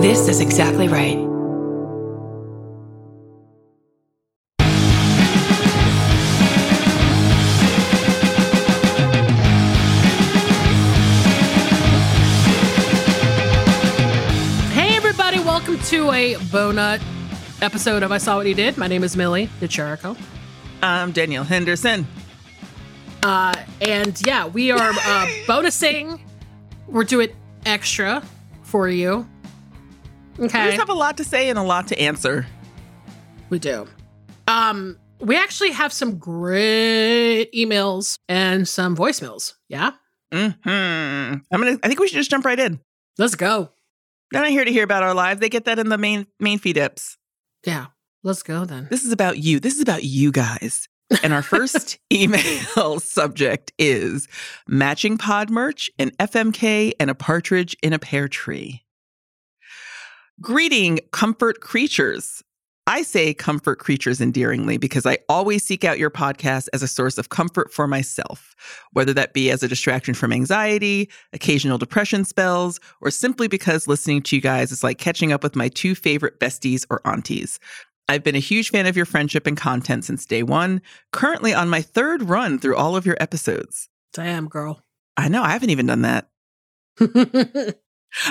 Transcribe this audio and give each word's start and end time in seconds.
This 0.00 0.28
is 0.28 0.40
exactly 0.40 0.88
right. 0.88 1.18
Hey, 14.72 14.96
everybody, 14.96 15.38
welcome 15.40 15.78
to 15.78 16.10
a 16.12 16.36
Bonut 16.46 17.02
episode 17.60 18.02
of 18.02 18.10
I 18.10 18.16
Saw 18.16 18.36
What 18.36 18.46
You 18.46 18.54
Did. 18.54 18.78
My 18.78 18.86
name 18.86 19.04
is 19.04 19.18
Millie 19.18 19.50
De 19.60 19.68
Chirico. 19.68 20.16
I'm 20.82 21.12
Danielle 21.12 21.44
Henderson. 21.44 22.06
Uh, 23.22 23.54
and 23.82 24.18
yeah, 24.26 24.46
we 24.46 24.70
are 24.70 24.78
uh, 24.78 24.94
bonusing. 25.46 26.18
We're 26.86 27.04
doing 27.04 27.28
extra 27.66 28.22
for 28.62 28.88
you. 28.88 29.28
We 30.40 30.46
Okay. 30.46 30.66
just 30.68 30.78
have 30.78 30.88
a 30.88 30.94
lot 30.94 31.16
to 31.18 31.24
say 31.24 31.48
and 31.50 31.58
a 31.58 31.62
lot 31.62 31.86
to 31.88 32.00
answer. 32.00 32.46
We 33.50 33.58
do. 33.58 33.86
Um, 34.48 34.98
we 35.20 35.36
actually 35.36 35.70
have 35.72 35.92
some 35.92 36.18
great 36.18 37.50
emails 37.54 38.18
and 38.28 38.66
some 38.66 38.96
voicemails. 38.96 39.54
Yeah. 39.68 39.92
hmm 40.32 40.48
I'm 40.64 41.42
gonna. 41.50 41.78
I 41.82 41.88
think 41.88 42.00
we 42.00 42.08
should 42.08 42.16
just 42.16 42.30
jump 42.30 42.44
right 42.44 42.58
in. 42.58 42.80
Let's 43.18 43.34
go. 43.34 43.70
They're 44.30 44.42
not 44.42 44.50
here 44.50 44.64
to 44.64 44.72
hear 44.72 44.84
about 44.84 45.02
our 45.02 45.12
lives. 45.14 45.40
They 45.40 45.48
get 45.48 45.64
that 45.66 45.78
in 45.78 45.88
the 45.88 45.98
main 45.98 46.26
main 46.40 46.58
feed 46.58 46.76
ips. 46.78 47.16
Yeah. 47.66 47.86
Let's 48.22 48.42
go 48.42 48.64
then. 48.64 48.86
This 48.90 49.04
is 49.04 49.12
about 49.12 49.38
you. 49.38 49.60
This 49.60 49.74
is 49.76 49.80
about 49.82 50.04
you 50.04 50.30
guys. 50.32 50.88
And 51.22 51.32
our 51.32 51.42
first 51.42 51.98
email 52.12 53.00
subject 53.00 53.72
is 53.78 54.28
matching 54.68 55.18
pod 55.18 55.50
merch, 55.50 55.90
an 55.98 56.10
FMK, 56.20 56.92
and 57.00 57.10
a 57.10 57.14
partridge 57.14 57.76
in 57.82 57.92
a 57.92 57.98
pear 57.98 58.28
tree. 58.28 58.82
Greeting, 60.42 61.00
comfort 61.12 61.60
creatures. 61.60 62.42
I 62.86 63.02
say 63.02 63.34
comfort 63.34 63.78
creatures 63.78 64.22
endearingly 64.22 64.78
because 64.78 65.04
I 65.04 65.18
always 65.28 65.62
seek 65.62 65.84
out 65.84 65.98
your 65.98 66.10
podcast 66.10 66.68
as 66.72 66.82
a 66.82 66.88
source 66.88 67.18
of 67.18 67.28
comfort 67.28 67.70
for 67.74 67.86
myself, 67.86 68.56
whether 68.92 69.12
that 69.12 69.34
be 69.34 69.50
as 69.50 69.62
a 69.62 69.68
distraction 69.68 70.14
from 70.14 70.32
anxiety, 70.32 71.10
occasional 71.34 71.76
depression 71.76 72.24
spells, 72.24 72.80
or 73.02 73.10
simply 73.10 73.48
because 73.48 73.86
listening 73.86 74.22
to 74.22 74.36
you 74.36 74.40
guys 74.40 74.72
is 74.72 74.82
like 74.82 74.96
catching 74.96 75.30
up 75.30 75.42
with 75.42 75.56
my 75.56 75.68
two 75.68 75.94
favorite 75.94 76.40
besties 76.40 76.86
or 76.88 77.06
aunties. 77.06 77.60
I've 78.08 78.24
been 78.24 78.34
a 78.34 78.38
huge 78.38 78.70
fan 78.70 78.86
of 78.86 78.96
your 78.96 79.04
friendship 79.04 79.46
and 79.46 79.58
content 79.58 80.06
since 80.06 80.24
day 80.24 80.42
one, 80.42 80.80
currently 81.12 81.52
on 81.52 81.68
my 81.68 81.82
third 81.82 82.22
run 82.22 82.58
through 82.58 82.76
all 82.76 82.96
of 82.96 83.04
your 83.04 83.18
episodes. 83.20 83.90
Damn, 84.14 84.48
girl. 84.48 84.80
I 85.18 85.28
know, 85.28 85.42
I 85.42 85.50
haven't 85.50 85.68
even 85.68 85.84
done 85.84 86.02
that. 86.02 86.30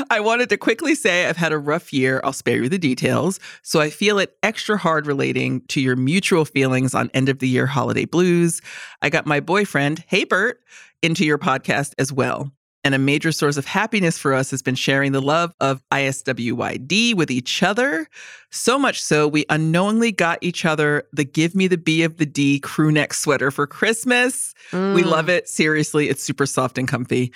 I 0.10 0.20
wanted 0.20 0.50
to 0.50 0.58
quickly 0.58 0.96
say 0.96 1.26
I've 1.28 1.38
had 1.38 1.52
a 1.52 1.58
rough 1.58 1.94
year. 1.94 2.20
I'll 2.24 2.34
spare 2.34 2.62
you 2.64 2.70
the 2.70 2.78
details. 2.78 3.40
So 3.62 3.80
I 3.80 3.90
feel 3.90 4.20
it 4.20 4.36
extra 4.44 4.78
hard 4.78 5.08
relating 5.08 5.62
to 5.68 5.82
your 5.82 5.96
mutual 5.96 6.46
feelings 6.46 6.94
on 6.94 7.10
end 7.14 7.30
of 7.30 7.40
the 7.40 7.48
year 7.48 7.66
holiday 7.66 8.06
blues. 8.06 8.62
I 9.02 9.10
got 9.10 9.26
my 9.26 9.40
boyfriend, 9.40 10.04
Hey 10.08 10.24
Bert, 10.26 10.60
into 11.02 11.26
your 11.26 11.38
podcast 11.38 11.94
as 11.98 12.12
well. 12.12 12.52
And 12.86 12.96
a 12.96 12.98
major 13.00 13.34
source 13.34 13.58
of 13.58 13.66
happiness 13.66 14.18
for 14.18 14.34
us 14.34 14.52
has 14.52 14.62
been 14.62 14.76
sharing 14.76 15.12
the 15.12 15.22
love 15.22 15.54
of 15.60 15.82
ISWYD 15.92 17.14
with 17.14 17.30
each 17.30 17.62
other. 17.62 18.08
So 18.52 18.80
much 18.80 19.02
so, 19.02 19.28
we 19.28 19.46
unknowingly 19.50 20.14
got 20.14 20.40
each 20.42 20.64
other 20.66 21.04
the 21.12 21.26
Give 21.26 21.56
Me 21.56 21.68
the 21.68 21.78
B 21.78 22.04
of 22.04 22.18
the 22.18 22.26
D 22.26 22.60
crew 22.60 22.92
neck 22.92 23.14
sweater 23.14 23.52
for 23.52 23.68
Christmas. 23.68 24.54
We 24.72 24.78
Mm. 25.04 25.06
love 25.06 25.30
it. 25.30 25.50
Seriously, 25.50 26.08
it's 26.10 26.24
super 26.24 26.46
soft 26.46 26.78
and 26.78 26.88
comfy. 26.88 27.34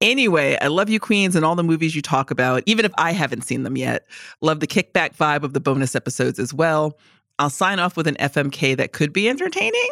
Anyway, 0.00 0.56
I 0.60 0.68
love 0.68 0.88
you, 0.88 1.00
Queens, 1.00 1.34
and 1.34 1.44
all 1.44 1.56
the 1.56 1.64
movies 1.64 1.96
you 1.96 2.02
talk 2.02 2.30
about, 2.30 2.62
even 2.66 2.84
if 2.84 2.92
I 2.98 3.12
haven't 3.12 3.42
seen 3.42 3.64
them 3.64 3.76
yet. 3.76 4.06
Love 4.40 4.60
the 4.60 4.66
kickback 4.66 5.16
vibe 5.16 5.42
of 5.42 5.54
the 5.54 5.60
bonus 5.60 5.96
episodes 5.96 6.38
as 6.38 6.54
well. 6.54 6.96
I'll 7.40 7.50
sign 7.50 7.78
off 7.78 7.96
with 7.96 8.06
an 8.06 8.16
FMK 8.16 8.76
that 8.76 8.92
could 8.92 9.12
be 9.12 9.28
entertaining. 9.28 9.88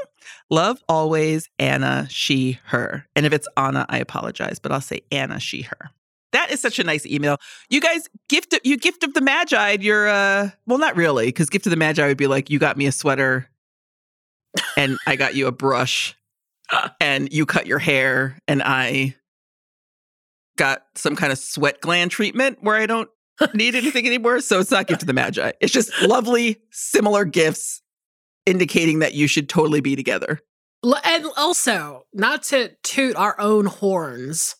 Love 0.51 0.83
always 0.89 1.49
Anna, 1.59 2.07
she, 2.09 2.59
her. 2.65 3.07
And 3.15 3.27
if 3.27 3.33
it's 3.33 3.49
Anna, 3.57 3.87
I 3.89 3.99
apologize, 3.99 4.59
but 4.59 4.73
I'll 4.73 4.81
say 4.81 5.03
Anna, 5.11 5.41
she, 5.41 5.63
her. 5.63 5.91
That 6.33 6.51
is 6.51 6.61
such 6.61 6.79
a 6.79 6.85
nice 6.85 7.07
email. 7.07 7.39
You 7.71 7.81
guys, 7.81 8.09
gift 8.29 8.55
you 8.65 8.77
gift 8.77 9.05
of 9.05 9.15
the 9.15 9.21
Magi. 9.21 9.79
You're 9.81 10.09
uh, 10.09 10.51
well, 10.67 10.79
not 10.79 10.97
really, 10.97 11.27
because 11.27 11.49
gift 11.49 11.67
of 11.67 11.71
the 11.71 11.77
Magi 11.77 12.07
would 12.07 12.17
be 12.17 12.27
like 12.27 12.51
you 12.51 12.59
got 12.59 12.77
me 12.77 12.87
a 12.87 12.93
sweater, 12.93 13.49
and 14.77 14.99
I 15.07 15.17
got 15.17 15.35
you 15.35 15.47
a 15.47 15.53
brush, 15.53 16.17
and 17.01 17.33
you 17.33 17.47
cut 17.47 17.67
your 17.67 17.79
hair, 17.79 18.39
and 18.49 18.63
I 18.63 19.15
got 20.57 20.83
some 20.95 21.17
kind 21.17 21.33
of 21.33 21.39
sweat 21.39 21.81
gland 21.81 22.11
treatment 22.11 22.59
where 22.61 22.77
I 22.77 22.87
don't 22.87 23.09
need 23.55 23.75
anything 23.75 24.07
anymore. 24.07 24.41
So 24.41 24.61
it's 24.61 24.71
not 24.71 24.87
gift 24.87 25.03
of 25.03 25.07
the 25.07 25.13
Magi. 25.13 25.53
It's 25.61 25.73
just 25.73 25.91
lovely, 26.03 26.61
similar 26.71 27.25
gifts 27.25 27.83
indicating 28.47 29.01
that 29.01 29.15
you 29.15 29.27
should 29.27 29.49
totally 29.49 29.81
be 29.81 29.97
together. 29.97 30.41
And 31.05 31.27
also, 31.37 32.07
not 32.13 32.45
to 32.45 32.71
toot 32.83 33.17
our 33.17 33.39
own 33.41 33.67
horns, 33.67 34.57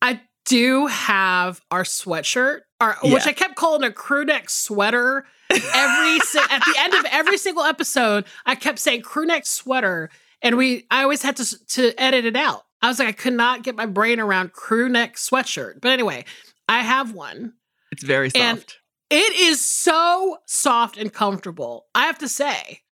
I 0.00 0.22
do 0.46 0.86
have 0.86 1.60
our 1.70 1.82
sweatshirt, 1.82 2.60
our, 2.80 2.96
which 3.02 3.26
I 3.26 3.32
kept 3.32 3.56
calling 3.56 3.84
a 3.84 3.92
crew 3.92 4.24
neck 4.24 4.48
sweater. 4.48 5.26
Every 5.50 6.20
si- 6.20 6.38
at 6.38 6.62
the 6.64 6.74
end 6.78 6.94
of 6.94 7.04
every 7.10 7.36
single 7.36 7.64
episode, 7.64 8.24
I 8.46 8.54
kept 8.54 8.78
saying 8.78 9.02
crew 9.02 9.26
neck 9.26 9.44
sweater, 9.44 10.10
and 10.40 10.56
we 10.56 10.86
I 10.90 11.02
always 11.02 11.22
had 11.22 11.36
to 11.36 11.66
to 11.66 12.00
edit 12.00 12.24
it 12.24 12.36
out. 12.36 12.64
I 12.82 12.88
was 12.88 12.98
like, 12.98 13.08
I 13.08 13.12
could 13.12 13.34
not 13.34 13.62
get 13.62 13.76
my 13.76 13.86
brain 13.86 14.20
around 14.20 14.52
crew 14.52 14.88
neck 14.88 15.16
sweatshirt. 15.16 15.80
But 15.80 15.90
anyway, 15.92 16.24
I 16.68 16.80
have 16.80 17.12
one. 17.12 17.54
It's 17.92 18.02
very 18.02 18.30
And- 18.34 18.58
soft. 18.58 18.78
It 19.12 19.34
is 19.34 19.64
so 19.64 20.38
soft 20.46 20.96
and 20.96 21.12
comfortable. 21.12 21.86
I 21.96 22.06
have 22.06 22.18
to 22.18 22.28
say. 22.28 22.82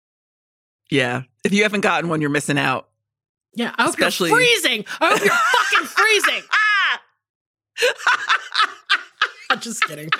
yeah. 0.90 1.22
If 1.44 1.52
you 1.52 1.62
haven't 1.62 1.82
gotten 1.82 2.10
one, 2.10 2.20
you're 2.20 2.28
missing 2.30 2.58
out. 2.58 2.88
Yeah, 3.54 3.72
I 3.78 3.84
hope 3.84 3.94
Especially- 3.94 4.28
you're 4.30 4.36
freezing. 4.38 4.84
I 5.00 5.10
hope 5.10 5.20
you're 5.24 5.30
fucking 5.30 5.86
freezing. 5.86 6.42
Ah! 6.50 7.00
I'm 9.50 9.60
just 9.60 9.82
kidding. 9.84 10.10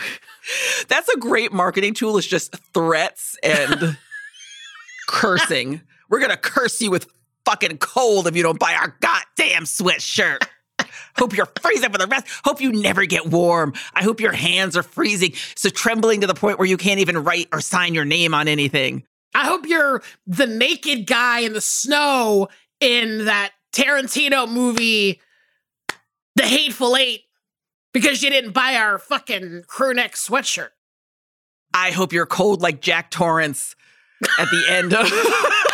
That's 0.89 1.09
a 1.09 1.19
great 1.19 1.53
marketing 1.53 1.95
tool. 1.95 2.17
Is 2.17 2.27
just 2.27 2.57
threats 2.73 3.37
and 3.43 3.99
cursing. 5.09 5.83
We're 6.09 6.21
gonna 6.21 6.37
curse 6.39 6.81
you 6.81 6.91
with 6.91 7.09
fucking 7.45 7.79
cold 7.79 8.27
if 8.27 8.37
you 8.37 8.43
don't 8.43 8.59
buy 8.59 8.75
our 8.75 8.97
goddamn 9.01 9.18
sweatshirt. 9.39 10.43
Hope 11.17 11.37
you're 11.37 11.49
freezing 11.61 11.91
for 11.91 11.99
the 11.99 12.07
rest. 12.07 12.27
Hope 12.45 12.61
you 12.61 12.73
never 12.73 13.05
get 13.05 13.27
warm. 13.27 13.75
I 13.95 14.03
hope 14.05 14.21
your 14.21 14.33
hands 14.33 14.77
are 14.77 14.83
freezing, 14.83 15.33
so 15.57 15.69
trembling 15.69 16.21
to 16.21 16.27
the 16.27 16.35
point 16.35 16.59
where 16.59 16.69
you 16.69 16.77
can't 16.77 17.01
even 17.01 17.25
write 17.25 17.49
or 17.53 17.61
sign 17.61 17.95
your 17.95 18.05
name 18.05 18.35
on 18.35 18.47
anything. 18.49 19.05
I 19.35 19.47
hope 19.47 19.67
you're 19.67 20.03
the 20.27 20.47
naked 20.47 21.07
guy 21.07 21.41
in 21.41 21.53
the 21.53 21.61
snow 21.61 22.49
in 22.81 23.25
that 23.27 23.53
Tarantino 23.73 24.51
movie, 24.51 25.21
The 26.37 26.45
Hateful 26.45 26.97
Eight, 26.97 27.23
because 27.93 28.23
you 28.23 28.31
didn't 28.31 28.53
buy 28.53 28.77
our 28.77 28.99
fucking 28.99 29.65
crew 29.67 29.95
neck 29.95 30.15
sweatshirt. 30.15 30.71
I 31.75 31.91
hope 31.91 32.13
you're 32.13 32.27
cold 32.27 32.63
like 32.63 32.81
Jack 32.81 33.11
Torrance 33.11 33.75
at 34.39 34.49
the 34.51 34.65
end 34.69 34.95
of. 34.95 35.07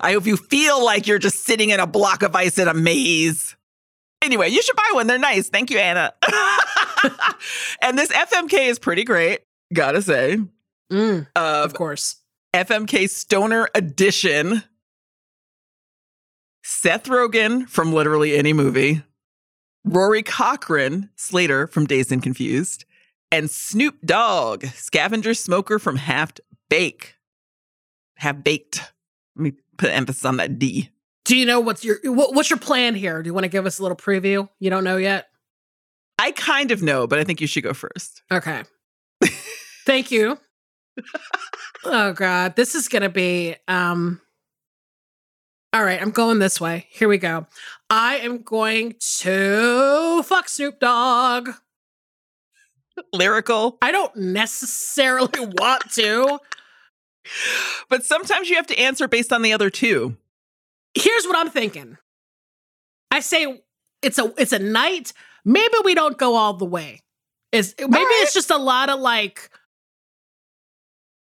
I 0.00 0.12
hope 0.12 0.26
you 0.26 0.36
feel 0.36 0.84
like 0.84 1.06
you're 1.06 1.18
just 1.18 1.44
sitting 1.44 1.70
in 1.70 1.80
a 1.80 1.86
block 1.86 2.22
of 2.22 2.34
ice 2.36 2.58
in 2.58 2.68
a 2.68 2.74
maze. 2.74 3.56
Anyway, 4.22 4.48
you 4.48 4.62
should 4.62 4.76
buy 4.76 4.90
one. 4.92 5.06
They're 5.06 5.18
nice. 5.18 5.48
Thank 5.48 5.70
you, 5.70 5.78
Anna. 5.78 6.12
and 7.82 7.96
this 7.98 8.10
FMK 8.10 8.68
is 8.68 8.78
pretty 8.78 9.04
great, 9.04 9.40
gotta 9.72 10.02
say. 10.02 10.38
Mm, 10.92 11.26
Uh, 11.36 11.62
of 11.64 11.74
course. 11.74 12.16
FMK 12.54 13.08
Stoner 13.10 13.68
Edition. 13.74 14.62
Seth 16.64 17.04
Rogen 17.04 17.68
from 17.68 17.92
literally 17.92 18.36
any 18.36 18.52
movie. 18.52 19.02
Rory 19.84 20.22
Cochrane, 20.22 21.08
Slater 21.16 21.66
from 21.66 21.86
Dazed 21.86 22.12
and 22.12 22.22
Confused. 22.22 22.84
And 23.30 23.50
Snoop 23.50 23.96
Dogg, 24.04 24.64
scavenger 24.66 25.34
smoker 25.34 25.78
from 25.78 25.96
Half 25.96 26.32
Bake. 26.68 27.14
Half 28.16 28.42
Baked. 28.42 28.80
Let 29.36 29.42
me 29.42 29.52
put 29.78 29.90
emphasis 29.90 30.24
on 30.24 30.36
that 30.36 30.58
D. 30.58 30.90
Do 31.24 31.36
you 31.36 31.46
know 31.46 31.60
what's 31.60 31.84
your 31.84 31.98
what, 32.04 32.34
what's 32.34 32.50
your 32.50 32.58
plan 32.58 32.94
here? 32.94 33.22
Do 33.22 33.28
you 33.28 33.34
want 33.34 33.44
to 33.44 33.48
give 33.48 33.66
us 33.66 33.78
a 33.78 33.82
little 33.82 33.96
preview? 33.96 34.48
You 34.58 34.70
don't 34.70 34.84
know 34.84 34.96
yet. 34.96 35.28
I 36.18 36.32
kind 36.32 36.70
of 36.70 36.82
know, 36.82 37.06
but 37.06 37.18
I 37.18 37.24
think 37.24 37.40
you 37.40 37.46
should 37.46 37.62
go 37.62 37.72
first. 37.72 38.22
Okay. 38.30 38.62
Thank 39.86 40.10
you. 40.10 40.38
oh 41.84 42.12
god, 42.12 42.56
this 42.56 42.74
is 42.74 42.88
going 42.88 43.02
to 43.02 43.08
be 43.08 43.54
um 43.68 44.20
All 45.72 45.84
right, 45.84 46.00
I'm 46.00 46.10
going 46.10 46.38
this 46.38 46.60
way. 46.60 46.86
Here 46.90 47.08
we 47.08 47.18
go. 47.18 47.46
I 47.88 48.16
am 48.16 48.42
going 48.42 48.96
to 49.18 50.22
fuck 50.24 50.48
Snoop 50.48 50.80
Dogg. 50.80 51.50
Lyrical. 53.12 53.78
I 53.80 53.92
don't 53.92 54.14
necessarily 54.16 55.46
want 55.58 55.90
to. 55.92 56.38
But 57.88 58.04
sometimes 58.04 58.50
you 58.50 58.56
have 58.56 58.66
to 58.68 58.78
answer 58.78 59.08
based 59.08 59.32
on 59.32 59.42
the 59.42 59.52
other 59.52 59.70
two. 59.70 60.16
Here's 60.94 61.24
what 61.26 61.36
I'm 61.36 61.50
thinking. 61.50 61.96
I 63.10 63.20
say 63.20 63.62
it's 64.02 64.18
a 64.18 64.32
it's 64.36 64.52
a 64.52 64.58
night. 64.58 65.12
Maybe 65.44 65.74
we 65.84 65.94
don't 65.94 66.18
go 66.18 66.34
all 66.34 66.52
the 66.54 66.64
way. 66.64 67.00
Is 67.52 67.74
maybe 67.78 67.92
right. 67.94 68.20
it's 68.22 68.34
just 68.34 68.50
a 68.50 68.58
lot 68.58 68.90
of 68.90 69.00
like 69.00 69.50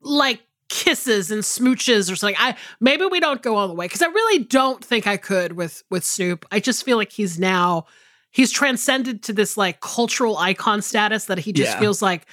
like 0.02 0.40
kisses 0.68 1.30
and 1.30 1.42
smooches 1.42 2.10
or 2.10 2.16
something. 2.16 2.36
I 2.38 2.56
maybe 2.80 3.06
we 3.06 3.20
don't 3.20 3.42
go 3.42 3.56
all 3.56 3.68
the 3.68 3.74
way 3.74 3.86
because 3.86 4.02
I 4.02 4.06
really 4.06 4.44
don't 4.44 4.84
think 4.84 5.06
I 5.06 5.16
could 5.16 5.52
with 5.52 5.82
with 5.90 6.04
Snoop. 6.04 6.46
I 6.50 6.60
just 6.60 6.84
feel 6.84 6.96
like 6.96 7.12
he's 7.12 7.38
now 7.38 7.86
he's 8.30 8.50
transcended 8.50 9.22
to 9.24 9.32
this 9.32 9.56
like 9.56 9.80
cultural 9.80 10.38
icon 10.38 10.82
status 10.82 11.26
that 11.26 11.38
he 11.38 11.52
just 11.52 11.72
Yeah. 11.72 11.80
feels 11.80 12.00
like 12.02 12.26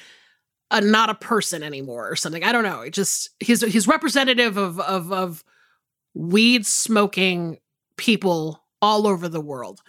a, 0.71 0.81
not 0.81 1.09
a 1.09 1.15
person 1.15 1.63
anymore 1.63 2.09
or 2.09 2.15
something. 2.15 2.43
I 2.43 2.51
don't 2.51 2.63
know. 2.63 2.81
It 2.81 2.93
just 2.93 3.29
he's 3.39 3.61
he's 3.61 3.87
representative 3.87 4.57
of 4.57 4.79
of 4.79 5.11
of 5.11 5.43
weed 6.13 6.65
smoking 6.65 7.57
people 7.97 8.63
all 8.81 9.07
over 9.07 9.27
the 9.27 9.41
world. 9.41 9.81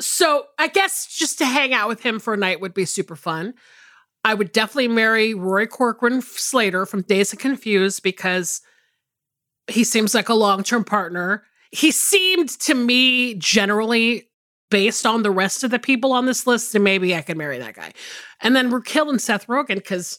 So 0.00 0.44
I 0.58 0.68
guess 0.68 1.06
just 1.06 1.38
to 1.38 1.46
hang 1.46 1.72
out 1.72 1.88
with 1.88 2.02
him 2.02 2.18
for 2.18 2.34
a 2.34 2.36
night 2.36 2.60
would 2.60 2.74
be 2.74 2.84
super 2.84 3.16
fun. 3.16 3.54
I 4.24 4.34
would 4.34 4.52
definitely 4.52 4.88
marry 4.88 5.34
Roy 5.34 5.66
Corcoran 5.66 6.20
Slater 6.20 6.84
from 6.84 7.02
Dazed 7.02 7.32
and 7.32 7.40
Confused 7.40 8.02
because 8.02 8.60
he 9.68 9.84
seems 9.84 10.14
like 10.14 10.28
a 10.28 10.34
long 10.34 10.62
term 10.62 10.84
partner. 10.84 11.44
He 11.70 11.90
seemed 11.90 12.50
to 12.60 12.74
me 12.74 13.34
generally 13.34 14.28
based 14.70 15.06
on 15.06 15.22
the 15.22 15.30
rest 15.30 15.62
of 15.62 15.70
the 15.70 15.78
people 15.78 16.12
on 16.12 16.26
this 16.26 16.46
list, 16.46 16.74
and 16.74 16.82
maybe 16.82 17.14
I 17.14 17.22
could 17.22 17.36
marry 17.36 17.58
that 17.58 17.74
guy. 17.74 17.92
And 18.40 18.56
then 18.56 18.70
we're 18.70 18.80
killing 18.80 19.18
Seth 19.18 19.46
Rogen 19.46 19.76
because, 19.76 20.18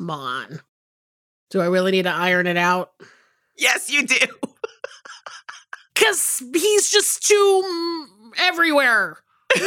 come 0.00 0.10
on. 0.10 0.60
Do 1.50 1.60
I 1.60 1.66
really 1.66 1.92
need 1.92 2.04
to 2.04 2.10
iron 2.10 2.46
it 2.46 2.56
out? 2.56 2.92
Yes, 3.56 3.90
you 3.90 4.06
do. 4.06 4.16
Because 5.94 6.42
he's 6.54 6.90
just 6.90 7.26
too 7.28 8.06
everywhere. 8.38 9.18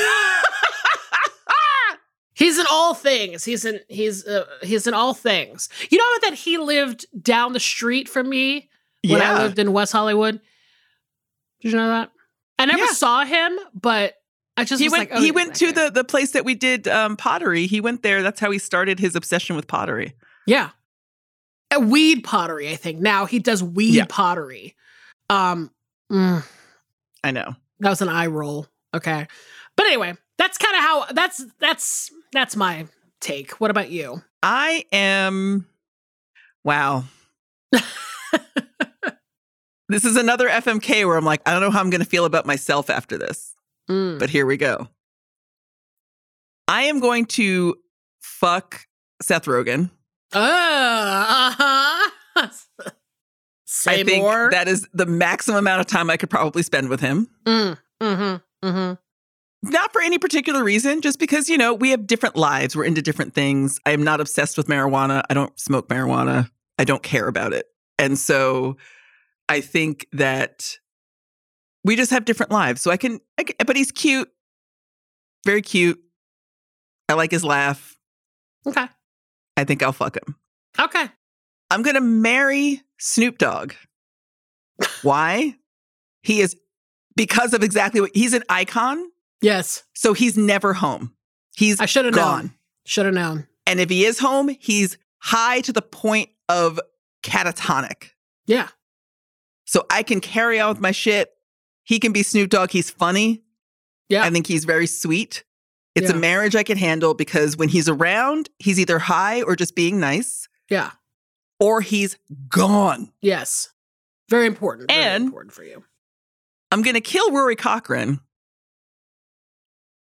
He's 2.34 2.58
in 2.58 2.66
all 2.72 2.96
things. 2.96 3.46
He's 3.46 3.64
in 3.66 3.80
he's 3.88 4.26
uh, 4.26 4.46
he's 4.64 4.88
in 4.88 4.96
all 4.96 5.14
things. 5.14 5.70
You 5.92 6.00
know 6.00 6.04
that 6.24 6.34
he 6.34 6.58
lived 6.58 7.06
down 7.22 7.54
the 7.54 7.60
street 7.60 8.10
from 8.10 8.28
me 8.28 8.68
when 9.08 9.22
I 9.22 9.44
lived 9.44 9.60
in 9.60 9.72
West 9.74 9.92
Hollywood. 9.92 10.42
Did 11.62 11.72
you 11.74 11.78
know 11.78 11.88
that? 11.90 12.10
I 12.58 12.66
never 12.66 12.80
Yeah. 12.86 12.92
saw 12.94 13.24
him, 13.24 13.60
but 13.80 14.16
I 14.56 14.64
just 14.66 14.82
he 14.82 14.90
went. 14.90 15.10
like, 15.10 15.20
oh, 15.20 15.22
he 15.24 15.32
went 15.32 15.56
to 15.56 15.72
the 15.72 15.90
the 15.90 16.04
place 16.04 16.32
that 16.32 16.46
we 16.46 16.54
did 16.56 16.88
um, 16.88 17.18
pottery. 17.18 17.66
He 17.68 17.82
went 17.82 18.04
there. 18.04 18.22
That's 18.22 18.40
how 18.40 18.52
he 18.52 18.60
started 18.60 19.00
his 19.00 19.16
obsession 19.16 19.56
with 19.56 19.68
pottery. 19.68 20.14
yeah, 20.46 20.70
a 21.72 21.80
weed 21.80 22.24
pottery. 22.24 22.70
I 22.70 22.76
think 22.76 23.00
now 23.00 23.26
he 23.26 23.40
does 23.40 23.64
weed 23.64 23.96
Yeah. 23.96 24.06
pottery. 24.08 24.76
Um, 25.30 25.72
mm, 26.12 26.44
I 27.24 27.32
know. 27.32 27.56
that 27.80 27.90
was 27.90 28.02
an 28.02 28.10
eye 28.10 28.28
roll. 28.28 28.68
Okay, 28.94 29.26
but 29.76 29.86
anyway, 29.88 30.14
that's 30.38 30.58
kind 30.60 30.76
of 30.76 30.82
how 30.82 31.06
that's 31.14 31.44
that's 31.60 32.12
that's 32.32 32.56
my 32.56 32.86
take. 33.22 33.52
What 33.54 33.72
about 33.72 33.90
you? 33.90 34.22
I 34.44 34.86
am. 34.92 35.68
Wow. 36.64 37.06
this 39.90 40.06
is 40.06 40.16
another 40.16 40.48
FMK 40.50 41.06
where 41.06 41.18
I'm 41.18 41.26
like, 41.26 41.42
I 41.46 41.52
don't 41.52 41.62
know 41.62 41.72
how 41.72 41.80
I'm 41.80 41.90
going 41.90 42.04
to 42.04 42.10
feel 42.10 42.26
about 42.26 42.46
myself 42.46 42.90
after 42.90 43.18
this, 43.18 43.54
Mm. 43.90 44.18
but 44.20 44.30
here 44.30 44.46
we 44.46 44.58
go. 44.58 44.88
I 46.68 46.84
am 46.84 47.00
going 47.00 47.26
to 47.26 47.76
fuck 48.22 48.82
Seth 49.22 49.46
Rogen. 49.46 49.90
Uh 50.36 51.54
huh. 51.56 52.48
Say 53.66 54.02
I 54.02 54.04
think 54.04 54.24
more. 54.24 54.50
that 54.52 54.68
is 54.68 54.88
the 54.94 55.06
maximum 55.06 55.58
amount 55.58 55.82
of 55.82 55.88
time 55.88 56.10
I 56.10 56.18
could 56.18 56.30
probably 56.30 56.64
spend 56.64 56.90
with 56.90 57.00
him. 57.00 57.28
mm, 57.46 57.78
mm-hmm, 58.02 58.68
mm-hmm. 58.68 59.70
Not 59.72 59.94
for 59.94 60.02
any 60.02 60.18
particular 60.18 60.64
reason, 60.64 61.02
just 61.02 61.20
because, 61.20 61.50
you 61.50 61.58
know, 61.58 61.74
we 61.74 61.90
have 61.92 62.06
different 62.08 62.36
lives. 62.36 62.76
We're 62.76 62.86
into 62.86 63.02
different 63.02 63.34
things. 63.34 63.80
I 63.86 63.92
am 63.92 64.04
not 64.04 64.20
obsessed 64.22 64.58
with 64.58 64.68
marijuana. 64.68 65.24
I 65.30 65.34
don't 65.34 65.58
smoke 65.60 65.88
marijuana. 65.88 66.50
I 66.78 66.84
don't 66.84 67.04
care 67.04 67.28
about 67.28 67.54
it. 67.54 67.68
And 67.98 68.18
so 68.18 68.78
I 69.50 69.62
think 69.62 70.08
that 70.14 70.78
we 71.84 71.96
just 71.96 72.12
have 72.12 72.26
different 72.26 72.52
lives. 72.52 72.82
So 72.82 72.92
I 72.92 72.98
can, 72.98 73.20
I 73.38 73.44
can 73.44 73.56
but 73.66 73.76
he's 73.76 73.92
cute, 73.92 74.30
very 75.46 75.62
cute. 75.62 76.00
I 77.10 77.14
like 77.14 77.32
his 77.32 77.44
laugh. 77.44 77.98
Okay. 78.66 78.86
I 79.58 79.64
think 79.66 79.84
I'll 79.84 79.92
fuck 79.92 80.16
him. 80.18 80.36
Okay. 80.80 81.06
I'm 81.70 81.82
going 81.82 81.96
to 81.96 82.02
marry 82.02 82.82
Snoop 83.00 83.38
Dogg. 83.38 83.74
Why? 85.02 85.56
He 86.22 86.40
is 86.42 86.56
because 87.16 87.54
of 87.54 87.64
exactly 87.64 88.02
what 88.02 88.12
he's 88.14 88.34
an 88.34 88.44
icon. 88.50 89.04
Yes. 89.42 89.84
So 89.94 90.14
he's 90.14 90.38
never 90.38 90.74
home. 90.74 91.14
He's 91.56 91.80
I 91.80 91.86
should 91.86 92.06
have 92.06 92.14
gone. 92.14 92.46
known. 92.46 92.54
Should 92.86 93.06
have 93.06 93.16
known. 93.16 93.48
And 93.68 93.80
if 93.80 93.90
he 93.90 94.06
is 94.06 94.20
home, 94.20 94.50
he's 94.60 94.98
high 95.20 95.62
to 95.62 95.74
the 95.74 95.82
point 95.82 96.30
of 96.50 96.80
catatonic. 97.24 98.10
Yeah. 98.46 98.70
So 99.66 99.86
I 99.90 100.04
can 100.04 100.22
carry 100.22 100.60
on 100.60 100.70
with 100.70 100.82
my 100.82 100.92
shit. 100.92 101.33
He 101.84 102.00
can 102.00 102.12
be 102.14 102.24
Snoop 102.24 102.50
Dogg. 102.50 102.72
He's 102.72 102.90
funny. 102.90 103.44
Yeah. 104.10 104.24
I 104.24 104.30
think 104.30 104.48
he's 104.48 104.66
very 104.66 104.88
sweet. 104.88 105.44
It's 105.96 106.10
Yeah. 106.10 106.16
a 106.18 106.20
marriage 106.20 106.56
I 106.56 106.64
can 106.64 106.78
handle 106.78 107.14
because 107.14 107.56
when 107.58 107.70
he's 107.70 107.88
around, 107.90 108.50
he's 108.60 108.80
either 108.80 109.00
high 109.00 109.42
or 109.44 109.56
just 109.56 109.76
being 109.76 110.00
nice, 110.00 110.48
Yeah. 110.70 110.92
or 111.60 111.82
he's 111.82 112.18
gone. 112.48 113.12
Yes. 113.22 113.70
Very 114.30 114.48
important. 114.48 114.90
Very 114.90 115.04
And- 115.04 115.26
important 115.26 115.54
for 115.54 115.64
you. 115.64 115.84
I'm 116.72 116.82
going 116.82 116.96
to 116.96 117.02
kill 117.02 117.32
Rory 117.32 117.56
Cochrane 117.56 118.20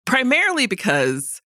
primarily 0.05 0.67
because 0.67 1.41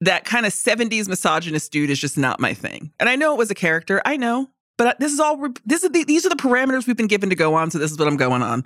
that 0.00 0.24
kind 0.24 0.46
of 0.46 0.52
70s 0.52 1.08
misogynist 1.08 1.72
dude 1.72 1.90
is 1.90 1.98
just 1.98 2.18
not 2.18 2.40
my 2.40 2.54
thing. 2.54 2.92
And 3.00 3.08
I 3.08 3.16
know 3.16 3.32
it 3.32 3.38
was 3.38 3.50
a 3.50 3.54
character. 3.54 4.00
I 4.04 4.16
know. 4.16 4.50
But 4.78 4.86
uh, 4.88 4.94
this 5.00 5.10
is 5.12 5.20
all 5.20 5.48
this 5.64 5.84
is 5.84 5.90
the, 5.90 6.04
these 6.04 6.26
are 6.26 6.28
the 6.28 6.36
parameters 6.36 6.86
we've 6.86 6.98
been 6.98 7.06
given 7.06 7.30
to 7.30 7.36
go 7.36 7.54
on, 7.54 7.70
so 7.70 7.78
this 7.78 7.90
is 7.90 7.98
what 7.98 8.06
I'm 8.08 8.18
going 8.18 8.42
on. 8.42 8.62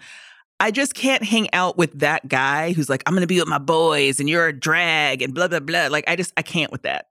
I 0.61 0.71
just 0.71 0.95
can't 0.95 1.25
hang 1.25 1.49
out 1.55 1.79
with 1.79 1.99
that 2.01 2.29
guy 2.29 2.73
who's 2.73 2.89
like, 2.91 3.03
I'm 3.07 3.15
going 3.15 3.23
to 3.23 3.27
be 3.27 3.41
with 3.41 3.49
my 3.49 3.59
boys 3.59 4.21
and 4.21 4.29
you're 4.29 4.47
a 4.47 4.53
drag 4.53 5.23
and 5.23 5.35
blah 5.35 5.49
blah 5.49 5.61
blah. 5.61 5.89
Like 5.91 6.05
I 6.07 6.17
just 6.17 6.33
I 6.37 6.43
can't 6.43 6.71
with 6.71 6.83
that. 6.83 7.07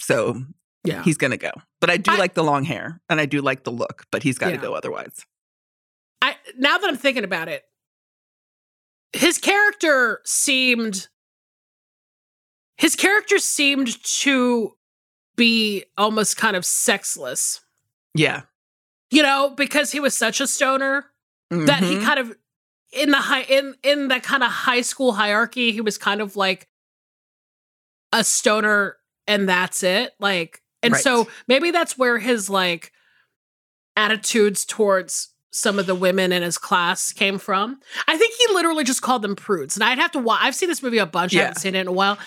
So 0.00 0.42
Yeah. 0.84 1.02
he's 1.04 1.16
going 1.18 1.30
to 1.32 1.36
go. 1.36 1.50
But 1.80 1.90
I 1.90 1.98
do 1.98 2.12
I- 2.12 2.16
like 2.16 2.34
the 2.34 2.42
long 2.44 2.64
hair 2.64 3.00
and 3.10 3.20
I 3.20 3.26
do 3.26 3.40
like 3.42 3.64
the 3.64 3.70
look, 3.72 4.06
but 4.10 4.22
he's 4.22 4.38
got 4.38 4.46
to 4.48 4.54
Yeah. 4.54 4.60
go 4.62 4.74
otherwise. 4.74 5.24
I 6.22 6.36
now 6.56 6.78
that 6.78 6.88
I'm 6.88 6.96
thinking 6.96 7.24
about 7.24 7.48
it, 7.48 7.62
his 9.12 9.38
character 9.38 10.20
seemed 10.24 11.08
his 12.76 12.96
character 12.96 13.38
seemed 13.38 14.02
to 14.02 14.72
be 15.36 15.84
almost 15.96 16.36
kind 16.36 16.56
of 16.56 16.64
sexless. 16.64 17.60
Yeah. 18.14 18.42
You 19.10 19.22
know, 19.22 19.50
because 19.56 19.92
he 19.92 20.00
was 20.00 20.16
such 20.16 20.40
a 20.40 20.46
stoner 20.46 21.06
that 21.50 21.82
he 21.82 21.96
Mhm. 21.96 22.04
kind 22.04 22.18
of 22.18 22.36
in 22.94 23.10
the 23.10 23.18
high 23.18 23.42
in 23.42 23.74
in 23.82 24.08
that 24.08 24.22
kind 24.22 24.42
of 24.42 24.50
high 24.50 24.80
school 24.82 25.12
hierarchy, 25.12 25.72
he 25.72 25.80
was 25.80 25.98
kind 25.98 26.20
of 26.20 26.36
like 26.36 26.68
a 28.12 28.22
stoner 28.24 28.96
and 29.26 29.48
that's 29.48 29.82
it. 29.82 30.12
Like 30.20 30.60
and 30.82 30.92
Right. 30.92 31.02
so 31.02 31.28
maybe 31.48 31.70
that's 31.70 31.96
where 31.98 32.18
his 32.18 32.48
like 32.50 32.92
attitudes 33.96 34.64
towards 34.64 35.30
some 35.52 35.78
of 35.78 35.86
the 35.86 35.94
women 35.94 36.32
in 36.32 36.42
his 36.42 36.58
class 36.58 37.12
came 37.12 37.38
from. 37.38 37.78
I 38.08 38.16
think 38.16 38.34
he 38.34 38.54
literally 38.54 38.82
just 38.84 39.02
called 39.02 39.22
them 39.22 39.36
prudes. 39.36 39.76
And 39.76 39.84
I'd 39.84 39.98
have 39.98 40.10
to 40.12 40.18
watch 40.18 40.40
I've 40.42 40.54
seen 40.54 40.68
this 40.68 40.82
movie 40.82 40.98
a 40.98 41.06
bunch. 41.06 41.34
I 41.34 41.40
haven't 41.40 41.56
seen 41.58 41.74
it 41.74 41.80
in 41.80 41.86
a 41.88 41.92
while. 41.92 42.18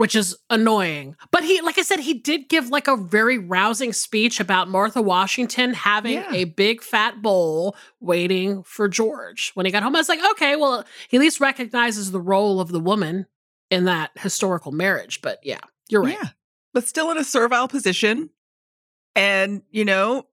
Which 0.00 0.16
is 0.16 0.34
annoying. 0.48 1.14
But 1.30 1.44
he, 1.44 1.60
like 1.60 1.76
I 1.78 1.82
said, 1.82 2.00
he 2.00 2.14
did 2.14 2.48
give 2.48 2.70
like 2.70 2.88
a 2.88 2.96
very 2.96 3.36
rousing 3.36 3.92
speech 3.92 4.40
about 4.40 4.66
Martha 4.66 5.02
Washington 5.02 5.74
having 5.74 6.14
Yeah. 6.14 6.32
a 6.32 6.44
big 6.44 6.80
fat 6.80 7.20
bowl 7.20 7.76
waiting 8.00 8.62
for 8.62 8.88
George. 8.88 9.50
When 9.52 9.66
he 9.66 9.72
got 9.72 9.82
home, 9.82 9.94
I 9.94 9.98
was 9.98 10.08
like, 10.08 10.20
okay, 10.32 10.56
well, 10.56 10.86
he 11.10 11.18
at 11.18 11.20
least 11.20 11.38
recognizes 11.38 12.12
the 12.12 12.20
role 12.20 12.62
of 12.62 12.68
the 12.72 12.80
woman 12.80 13.26
in 13.70 13.84
that 13.84 14.10
historical 14.16 14.72
marriage. 14.72 15.20
But 15.20 15.38
yeah, 15.42 15.60
you're 15.90 16.00
right. 16.02 16.16
Yeah. 16.18 16.30
But 16.72 16.88
still 16.88 17.10
in 17.10 17.18
a 17.18 17.24
servile 17.24 17.68
position. 17.68 18.30
And, 19.14 19.60
you 19.70 19.84
know, 19.84 20.24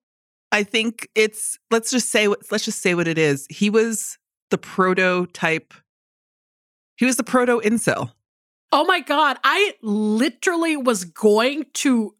I 0.50 0.64
think 0.64 1.10
it's 1.14 1.60
let's 1.72 1.92
just 1.92 2.10
say 2.10 2.30
what 2.30 2.40
let's 2.52 2.64
just 2.64 2.82
say 2.82 2.96
what 2.96 3.10
it 3.10 3.18
is. 3.18 3.46
He 3.50 3.70
was 3.70 4.18
the 4.50 4.58
prototype. 4.58 5.74
He 6.96 7.06
was 7.06 7.18
the 7.18 7.24
proto 7.26 7.60
incel. 7.60 8.14
Oh 8.72 8.86
my 8.86 9.00
God. 9.00 9.38
I 9.44 9.76
literally 9.82 10.76
was 10.78 11.06
going 11.06 11.66
to 11.76 12.14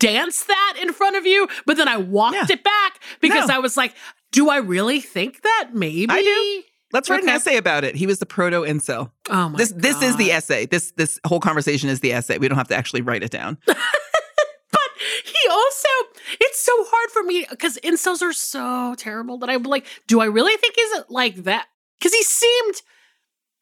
dance 0.00 0.44
that 0.44 0.74
in 0.80 0.92
front 0.92 1.16
of 1.16 1.24
you, 1.26 1.48
but 1.66 1.76
then 1.76 1.88
I 1.88 1.96
walked 1.98 2.34
Yeah. 2.36 2.46
it 2.50 2.64
back 2.64 3.00
because 3.20 3.48
No. 3.48 3.54
I 3.54 3.58
was 3.58 3.76
like, 3.76 3.94
do 4.32 4.50
I 4.50 4.56
really 4.56 5.00
think 5.00 5.42
that? 5.42 5.70
Maybe. 5.72 6.06
I 6.10 6.22
do. 6.22 6.62
Let's 6.92 7.08
write 7.10 7.22
an 7.22 7.28
essay 7.28 7.56
about 7.56 7.82
it. 7.84 7.96
He 7.96 8.06
was 8.06 8.18
the 8.18 8.26
proto 8.26 8.60
incel. 8.62 9.10
Oh 9.28 9.48
my 9.48 9.56
This 9.58 9.72
this 9.72 10.00
is 10.02 10.16
the 10.16 10.30
essay. 10.30 10.66
This 10.66 10.92
this 10.96 11.18
whole 11.26 11.40
conversation 11.40 11.88
is 11.88 12.00
the 12.00 12.12
essay. 12.12 12.38
We 12.38 12.46
don't 12.48 12.58
have 12.58 12.68
to 12.68 12.76
actually 12.76 13.02
write 13.02 13.22
it 13.22 13.30
down. 13.30 13.58
But 14.72 14.90
he 15.24 15.48
also, 15.50 15.88
it's 16.40 16.60
so 16.60 16.72
hard 16.76 17.10
for 17.12 17.22
me 17.22 17.46
because 17.48 17.78
incels 17.84 18.22
are 18.22 18.32
so 18.32 18.94
terrible 18.96 19.38
that 19.38 19.48
I'm 19.50 19.62
like, 19.62 19.86
do 20.08 20.20
I 20.20 20.24
really 20.24 20.56
think 20.56 20.74
he's 20.76 21.02
like 21.08 21.36
that? 21.44 21.66
Because 21.98 22.12
he 22.12 22.22
seemed 22.24 22.74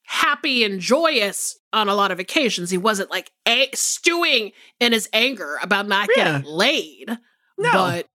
happy 0.04 0.64
and 0.64 0.80
joyous 0.80 1.58
on 1.72 1.88
a 1.88 1.94
lot 1.94 2.10
of 2.10 2.18
occasions. 2.18 2.70
He 2.70 2.78
wasn't 2.78 3.10
like 3.10 3.30
a- 3.46 3.70
stewing 3.74 4.52
in 4.80 4.92
his 4.92 5.08
anger 5.12 5.58
about 5.62 5.86
not 5.88 6.08
Yeah. 6.16 6.24
getting 6.40 6.46
laid. 6.50 7.18
No. 7.58 7.72
But 7.72 8.06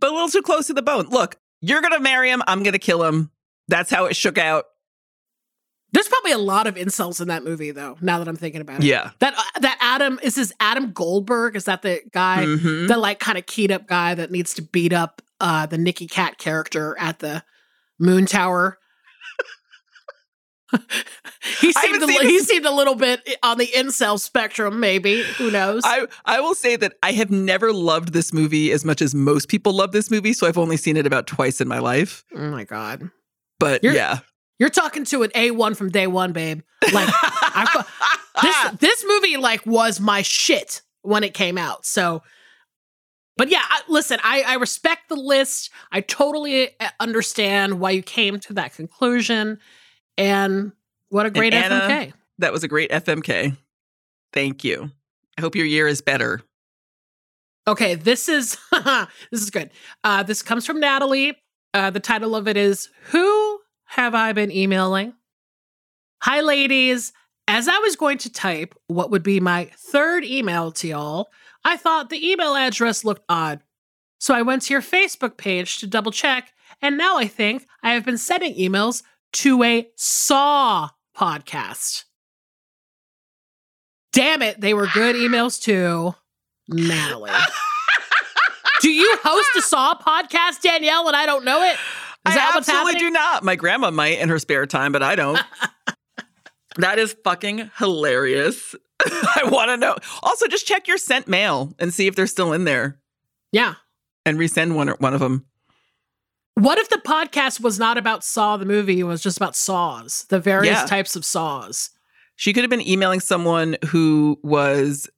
but 0.00 0.10
a 0.10 0.12
little 0.12 0.28
too 0.28 0.42
close 0.42 0.66
to 0.68 0.74
the 0.74 0.82
bone. 0.82 1.06
Look, 1.10 1.36
you're 1.60 1.80
gonna 1.80 2.00
marry 2.00 2.30
him. 2.30 2.42
I'm 2.46 2.62
gonna 2.62 2.78
kill 2.78 3.02
him. 3.04 3.30
That's 3.68 3.90
how 3.90 4.04
it 4.06 4.16
shook 4.16 4.38
out. 4.38 4.64
there's 5.92 6.06
probably 6.08 6.32
a 6.32 6.38
lot 6.38 6.66
of 6.66 6.74
incels 6.74 7.18
in 7.18 7.28
that 7.28 7.42
movie, 7.42 7.70
though. 7.70 7.96
Now 8.02 8.18
that 8.18 8.28
I'm 8.28 8.36
thinking 8.36 8.60
about 8.60 8.80
it, 8.80 8.84
Yeah. 8.86 9.12
that 9.20 9.32
uh, 9.34 9.60
that 9.60 9.78
Adam 9.80 10.20
is 10.22 10.34
this 10.34 10.52
Adam 10.60 10.92
Goldberg? 10.92 11.56
Is 11.56 11.64
that 11.64 11.80
the 11.80 12.02
guy, 12.12 12.44
Mhm. 12.44 12.88
the 12.88 12.98
like 12.98 13.18
kind 13.20 13.38
of 13.38 13.46
keyed 13.46 13.72
up 13.72 13.86
guy 13.86 14.14
that 14.14 14.30
needs 14.30 14.52
to 14.54 14.62
beat 14.62 14.92
up 14.92 15.22
uh, 15.40 15.64
the 15.64 15.78
Nicky 15.78 16.06
Katt 16.06 16.36
character 16.36 16.94
at 16.98 17.20
the 17.20 17.42
Moon 17.98 18.26
Tower? 18.26 18.78
he 21.60 21.72
seemed 21.72 22.02
a, 22.02 22.06
li- 22.06 22.18
he 22.26 22.40
seemed 22.40 22.66
a 22.66 22.70
little 22.74 22.94
bit 22.94 23.26
on 23.42 23.58
the 23.58 23.66
incel 23.68 24.18
spectrum, 24.20 24.80
maybe. 24.80 25.22
Who 25.38 25.50
knows? 25.50 25.82
I, 25.84 26.06
I 26.24 26.40
will 26.40 26.54
say 26.54 26.76
that 26.76 26.94
I 27.02 27.12
have 27.12 27.30
never 27.30 27.72
loved 27.72 28.12
this 28.12 28.32
movie 28.32 28.70
as 28.72 28.84
much 28.84 29.00
as 29.00 29.14
most 29.14 29.48
people 29.48 29.72
love 29.72 29.92
this 29.92 30.10
movie, 30.10 30.32
so 30.32 30.46
I've 30.46 30.58
only 30.58 30.76
seen 30.76 30.96
it 30.96 31.06
about 31.06 31.26
twice 31.26 31.60
in 31.60 31.68
my 31.68 31.78
life. 31.78 32.24
oh 32.34 32.50
my 32.50 32.64
god, 32.64 33.10
But 33.58 33.82
You're- 33.82 33.96
yeah. 33.96 34.18
you're 34.58 34.68
talking 34.70 35.04
to 35.06 35.22
an 35.22 35.30
A 35.34 35.50
one 35.52 35.74
from 35.74 35.90
day 35.90 36.06
one, 36.06 36.32
babe. 36.32 36.60
Like 36.92 37.08
I, 37.12 37.84
this 38.42 38.78
this 38.80 39.04
movie 39.08 39.36
like 39.36 39.64
was 39.66 40.00
my 40.00 40.22
shit 40.22 40.82
when 41.02 41.24
it 41.24 41.32
came 41.34 41.56
out. 41.58 41.86
So, 41.86 42.22
but 43.36 43.50
yeah, 43.50 43.62
I, 43.62 43.80
listen, 43.88 44.18
I 44.22 44.42
I 44.46 44.54
respect 44.54 45.08
the 45.08 45.16
list. 45.16 45.70
I 45.92 46.00
totally 46.02 46.70
uh, 46.80 46.88
understand 47.00 47.80
why 47.80 47.90
you 47.92 48.02
came 48.02 48.38
to 48.40 48.52
that 48.54 48.74
conclusion, 48.74 49.58
and 50.18 50.72
what 51.08 51.24
a 51.24 51.30
great 51.30 51.54
Anna- 51.54 51.80
FMK. 51.80 52.12
that 52.38 52.52
was 52.52 52.62
a 52.64 52.68
great 52.68 52.90
FMK. 52.90 53.56
Thank 54.34 54.64
you. 54.64 54.90
I 55.38 55.40
hope 55.40 55.54
your 55.54 55.64
year 55.64 55.88
is 55.88 56.02
better. 56.02 56.42
Okay, 57.66 57.94
this 57.94 58.28
is 58.28 58.56
this 58.72 59.42
is 59.42 59.50
good. 59.50 59.70
Uh, 60.04 60.22
this 60.22 60.42
comes 60.42 60.66
from 60.66 60.80
Natalie. 60.80 61.36
Uh, 61.74 61.90
the 61.90 62.00
title 62.00 62.34
of 62.34 62.48
it 62.48 62.56
is 62.56 62.88
"Who 63.10 63.60
Have 63.84 64.14
I 64.14 64.32
Been 64.32 64.50
Emailing?" 64.50 65.14
Hi, 66.22 66.40
ladies. 66.40 67.12
As 67.46 67.66
I 67.66 67.78
was 67.78 67.96
going 67.96 68.18
to 68.18 68.30
type 68.32 68.74
what 68.88 69.10
would 69.10 69.22
be 69.22 69.40
my 69.40 69.70
third 69.74 70.22
email 70.24 70.70
to 70.72 70.88
y'all, 70.88 71.28
I 71.64 71.78
thought 71.78 72.10
the 72.10 72.30
email 72.30 72.54
address 72.54 73.04
looked 73.04 73.24
odd. 73.28 73.60
So 74.20 74.34
I 74.34 74.42
went 74.42 74.62
to 74.62 74.74
your 74.74 74.82
Facebook 74.82 75.36
page 75.38 75.78
to 75.78 75.86
double 75.86 76.10
check, 76.12 76.52
and 76.82 76.98
now 76.98 77.16
I 77.16 77.26
think 77.26 77.66
I 77.82 77.92
have 77.92 78.04
been 78.04 78.18
sending 78.18 78.54
emails 78.56 79.02
to 79.34 79.62
a 79.62 79.88
Saw 79.96 80.90
podcast. 81.16 82.04
Damn 84.12 84.42
it, 84.42 84.60
they 84.60 84.74
were 84.74 84.86
good 84.86 85.16
emails 85.16 85.60
too. 85.60 86.14
Natalie. 86.68 87.30
do 88.80 88.90
you 88.90 89.16
host 89.22 89.48
a 89.58 89.62
Saw 89.62 89.94
podcast, 89.94 90.60
Danielle, 90.62 91.06
and 91.06 91.16
I 91.16 91.26
don't 91.26 91.44
know 91.44 91.62
it? 91.62 91.74
Is 92.28 92.36
I 92.36 92.52
absolutely 92.56 92.94
do 92.98 93.10
not. 93.10 93.42
My 93.44 93.56
grandma 93.56 93.90
might 93.90 94.18
in 94.18 94.28
her 94.28 94.38
spare 94.38 94.66
time, 94.66 94.92
but 94.92 95.02
I 95.02 95.14
don't. 95.14 95.38
that 96.76 96.98
is 96.98 97.16
fucking 97.24 97.70
hilarious. 97.78 98.74
I 99.06 99.42
want 99.44 99.70
to 99.70 99.76
know. 99.76 99.96
Also, 100.22 100.46
just 100.48 100.66
check 100.66 100.88
your 100.88 100.98
sent 100.98 101.28
mail 101.28 101.72
and 101.78 101.94
see 101.94 102.06
if 102.06 102.16
they're 102.16 102.26
still 102.26 102.52
in 102.52 102.64
there 102.64 102.98
Yeah. 103.52 103.74
and 104.26 104.38
resend 104.38 104.74
one 104.74 104.88
one 104.88 105.14
of 105.14 105.20
them. 105.20 105.46
What 106.58 106.78
if 106.78 106.88
the 106.88 106.96
podcast 107.04 107.60
was 107.60 107.78
not 107.78 107.98
about 107.98 108.24
Saw 108.24 108.56
the 108.56 108.66
movie, 108.66 108.98
it 108.98 109.04
was 109.04 109.22
just 109.22 109.36
about 109.36 109.54
saws, 109.54 110.26
the 110.28 110.40
various 110.40 110.78
Yeah. 110.78 110.86
types 110.86 111.14
of 111.14 111.24
saws? 111.24 111.90
She 112.34 112.52
could 112.52 112.64
have 112.64 112.70
been 112.70 112.86
emailing 112.86 113.20
someone 113.20 113.76
who 113.86 114.40
was 114.42 115.08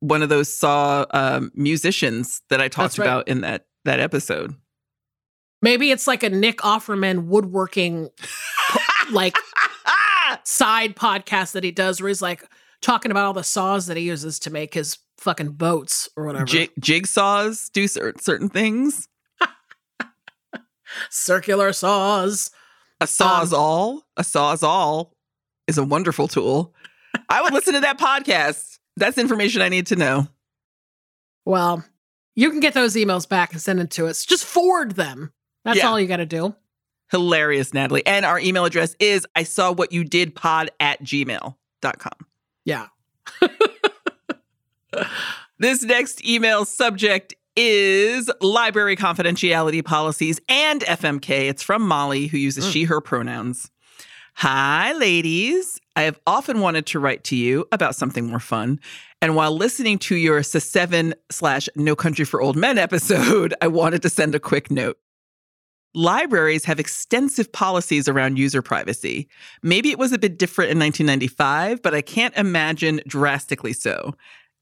one 0.00 0.22
of 0.22 0.30
those 0.30 0.52
Saw 0.52 1.04
um, 1.10 1.50
musicians 1.54 2.40
that 2.48 2.60
I 2.62 2.68
talked 2.68 2.96
right. 2.96 3.04
about 3.04 3.28
in 3.28 3.42
that 3.42 3.66
that 3.84 4.00
episode. 4.00 4.54
Maybe 5.60 5.90
it's 5.90 6.06
like 6.06 6.22
a 6.22 6.30
Nick 6.30 6.58
Offerman 6.58 7.26
woodworking 7.26 8.08
like 9.10 9.36
side 10.44 10.96
podcast 10.96 11.52
that 11.52 11.64
he 11.64 11.70
does 11.70 12.00
where 12.00 12.08
he's 12.08 12.22
like 12.22 12.48
talking 12.80 13.10
about 13.10 13.26
all 13.26 13.32
the 13.34 13.44
saws 13.44 13.86
that 13.86 13.96
he 13.98 14.04
uses 14.04 14.38
to 14.40 14.50
make 14.50 14.72
his 14.72 14.96
fucking 15.18 15.50
boats 15.52 16.08
or 16.16 16.24
whatever. 16.24 16.46
Jig- 16.46 16.74
jigsaws 16.80 17.70
do 17.72 17.86
cer- 17.86 18.14
certain 18.18 18.48
things. 18.48 19.08
Circular 21.10 21.72
saws. 21.72 22.50
A 23.00 23.04
sawzall, 23.06 23.94
Um, 23.94 24.02
a 24.16 24.22
sawzall 24.22 25.10
is 25.66 25.76
a 25.78 25.84
wonderful 25.84 26.28
tool. 26.28 26.74
I 27.28 27.42
would 27.42 27.52
listen 27.52 27.74
to 27.74 27.80
that 27.80 27.98
podcast. 27.98 28.78
That's 28.96 29.18
information 29.18 29.60
I 29.62 29.68
need 29.68 29.86
to 29.88 29.96
know. 29.96 30.28
Well, 31.44 31.84
you 32.36 32.50
can 32.50 32.60
get 32.60 32.74
those 32.74 32.94
emails 32.94 33.28
back 33.28 33.52
and 33.52 33.60
send 33.60 33.78
them 33.80 33.88
to 33.88 34.06
us. 34.06 34.24
Just 34.24 34.44
forward 34.44 34.92
them. 34.92 35.32
That's 35.64 35.78
Yeah. 35.78 35.88
all 35.88 35.98
you 35.98 36.06
got 36.06 36.18
to 36.18 36.26
do. 36.26 36.54
Hilarious, 37.10 37.74
Natalie. 37.74 38.06
And 38.06 38.24
our 38.24 38.38
email 38.38 38.64
address 38.64 38.94
is 39.00 39.26
I 39.34 39.42
saw 39.42 39.72
what 39.72 39.92
you 39.92 40.04
did 40.04 40.34
pod 40.34 40.70
at 40.80 41.02
gmail.com. 41.02 42.26
Yeah. 42.64 42.86
This 45.58 45.82
next 45.84 46.24
email 46.26 46.64
subject 46.64 47.34
is 47.56 48.30
library 48.40 48.96
confidentiality 48.96 49.84
policies 49.84 50.40
and 50.48 50.82
FMK. 50.82 51.48
It's 51.48 51.62
from 51.62 51.82
Molly, 51.86 52.26
who 52.26 52.38
uses 52.38 52.66
Mm. 52.66 52.72
she, 52.72 52.84
her 52.84 53.00
pronouns. 53.00 53.70
Hi, 54.36 54.92
ladies. 54.94 55.78
I 55.94 56.02
have 56.02 56.18
often 56.26 56.60
wanted 56.60 56.86
to 56.86 56.98
write 56.98 57.22
to 57.24 57.36
you 57.36 57.66
about 57.70 57.94
something 57.94 58.26
more 58.26 58.40
fun. 58.40 58.80
And 59.20 59.36
while 59.36 59.52
listening 59.54 59.98
to 60.00 60.16
your 60.16 60.40
Se7en 60.40 61.12
slash 61.30 61.68
No 61.76 61.94
Country 61.94 62.24
for 62.24 62.40
Old 62.40 62.56
Men 62.56 62.78
episode, 62.86 63.52
I 63.60 63.66
wanted 63.68 64.00
to 64.02 64.08
send 64.08 64.34
a 64.34 64.40
quick 64.40 64.70
note. 64.70 64.96
Libraries 65.94 66.64
have 66.64 66.80
extensive 66.80 67.52
policies 67.52 68.08
around 68.08 68.38
user 68.38 68.62
privacy. 68.62 69.28
Maybe 69.62 69.90
it 69.90 69.98
was 69.98 70.10
a 70.12 70.18
bit 70.18 70.38
different 70.38 70.70
in 70.70 70.78
1995, 70.78 71.82
but 71.82 71.94
I 71.94 72.00
can't 72.00 72.34
imagine 72.34 73.02
drastically 73.06 73.74
so. 73.74 74.14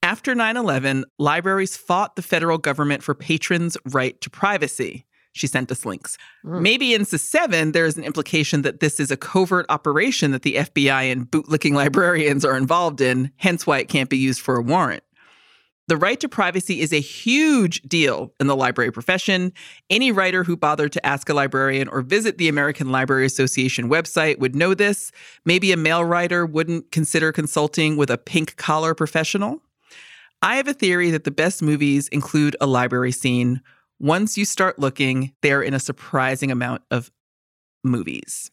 After 0.03 0.35
9 0.35 0.57
11, 0.57 1.05
libraries 1.19 1.77
fought 1.77 2.17
the 2.17 2.23
federal 2.23 2.57
government 2.57 3.03
for 3.03 3.15
patrons' 3.15 3.77
right 3.85 4.19
to 4.23 4.31
privacy. 4.31 5.05
She 5.33 5.47
sent 5.47 5.71
us 5.71 5.85
links. 5.85 6.17
Mm. 6.45 6.63
Maybe 6.63 6.95
in 6.95 7.03
Se7en, 7.03 7.73
there 7.73 7.85
is 7.85 7.97
an 7.97 8.05
implication 8.05 8.63
that 8.63 8.81
this 8.81 8.99
is 8.99 9.11
a 9.11 9.17
covert 9.17 9.67
operation 9.69 10.31
that 10.33 10.43
the 10.43 10.55
FBI 10.55 11.13
and 11.13 11.31
bootlicking 11.31 11.75
librarians 11.75 12.45
are 12.45 12.57
involved 12.57 13.01
in, 13.01 13.31
hence 13.37 13.67
why 13.67 13.79
it 13.79 13.89
can't 13.89 14.11
be 14.11 14.17
used 14.17 14.41
for 14.41 14.57
a 14.57 14.63
warrant. 14.63 15.05
The 15.87 15.97
right 15.97 16.21
to 16.21 16.29
privacy 16.29 16.81
is 16.81 16.93
a 16.93 17.01
huge 17.01 17.83
deal 17.83 18.33
in 18.39 18.47
the 18.47 18.55
library 18.57 18.93
profession. 18.93 19.53
Any 19.91 20.13
writer 20.13 20.45
who 20.45 20.57
bothered 20.57 20.93
to 20.93 21.05
ask 21.05 21.29
a 21.29 21.35
librarian 21.35 21.89
or 21.89 22.03
visit 22.03 22.39
the 22.39 22.49
American 22.49 22.93
Library 22.93 23.27
Association 23.27 23.91
website 23.91 24.39
would 24.39 24.55
know 24.55 24.73
this. 24.73 25.11
Maybe 25.45 25.73
a 25.73 25.77
male 25.77 26.05
writer 26.05 26.47
wouldn't 26.47 26.93
consider 26.93 27.33
consulting 27.33 27.97
with 27.97 28.09
a 28.09 28.19
pink 28.19 28.57
collar 28.57 28.95
professional. 28.95 29.61
I 30.43 30.57
have 30.57 30.69
a 30.69 30.75
theory 30.75 31.11
that 31.11 31.25
the 31.25 31.31
best 31.31 31.63
movies 31.63 32.09
include 32.09 32.57
a 32.61 32.67
library 32.67 33.13
scene. 33.13 33.61
Once 33.99 34.39
you 34.39 34.45
start 34.45 34.79
looking, 34.79 35.33
they're 35.43 35.63
in 35.63 35.75
a 35.75 35.81
surprising 35.81 36.51
amount 36.51 36.83
of 36.91 37.11
movies. 37.85 38.51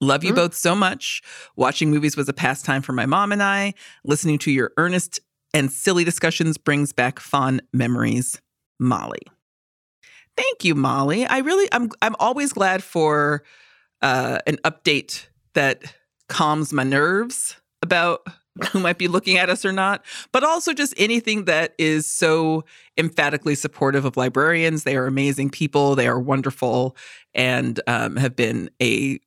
Love 0.00 0.24
you 0.24 0.32
Mm. 0.32 0.36
both 0.36 0.54
so 0.54 0.74
much. 0.74 1.20
Watching 1.56 1.90
movies 1.90 2.16
was 2.16 2.28
a 2.28 2.32
pastime 2.32 2.80
for 2.80 2.92
my 2.92 3.04
mom 3.04 3.32
and 3.32 3.42
I. 3.42 3.74
Listening 4.04 4.38
to 4.38 4.50
your 4.50 4.72
earnest 4.78 5.20
and 5.52 5.70
silly 5.70 6.04
discussions 6.04 6.56
brings 6.56 6.92
back 6.92 7.20
fond 7.20 7.62
memories. 7.72 8.40
Molly. 8.78 9.20
Thank 10.36 10.64
you, 10.64 10.74
Molly. 10.74 11.26
I 11.26 11.38
really 11.38 11.68
I'm 11.72 11.90
I'm 12.00 12.16
always 12.18 12.52
glad 12.54 12.82
for 12.82 13.42
uh, 14.00 14.38
an 14.46 14.56
update 14.64 15.26
that 15.52 15.94
calms 16.28 16.72
my 16.72 16.84
nerves 16.84 17.56
about 17.82 18.26
who 18.72 18.80
might 18.80 18.98
be 18.98 19.08
looking 19.08 19.38
at 19.38 19.50
us 19.50 19.64
or 19.64 19.72
not, 19.72 20.04
but 20.32 20.44
also 20.44 20.72
just 20.72 20.94
anything 20.96 21.44
that 21.44 21.74
is 21.78 22.10
so 22.10 22.64
emphatically 22.98 23.54
supportive 23.54 24.04
of 24.04 24.16
librarians. 24.16 24.84
They 24.84 24.96
are 24.96 25.06
amazing 25.06 25.50
people. 25.50 25.94
They 25.94 26.06
are 26.06 26.20
wonderful 26.20 26.96
and 27.34 27.80
um, 27.86 28.16
have 28.16 28.36
been 28.36 28.70
a 28.82 29.20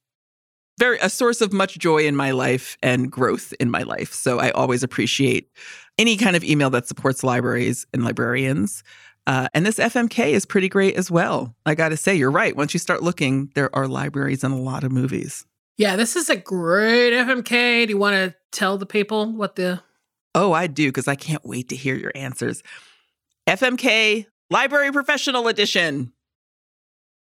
very 0.80 0.98
a 1.00 1.10
source 1.10 1.42
of 1.42 1.54
much 1.54 1.78
joy 1.78 2.06
in 2.06 2.16
my 2.16 2.32
life 2.32 2.78
and 2.82 3.12
growth 3.12 3.54
in 3.60 3.70
my 3.70 3.84
life. 3.84 4.12
So 4.14 4.40
I 4.40 4.52
always 4.52 4.84
appreciate 4.84 5.50
any 5.98 6.18
kind 6.18 6.36
of 6.36 6.44
email 6.44 6.70
that 6.72 6.88
supports 6.88 7.24
libraries 7.24 7.86
and 7.94 8.04
librarians. 8.04 8.84
Uh, 9.26 9.48
and 9.54 9.66
this 9.66 9.78
FMK 9.78 10.32
is 10.32 10.46
pretty 10.46 10.68
great 10.68 10.96
as 10.96 11.10
well. 11.10 11.56
I 11.66 11.76
got 11.76 11.90
to 11.90 11.98
say, 11.98 12.16
you're 12.16 12.32
right. 12.32 12.56
Once 12.56 12.74
you 12.74 12.80
start 12.80 13.04
looking, 13.04 13.52
there 13.56 13.74
are 13.76 13.88
libraries 13.88 14.44
and 14.44 14.54
a 14.54 14.58
lot 14.58 14.84
of 14.84 14.92
movies. 14.92 15.46
Yeah, 15.78 15.96
this 15.96 16.16
is 16.16 16.30
a 16.30 16.36
great 16.36 17.14
FMK. 17.14 17.88
Do 17.88 17.90
you 17.90 17.98
want 17.98 18.16
to 18.16 18.36
tell 18.52 18.78
the 18.78 18.86
people 18.86 19.32
what 19.32 19.56
the 19.56 19.82
Oh, 20.36 20.52
I 20.52 20.68
do, 20.68 20.88
because 20.88 21.08
I 21.08 21.16
can't 21.16 21.46
wait 21.46 21.70
to 21.70 21.76
hear 21.76 21.96
your 21.96 22.12
answers. 22.16 22.64
FMK 23.48 24.26
Library 24.50 24.92
Professional 24.92 25.48
Edition. 25.48 26.12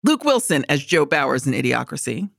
Luke 0.04 0.24
Wilson 0.24 0.64
as 0.70 0.84
Joe 0.84 1.06
Bowers 1.06 1.48
in 1.48 1.54
Idiocracy. 1.54 2.30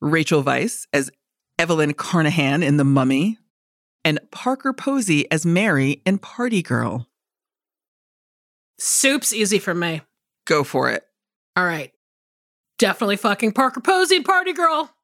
Rachel 0.00 0.44
Weisz 0.44 0.86
as 0.92 1.10
Evelyn 1.58 1.92
Carnahan 1.94 2.62
in 2.62 2.76
The 2.76 2.84
Mummy, 2.84 3.38
and 4.04 4.20
Parker 4.30 4.72
Posey 4.72 5.28
as 5.30 5.44
Mary 5.44 6.02
in 6.06 6.18
Party 6.18 6.62
Girl. 6.62 7.08
Soup's 8.78 9.34
easy 9.34 9.58
for 9.58 9.74
me. 9.74 10.02
Go 10.46 10.62
for 10.62 10.88
it. 10.90 11.04
All 11.56 11.64
right. 11.64 11.92
Definitely 12.78 13.16
fucking 13.16 13.52
Parker 13.52 13.80
Posey 13.80 14.16
in 14.16 14.22
Party 14.22 14.52
Girl. 14.52 14.94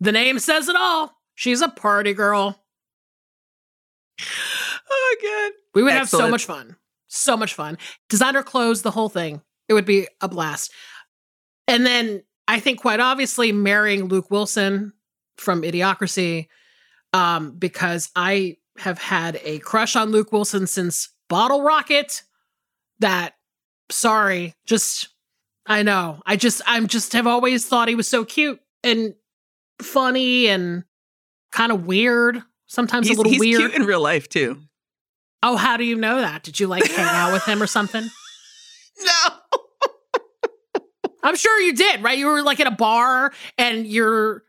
The 0.00 0.12
name 0.12 0.38
says 0.38 0.68
it 0.68 0.76
all. 0.76 1.12
She's 1.34 1.60
a 1.60 1.68
party 1.68 2.14
girl. 2.14 2.62
Oh, 4.90 5.16
good. 5.20 5.52
We 5.74 5.82
would 5.82 5.92
have 5.92 6.08
so 6.08 6.28
much 6.28 6.44
fun. 6.44 6.76
So 7.08 7.36
much 7.36 7.54
fun. 7.54 7.78
Designer 8.08 8.42
clothes, 8.42 8.82
the 8.82 8.90
whole 8.90 9.08
thing. 9.08 9.42
It 9.68 9.74
would 9.74 9.84
be 9.84 10.08
a 10.20 10.28
blast. 10.28 10.72
And 11.66 11.84
then 11.84 12.22
I 12.46 12.60
think 12.60 12.80
quite 12.80 13.00
obviously 13.00 13.52
marrying 13.52 14.04
Luke 14.04 14.30
Wilson 14.30 14.92
from 15.36 15.62
Idiocracy, 15.62 16.48
um, 17.12 17.52
because 17.52 18.10
I 18.16 18.56
have 18.78 18.98
had 18.98 19.40
a 19.44 19.58
crush 19.60 19.96
on 19.96 20.10
Luke 20.10 20.32
Wilson 20.32 20.66
since 20.66 21.10
Bottle 21.28 21.62
Rocket. 21.62 22.22
That, 23.00 23.34
sorry, 23.90 24.54
just, 24.66 25.08
I 25.66 25.82
know. 25.82 26.22
I 26.26 26.36
just, 26.36 26.62
I'm 26.66 26.88
just 26.88 27.12
have 27.12 27.26
always 27.26 27.66
thought 27.66 27.88
he 27.88 27.94
was 27.94 28.08
so 28.08 28.24
cute 28.24 28.60
and 28.82 29.14
funny 29.82 30.48
and 30.48 30.84
kind 31.52 31.72
of 31.72 31.86
weird. 31.86 32.42
Sometimes 32.66 33.08
He's, 33.08 33.16
a 33.16 33.20
little 33.20 33.32
he's 33.32 33.40
weird. 33.40 33.60
cute 33.60 33.74
in 33.74 33.86
real 33.86 34.02
life, 34.02 34.28
too. 34.28 34.60
Oh, 35.42 35.56
how 35.56 35.76
do 35.76 35.84
you 35.84 35.96
know 35.96 36.20
that? 36.20 36.42
Did 36.42 36.58
you 36.60 36.66
like 36.66 36.86
hang 36.86 37.06
out 37.06 37.32
with 37.32 37.44
him 37.44 37.62
or 37.62 37.66
something? 37.66 38.08
No. 39.00 39.70
I'm 41.22 41.36
sure 41.36 41.60
you 41.60 41.72
did, 41.72 42.02
right? 42.02 42.18
You 42.18 42.26
were 42.26 42.42
like 42.42 42.58
at 42.58 42.66
a 42.66 42.72
bar 42.72 43.32
and 43.56 43.86
you're 43.86 44.42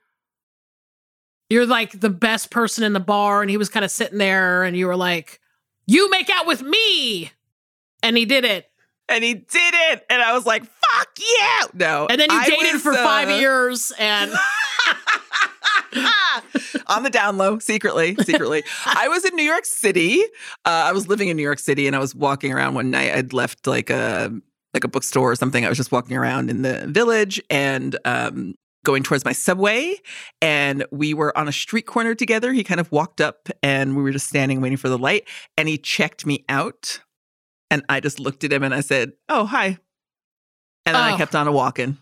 you're 1.51 1.67
like 1.67 1.99
the 1.99 2.09
best 2.09 2.49
person 2.49 2.83
in 2.83 2.93
the 2.93 2.99
bar 2.99 3.41
and 3.41 3.51
he 3.51 3.57
was 3.57 3.69
kind 3.69 3.85
of 3.85 3.91
sitting 3.91 4.17
there 4.17 4.63
and 4.63 4.75
you 4.75 4.87
were 4.87 4.95
like, 4.95 5.39
"You 5.85 6.09
make 6.09 6.31
out 6.31 6.47
with 6.47 6.63
me." 6.63 7.31
And 8.01 8.17
he 8.17 8.25
did 8.25 8.43
it. 8.45 8.69
And 9.07 9.23
he 9.23 9.33
did 9.33 9.73
it. 9.91 10.05
And 10.09 10.21
I 10.21 10.33
was 10.33 10.45
like, 10.45 10.63
fuck 10.63 11.09
yeah. 11.17 11.67
No. 11.73 12.07
And 12.09 12.19
then 12.21 12.29
you 12.31 12.37
I 12.37 12.45
dated 12.45 12.73
was, 12.73 12.81
for 12.81 12.93
5 12.93 13.27
uh, 13.27 13.31
years 13.33 13.91
and 13.97 14.31
on 16.87 17.03
the 17.03 17.09
down 17.09 17.37
low, 17.37 17.59
secretly, 17.59 18.15
secretly. 18.23 18.63
I 18.85 19.07
was 19.07 19.25
in 19.25 19.35
New 19.35 19.43
York 19.43 19.65
City. 19.65 20.21
Uh, 20.65 20.69
I 20.87 20.91
was 20.91 21.07
living 21.07 21.29
in 21.29 21.37
New 21.37 21.43
York 21.43 21.59
City, 21.59 21.87
and 21.87 21.95
I 21.95 21.99
was 21.99 22.13
walking 22.15 22.53
around 22.53 22.73
one 22.75 22.91
night. 22.91 23.13
I'd 23.13 23.33
left 23.33 23.67
like 23.67 23.89
a 23.89 24.31
like 24.73 24.83
a 24.83 24.87
bookstore 24.87 25.31
or 25.31 25.35
something. 25.35 25.65
I 25.65 25.69
was 25.69 25.77
just 25.77 25.91
walking 25.91 26.15
around 26.15 26.49
in 26.51 26.61
the 26.61 26.85
village 26.87 27.41
and 27.49 27.97
um, 28.05 28.53
going 28.85 29.01
towards 29.03 29.25
my 29.25 29.31
subway, 29.33 29.95
and 30.41 30.85
we 30.91 31.13
were 31.13 31.35
on 31.37 31.47
a 31.47 31.51
street 31.51 31.87
corner 31.87 32.13
together. 32.13 32.53
He 32.53 32.63
kind 32.63 32.79
of 32.79 32.91
walked 32.91 33.19
up, 33.19 33.49
and 33.63 33.95
we 33.97 34.03
were 34.03 34.11
just 34.11 34.27
standing 34.27 34.61
waiting 34.61 34.77
for 34.77 34.89
the 34.89 34.97
light, 34.97 35.27
and 35.57 35.67
he 35.67 35.77
checked 35.77 36.25
me 36.25 36.45
out, 36.49 37.01
and 37.71 37.83
I 37.89 37.99
just 37.99 38.19
looked 38.19 38.43
at 38.43 38.53
him 38.53 38.61
and 38.63 38.73
I 38.75 38.81
said, 38.81 39.13
"Oh, 39.27 39.45
hi," 39.45 39.77
and 40.85 40.95
then 40.95 41.03
I 41.03 41.13
Oh. 41.13 41.17
kept 41.17 41.33
on 41.35 41.47
a 41.47 41.51
walking. 41.51 41.97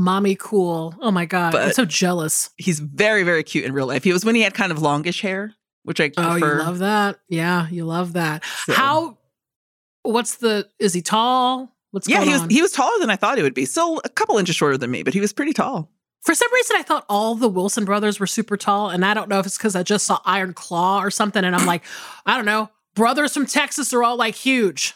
Mommy 0.00 0.34
cool. 0.34 0.94
Oh 1.00 1.10
my 1.10 1.26
god. 1.26 1.54
I'm 1.54 1.72
so 1.72 1.84
jealous. 1.84 2.50
He's 2.56 2.80
very, 2.80 3.22
very 3.22 3.42
cute 3.42 3.64
in 3.64 3.72
real 3.72 3.86
life. 3.86 4.02
He 4.04 4.12
was 4.12 4.24
when 4.24 4.34
he 4.34 4.40
had 4.42 4.54
kind 4.54 4.72
of 4.72 4.80
longish 4.80 5.20
hair, 5.20 5.54
which 5.84 6.00
I 6.00 6.10
Oh, 6.16 6.36
you 6.36 6.44
love 6.46 6.78
that? 6.78 7.20
Yeah, 7.28 7.68
you 7.68 7.84
love 7.84 8.14
that. 8.14 8.44
So- 8.66 8.72
How 8.72 9.18
what's 10.02 10.36
the 10.36 10.68
is 10.78 10.94
he 10.94 11.02
tall? 11.02 11.76
What's 11.90 12.08
Yeah, 12.08 12.18
going 12.18 12.28
he 12.28 12.32
was 12.32 12.42
on? 12.42 12.50
he 12.50 12.62
was 12.62 12.72
taller 12.72 12.98
than 13.00 13.10
I 13.10 13.16
thought 13.16 13.36
he 13.36 13.42
would 13.42 13.54
be. 13.54 13.64
Still 13.66 14.00
a 14.04 14.08
couple 14.08 14.38
inches 14.38 14.56
shorter 14.56 14.78
than 14.78 14.90
me, 14.90 15.02
but 15.02 15.12
he 15.14 15.20
was 15.20 15.32
pretty 15.32 15.52
tall. 15.52 15.90
For 16.22 16.34
some 16.34 16.52
reason, 16.52 16.76
I 16.76 16.82
thought 16.82 17.04
all 17.08 17.34
the 17.34 17.48
Wilson 17.48 17.84
brothers 17.84 18.20
were 18.20 18.26
super 18.26 18.56
tall, 18.56 18.90
and 18.90 19.04
I 19.06 19.14
don't 19.14 19.28
know 19.28 19.38
if 19.38 19.46
it's 19.46 19.56
because 19.56 19.74
I 19.74 19.82
just 19.82 20.06
saw 20.06 20.20
Iron 20.26 20.52
Claw 20.52 21.00
or 21.02 21.10
something, 21.10 21.42
and 21.44 21.56
I'm 21.56 21.64
like, 21.66 21.82
I 22.26 22.36
don't 22.36 22.44
know. 22.44 22.68
Brothers 22.94 23.32
from 23.34 23.46
Texas 23.46 23.92
are 23.94 24.02
all 24.04 24.16
like 24.16 24.34
huge. 24.34 24.94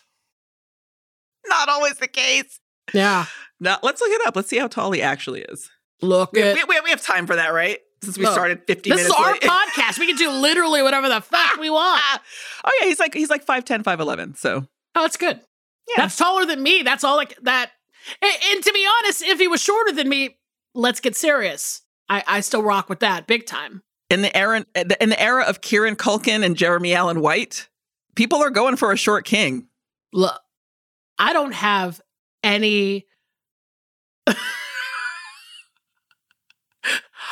Not 1.49 1.69
always 1.69 1.97
the 1.97 2.09
case. 2.09 2.61
Yeah, 2.93 3.25
No, 3.61 3.77
let's 3.83 4.01
look 4.01 4.11
it 4.11 4.27
up. 4.27 4.37
Let's 4.37 4.49
see 4.49 4.59
how 4.59 4.67
tall 4.69 4.93
he 4.93 5.01
actually 5.03 5.43
is. 5.43 5.71
look 6.03 6.33
We, 6.33 6.43
at 6.43 6.69
we, 6.69 6.81
we, 6.85 6.91
have 6.91 7.03
time 7.03 7.27
for 7.27 7.37
that, 7.37 7.53
right? 7.53 7.79
Since 8.03 8.19
we 8.19 8.25
Look, 8.25 8.33
started 8.35 8.63
50 8.67 8.91
this 8.91 9.01
is 9.01 9.09
minutes 9.09 9.21
our 9.21 9.33
late. 9.33 9.43
podcast. 9.43 9.99
We 9.99 10.07
can 10.07 10.17
do 10.17 10.31
literally 10.31 10.83
whatever 10.83 11.09
the 11.09 11.21
fuck 11.23 11.57
we 11.59 11.71
want. 11.71 12.03
oh 12.65 12.79
yeah, 12.81 12.89
he's 12.89 12.99
like 13.01 13.15
he's 13.15 13.31
like 13.31 13.47
5'10, 13.47 13.83
5'11. 13.83 14.37
So 14.37 14.67
Oh, 14.97 15.03
that's 15.03 15.17
good. 15.17 15.41
Yeah. 15.89 15.95
That's 16.03 16.17
taller 16.17 16.45
than 16.47 16.63
me. 16.63 16.83
That's 16.83 17.03
all 17.05 17.17
like 17.17 17.37
that. 17.43 17.71
And, 18.23 18.33
and 18.53 18.63
to 18.65 18.73
be 18.73 18.87
honest, 19.01 19.23
if 19.23 19.39
he 19.39 19.49
was 19.49 19.63
shorter 19.63 19.93
than 19.93 20.09
me, 20.09 20.37
let's 20.75 21.01
get 21.01 21.17
serious. 21.17 21.83
I, 22.09 22.23
I 22.27 22.41
still 22.41 22.63
rock 22.63 22.89
with 22.89 23.01
that 23.01 23.27
big 23.27 23.47
time. 23.47 23.83
in 24.11 24.21
the 24.23 24.37
era 24.37 24.65
in 24.77 25.09
the 25.09 25.21
era 25.21 25.45
of 25.45 25.63
Kieran 25.63 25.97
Culkin 25.97 26.45
and 26.45 26.57
Jeremy 26.57 26.95
Allen 26.95 27.21
White, 27.21 27.69
people 28.15 28.39
are 28.43 28.51
going 28.51 28.77
for 28.77 28.93
a 28.93 28.97
short 28.97 29.25
king. 29.25 29.69
Look, 30.13 30.39
I 31.19 31.33
don't 31.33 31.55
have 31.55 32.01
any. 32.43 33.07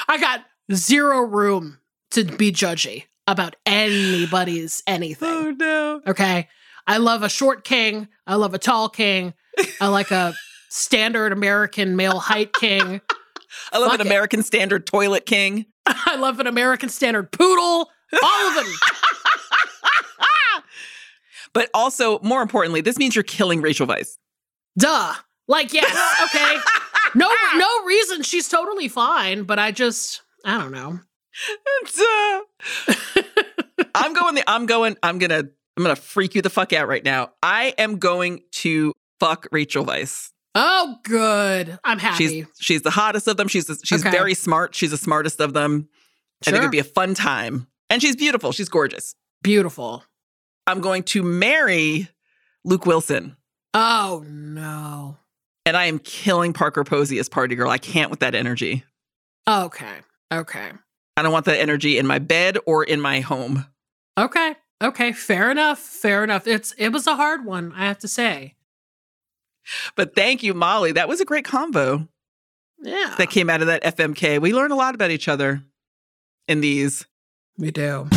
I 0.08 0.18
got 0.18 0.44
zero 0.72 1.20
room 1.22 1.78
to 2.12 2.24
be 2.24 2.52
judgy 2.52 3.04
about 3.26 3.56
anybody's 3.66 4.82
anything. 4.86 5.28
Oh, 5.28 5.50
no. 5.52 6.00
Okay. 6.06 6.48
I 6.86 6.98
love 6.98 7.22
a 7.22 7.28
short 7.28 7.64
king. 7.64 8.08
I 8.26 8.34
love 8.34 8.54
a 8.54 8.58
tall 8.58 8.88
king. 8.88 9.34
I 9.80 9.88
like 9.88 10.10
a 10.10 10.34
standard 10.68 11.32
American 11.32 11.96
male 11.96 12.18
height 12.18 12.52
king. 12.52 13.00
I 13.72 13.78
love 13.78 13.90
Fuck 13.90 14.00
an 14.00 14.06
it. 14.06 14.10
American 14.10 14.42
standard 14.42 14.86
toilet 14.86 15.26
king. 15.26 15.66
I 15.86 16.16
love 16.16 16.40
an 16.40 16.46
American 16.46 16.88
standard 16.88 17.30
poodle. 17.32 17.90
All 18.22 18.48
of 18.48 18.54
them. 18.54 18.66
But 21.54 21.68
also, 21.74 22.18
more 22.20 22.40
importantly, 22.40 22.80
this 22.80 22.96
means 22.96 23.14
you're 23.14 23.22
killing 23.22 23.60
Rachel 23.60 23.86
Weisz. 23.86 24.16
Duh. 24.78 25.12
Like, 25.48 25.72
yes. 25.72 25.90
Okay. 26.24 26.56
No, 27.14 27.30
no 27.56 27.84
reason. 27.84 28.22
She's 28.22 28.48
totally 28.48 28.88
fine, 28.88 29.42
but 29.44 29.58
I 29.58 29.70
just, 29.70 30.22
I 30.44 30.58
don't 30.58 30.72
know. 30.72 31.00
It's, 31.82 32.00
uh, 32.00 33.22
I'm 33.94 34.14
going 34.14 34.34
the 34.34 34.44
I'm 34.48 34.66
going 34.66 34.96
I'm 35.02 35.18
gonna 35.18 35.44
I'm 35.76 35.82
gonna 35.82 35.96
freak 35.96 36.34
you 36.34 36.42
the 36.42 36.50
fuck 36.50 36.72
out 36.72 36.88
right 36.88 37.04
now. 37.04 37.30
I 37.42 37.74
am 37.78 37.98
going 37.98 38.40
to 38.52 38.92
fuck 39.20 39.46
Rachel 39.52 39.84
Weisz. 39.84 40.30
Oh, 40.54 40.96
good. 41.04 41.78
I'm 41.84 41.98
happy. 41.98 42.26
She's 42.28 42.46
she's 42.60 42.82
the 42.82 42.90
hottest 42.90 43.28
of 43.28 43.36
them. 43.38 43.48
She's 43.48 43.66
she's 43.84 44.02
Okay. 44.02 44.10
very 44.10 44.34
smart. 44.34 44.74
She's 44.74 44.90
the 44.90 44.98
smartest 44.98 45.40
of 45.40 45.54
them. 45.54 45.88
I 46.46 46.50
think 46.50 46.58
it'd 46.58 46.70
be 46.70 46.78
a 46.78 46.84
fun 46.84 47.14
time. 47.14 47.66
And 47.88 48.00
she's 48.02 48.16
beautiful. 48.16 48.52
She's 48.52 48.68
gorgeous. 48.68 49.14
beautiful. 49.42 50.04
I'm 50.66 50.80
going 50.80 51.02
to 51.04 51.22
marry 51.22 52.08
Luke 52.64 52.84
Wilson. 52.86 53.36
Oh 53.74 54.24
no. 54.28 55.16
And 55.64 55.76
I 55.76 55.84
am 55.86 55.98
killing 56.00 56.52
Parker 56.52 56.82
Posey 56.84 57.18
as 57.18 57.28
party 57.28 57.54
girl. 57.54 57.70
I 57.70 57.78
can't 57.78 58.10
with 58.10 58.20
that 58.20 58.34
energy. 58.34 58.84
Okay. 59.48 59.96
Okay. 60.32 60.70
I 61.16 61.22
don't 61.22 61.32
want 61.32 61.46
that 61.46 61.60
energy 61.60 61.98
in 61.98 62.06
my 62.06 62.18
bed 62.18 62.58
or 62.66 62.82
in 62.84 63.00
my 63.00 63.20
home. 63.20 63.66
Okay. 64.18 64.56
Okay. 64.82 65.12
Fair 65.12 65.50
enough. 65.50 65.78
Fair 65.78 66.24
enough. 66.24 66.46
It's 66.46 66.72
it 66.78 66.88
was 66.88 67.06
a 67.06 67.14
hard 67.16 67.44
one, 67.44 67.72
I 67.76 67.86
have 67.86 67.98
to 68.00 68.08
say. 68.08 68.54
But 69.94 70.16
thank 70.16 70.42
you, 70.42 70.54
Molly. 70.54 70.92
That 70.92 71.08
was 71.08 71.20
a 71.20 71.24
great 71.24 71.44
convo. 71.44 72.08
Yeah. 72.84 73.14
that 73.16 73.30
came 73.30 73.48
out 73.48 73.60
of 73.60 73.68
that 73.68 73.84
FMK. 73.84 74.40
We 74.40 74.52
learn 74.52 74.72
a 74.72 74.76
lot 74.76 74.96
about 74.96 75.12
each 75.12 75.28
other 75.28 75.62
in 76.48 76.60
these. 76.60 77.06
we 77.56 77.70
do. 77.70 78.08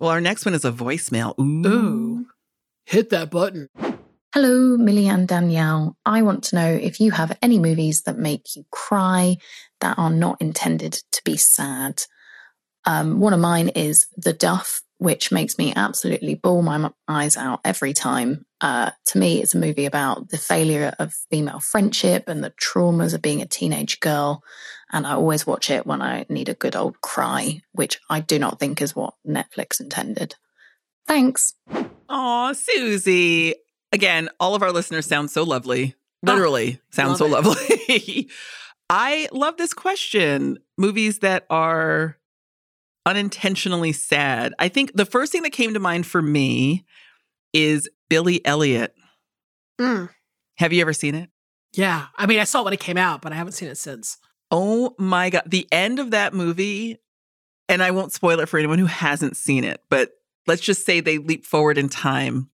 Well, 0.00 0.08
our 0.08 0.20
next 0.20 0.46
one 0.46 0.54
is 0.54 0.64
a 0.64 0.72
voicemail. 0.72 1.38
Ooh. 1.38 1.66
Ooh. 1.66 2.26
Hit 2.86 3.10
that 3.10 3.30
button. 3.30 3.68
Hello, 4.32 4.78
Millie 4.78 5.08
and 5.08 5.28
Danielle. 5.28 5.98
I 6.06 6.22
want 6.22 6.42
to 6.44 6.56
know 6.56 6.72
if 6.72 7.00
you 7.00 7.10
have 7.10 7.36
any 7.42 7.58
movies 7.58 8.02
that 8.02 8.16
make 8.16 8.56
you 8.56 8.64
cry 8.72 9.36
that 9.80 9.98
are 9.98 10.08
not 10.08 10.40
intended 10.40 10.94
to 11.12 11.20
be 11.22 11.36
sad. 11.36 12.04
Um, 12.86 13.20
one 13.20 13.34
of 13.34 13.40
mine 13.40 13.68
is 13.68 14.06
The 14.16 14.32
Duff, 14.32 14.80
which 14.96 15.30
makes 15.30 15.58
me 15.58 15.74
absolutely 15.76 16.34
bawl 16.34 16.62
my 16.62 16.90
eyes 17.06 17.36
out 17.36 17.60
every 17.62 17.92
time. 17.92 18.46
Uh, 18.62 18.92
to 19.08 19.18
me, 19.18 19.42
it's 19.42 19.54
a 19.54 19.58
movie 19.58 19.84
about 19.84 20.30
the 20.30 20.38
failure 20.38 20.94
of 20.98 21.12
female 21.30 21.60
friendship 21.60 22.26
and 22.26 22.42
the 22.42 22.52
traumas 22.52 23.12
of 23.12 23.20
being 23.20 23.42
a 23.42 23.46
teenage 23.46 24.00
girl. 24.00 24.42
And 24.92 25.06
I 25.06 25.12
always 25.12 25.46
watch 25.46 25.70
it 25.70 25.86
when 25.86 26.02
I 26.02 26.26
need 26.28 26.48
a 26.48 26.54
good 26.54 26.74
old 26.74 27.00
cry, 27.00 27.62
which 27.72 28.00
I 28.10 28.20
do 28.20 28.38
not 28.38 28.58
think 28.58 28.82
is 28.82 28.96
what 28.96 29.14
Netflix 29.26 29.80
intended. 29.80 30.34
Thanks. 31.06 31.54
Aw, 32.08 32.52
Susie. 32.52 33.54
Again, 33.92 34.28
all 34.38 34.54
of 34.54 34.62
our 34.62 34.72
listeners 34.72 35.06
sound 35.06 35.30
so 35.30 35.42
lovely. 35.42 35.94
Literally 36.22 36.80
sound 36.90 37.10
love 37.10 37.18
so 37.18 37.26
it. 37.26 37.30
lovely. 37.30 38.28
I 38.90 39.28
love 39.32 39.56
this 39.56 39.72
question. 39.72 40.58
Movies 40.76 41.20
that 41.20 41.46
are 41.48 42.16
unintentionally 43.06 43.92
sad. 43.92 44.54
I 44.58 44.68
think 44.68 44.92
the 44.94 45.06
first 45.06 45.32
thing 45.32 45.42
that 45.42 45.50
came 45.50 45.74
to 45.74 45.80
mind 45.80 46.06
for 46.06 46.20
me 46.20 46.84
is 47.52 47.88
Billy 48.08 48.44
Elliot. 48.44 48.94
Mm. 49.80 50.10
Have 50.58 50.72
you 50.72 50.80
ever 50.82 50.92
seen 50.92 51.14
it? 51.14 51.30
Yeah. 51.72 52.06
I 52.16 52.26
mean, 52.26 52.40
I 52.40 52.44
saw 52.44 52.60
it 52.60 52.64
when 52.64 52.72
it 52.74 52.80
came 52.80 52.96
out, 52.98 53.22
but 53.22 53.32
I 53.32 53.36
haven't 53.36 53.52
seen 53.52 53.68
it 53.68 53.78
since. 53.78 54.18
Oh 54.50 54.94
my 54.98 55.30
God. 55.30 55.42
The 55.46 55.68
end 55.70 55.98
of 55.98 56.10
that 56.10 56.34
movie, 56.34 56.98
and 57.68 57.82
I 57.82 57.90
won't 57.90 58.12
spoil 58.12 58.40
it 58.40 58.48
for 58.48 58.58
anyone 58.58 58.78
who 58.78 58.86
hasn't 58.86 59.36
seen 59.36 59.64
it, 59.64 59.82
but 59.90 60.12
let's 60.46 60.62
just 60.62 60.84
say 60.84 61.00
they 61.00 61.18
leap 61.18 61.44
forward 61.46 61.78
in 61.78 61.88
time, 61.88 62.50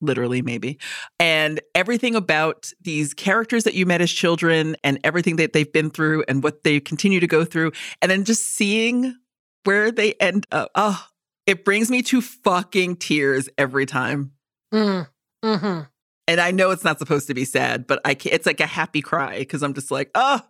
literally, 0.00 0.42
maybe. 0.42 0.78
And 1.18 1.60
everything 1.74 2.14
about 2.14 2.72
these 2.80 3.14
characters 3.14 3.64
that 3.64 3.74
you 3.74 3.86
met 3.86 4.00
as 4.00 4.12
children 4.12 4.76
and 4.84 5.00
everything 5.02 5.36
that 5.36 5.52
they've 5.52 5.72
been 5.72 5.90
through 5.90 6.24
and 6.28 6.42
what 6.42 6.62
they 6.62 6.78
continue 6.80 7.20
to 7.20 7.26
go 7.26 7.44
through, 7.44 7.72
and 8.00 8.10
then 8.10 8.24
just 8.24 8.44
seeing 8.54 9.16
where 9.64 9.90
they 9.90 10.12
end 10.14 10.46
up. 10.52 10.70
Oh, 10.74 11.04
it 11.46 11.64
brings 11.64 11.90
me 11.90 12.02
to 12.02 12.20
fucking 12.20 12.96
tears 12.96 13.48
every 13.58 13.86
time. 13.86 14.32
Mm. 14.72 15.08
hmm 15.42 15.80
And 16.28 16.40
I 16.40 16.50
know 16.50 16.70
it's 16.70 16.84
not 16.84 16.98
supposed 16.98 17.26
to 17.26 17.34
be 17.34 17.44
sad, 17.44 17.86
but 17.86 18.00
I 18.04 18.14
can't, 18.14 18.34
it's 18.34 18.46
like 18.46 18.60
a 18.60 18.66
happy 18.66 19.02
cry 19.02 19.38
because 19.38 19.62
I'm 19.62 19.74
just 19.74 19.90
like, 19.90 20.10
oh, 20.14 20.40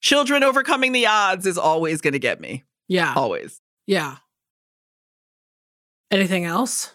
children 0.00 0.42
overcoming 0.42 0.92
the 0.92 1.06
odds 1.06 1.46
is 1.46 1.58
always 1.58 2.00
going 2.00 2.12
to 2.12 2.18
get 2.18 2.40
me. 2.40 2.64
Yeah. 2.88 3.12
Always. 3.16 3.60
Yeah. 3.86 4.16
Anything 6.10 6.44
else? 6.44 6.94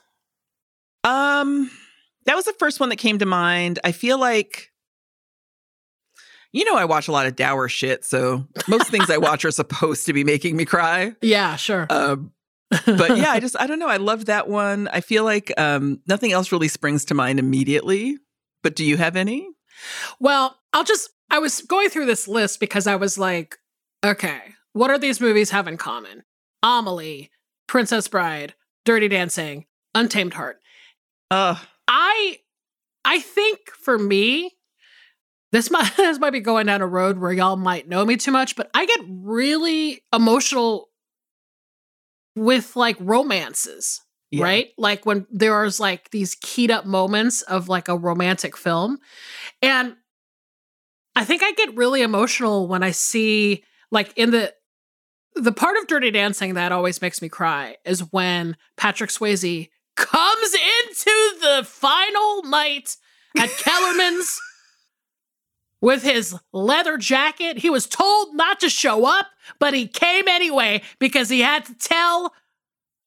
Um, 1.03 1.69
that 2.25 2.35
was 2.35 2.45
the 2.45 2.53
first 2.53 2.79
one 2.79 2.89
that 2.89 2.95
came 2.97 3.19
to 3.19 3.25
mind. 3.25 3.79
I 3.83 3.91
feel 3.91 4.19
like, 4.19 4.71
you 6.51 6.65
know, 6.65 6.75
I 6.75 6.85
watch 6.85 7.07
a 7.07 7.11
lot 7.11 7.25
of 7.25 7.35
dour 7.35 7.67
shit, 7.67 8.05
so 8.05 8.47
most 8.67 8.89
things 8.89 9.09
I 9.09 9.17
watch 9.17 9.43
are 9.45 9.51
supposed 9.51 10.05
to 10.05 10.13
be 10.13 10.23
making 10.23 10.55
me 10.55 10.65
cry. 10.65 11.15
Yeah, 11.21 11.55
sure. 11.55 11.87
Um, 11.89 12.31
but 12.85 13.17
yeah, 13.17 13.31
I 13.31 13.39
just 13.39 13.59
I 13.59 13.67
don't 13.67 13.79
know. 13.79 13.87
I 13.87 13.97
love 13.97 14.25
that 14.25 14.47
one. 14.47 14.87
I 14.87 15.01
feel 15.01 15.23
like 15.23 15.53
um, 15.59 15.99
nothing 16.07 16.31
else 16.31 16.51
really 16.51 16.67
springs 16.67 17.05
to 17.05 17.13
mind 17.13 17.39
immediately. 17.39 18.17
But 18.63 18.75
do 18.75 18.85
you 18.85 18.97
have 18.97 19.15
any? 19.15 19.49
Well, 20.19 20.57
I'll 20.71 20.83
just 20.83 21.09
I 21.29 21.39
was 21.39 21.61
going 21.61 21.89
through 21.89 22.05
this 22.05 22.27
list 22.27 22.59
because 22.59 22.85
I 22.87 22.95
was 22.95 23.17
like, 23.17 23.57
okay, 24.05 24.39
what 24.73 24.89
are 24.91 24.99
these 24.99 25.19
movies 25.21 25.49
have 25.51 25.67
in 25.67 25.77
common? 25.77 26.23
Amelie, 26.61 27.31
Princess 27.67 28.07
Bride, 28.07 28.53
Dirty 28.85 29.07
Dancing, 29.07 29.65
Untamed 29.95 30.33
Heart. 30.33 30.59
Uh, 31.31 31.55
I 31.87 32.37
I 33.05 33.19
think 33.19 33.59
for 33.71 33.97
me, 33.97 34.51
this 35.51 35.69
might 35.71 35.91
this 35.97 36.19
might 36.19 36.31
be 36.33 36.39
going 36.39 36.67
down 36.67 36.81
a 36.81 36.87
road 36.87 37.17
where 37.17 37.31
y'all 37.33 37.55
might 37.55 37.87
know 37.87 38.05
me 38.05 38.17
too 38.17 38.31
much, 38.31 38.55
but 38.55 38.69
I 38.73 38.85
get 38.85 39.01
really 39.07 40.01
emotional 40.13 40.89
with 42.35 42.75
like 42.75 42.97
romances, 42.99 44.01
Yeah. 44.31 44.43
right? 44.43 44.67
Like 44.77 45.05
when 45.05 45.27
there's 45.31 45.79
like 45.79 46.09
these 46.11 46.35
keyed 46.41 46.71
up 46.71 46.85
moments 46.85 47.41
of 47.43 47.69
like 47.69 47.87
a 47.87 47.97
romantic 47.97 48.57
film. 48.57 48.97
And 49.61 49.95
I 51.15 51.25
think 51.25 51.43
I 51.43 51.51
get 51.53 51.75
really 51.75 52.01
emotional 52.01 52.67
when 52.67 52.83
I 52.83 52.91
see 52.91 53.63
like 53.91 54.13
in 54.15 54.31
the 54.31 54.53
the 55.35 55.51
part 55.51 55.77
of 55.77 55.87
Dirty 55.87 56.11
Dancing 56.11 56.53
that 56.53 56.71
always 56.71 57.01
makes 57.01 57.21
me 57.21 57.29
cry 57.29 57.77
is 57.85 58.11
when 58.11 58.55
Patrick 58.77 59.09
Swayze 59.09 59.69
comes 59.95 60.53
into 60.53 61.37
the 61.41 61.63
final 61.65 62.43
night 62.43 62.95
at 63.37 63.49
Kellerman's 63.57 64.39
with 65.81 66.03
his 66.03 66.35
leather 66.51 66.97
jacket. 66.97 67.57
He 67.57 67.69
was 67.69 67.87
told 67.87 68.35
not 68.35 68.59
to 68.61 68.69
show 68.69 69.05
up, 69.05 69.27
but 69.59 69.73
he 69.73 69.87
came 69.87 70.27
anyway 70.27 70.81
because 70.99 71.29
he 71.29 71.41
had 71.41 71.65
to 71.65 71.73
tell 71.75 72.33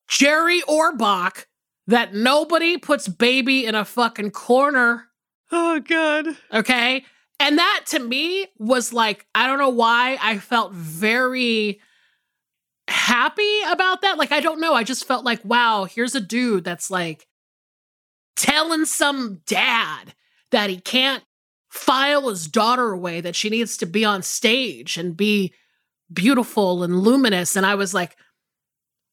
Jerry 0.09 0.61
Orbach 0.63 1.47
that 1.87 2.15
nobody 2.15 2.77
puts 2.77 3.09
baby 3.09 3.65
in 3.65 3.75
a 3.75 3.85
fucking 3.85 4.33
corner. 4.33 5.07
oh 5.53 5.81
god. 5.81 6.37
Okay. 6.53 7.05
And 7.39 7.59
that 7.59 7.85
to 7.89 7.99
me 7.99 8.47
was 8.59 8.93
like, 8.93 9.27
I 9.35 9.47
don't 9.47 9.59
know 9.59 9.69
why 9.69 10.19
I 10.23 10.39
felt 10.39 10.73
very 10.73 11.81
happy 12.89 13.61
about 13.69 14.03
that. 14.03 14.19
Like, 14.19 14.33
I 14.33 14.41
don't 14.41 14.61
know. 14.61 14.75
I 14.75 14.85
just 14.85 15.05
felt 15.05 15.25
like, 15.25 15.45
wow, 15.45 15.85
here's 15.85 16.15
a 16.15 16.21
dude 16.21 16.65
that's 16.65 16.91
like 16.91 17.27
telling 18.37 18.85
some 18.85 19.41
dad 19.47 20.15
that 20.51 20.71
he 20.71 20.81
can't 20.81 21.25
file 21.69 22.29
his 22.29 22.49
daughter 22.49 22.91
away, 22.91 23.21
that 23.21 23.37
she 23.37 23.51
needs 23.51 23.77
to 23.79 23.87
be 23.87 24.05
on 24.05 24.23
stage 24.23 24.97
and 24.97 25.17
be 25.17 25.53
beautiful 26.13 26.83
and 26.83 27.01
luminous. 27.01 27.57
And 27.57 27.67
I 27.67 27.75
was 27.75 27.93
like, 27.93 28.17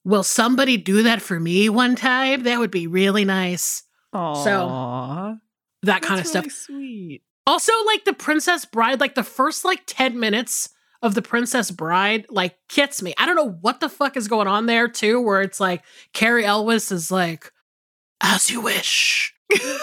will 0.05 0.23
somebody 0.23 0.77
do 0.77 1.03
that 1.03 1.21
for 1.21 1.39
me 1.39 1.67
one 1.67 1.95
time? 1.95 2.43
That 2.43 2.59
would 2.59 2.71
be 2.71 2.87
really 2.87 3.25
nice. 3.25 3.83
Aww. 4.13 5.39
That 5.81 6.01
kind 6.01 6.19
of 6.19 6.31
That's 6.31 6.51
stuff. 6.51 6.51
Sweet. 6.51 7.23
Also, 7.45 7.73
like 7.85 8.05
the 8.05 8.13
Princess 8.13 8.65
Bride, 8.65 8.99
like 8.99 9.15
the 9.15 9.23
first 9.23 9.65
like 9.65 9.83
10 9.85 10.19
minutes 10.19 10.69
of 11.01 11.13
the 11.15 11.21
Princess 11.21 11.71
Bride, 11.71 12.25
like 12.29 12.55
gets 12.69 13.01
me. 13.01 13.13
I 13.17 13.25
don't 13.25 13.35
know 13.35 13.57
what 13.61 13.79
the 13.81 13.89
fuck 13.89 14.15
is 14.15 14.27
going 14.27 14.47
on 14.47 14.65
there, 14.65 14.87
too, 14.87 15.19
where 15.21 15.41
it's 15.41 15.59
like 15.59 15.83
Cary 16.13 16.45
Elwes 16.45 16.91
is 16.91 17.11
like, 17.11 17.51
as 18.21 18.49
you 18.49 18.61
wish. 18.61 19.35
I 19.53 19.79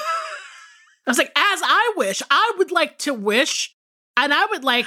was 1.06 1.18
like, 1.18 1.32
as 1.36 1.60
I 1.62 1.92
wish. 1.96 2.22
I 2.30 2.52
would 2.56 2.70
like 2.70 2.98
to 3.00 3.12
wish, 3.12 3.74
and 4.16 4.32
I 4.32 4.46
would 4.46 4.64
like 4.64 4.86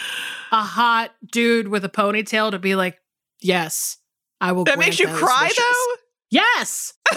a 0.52 0.64
hot 0.64 1.12
dude 1.32 1.68
with 1.68 1.86
a 1.86 1.90
ponytail 1.90 2.52
to 2.52 2.60
be 2.60 2.76
like, 2.76 3.00
yes, 3.40 3.98
I 4.42 4.52
will. 4.54 4.64
That 4.64 4.80
makes 4.80 5.00
you 5.00 5.08
cry 5.08 5.44
wishes." 5.44 5.58
though. 5.58 5.96
Yes. 6.32 6.94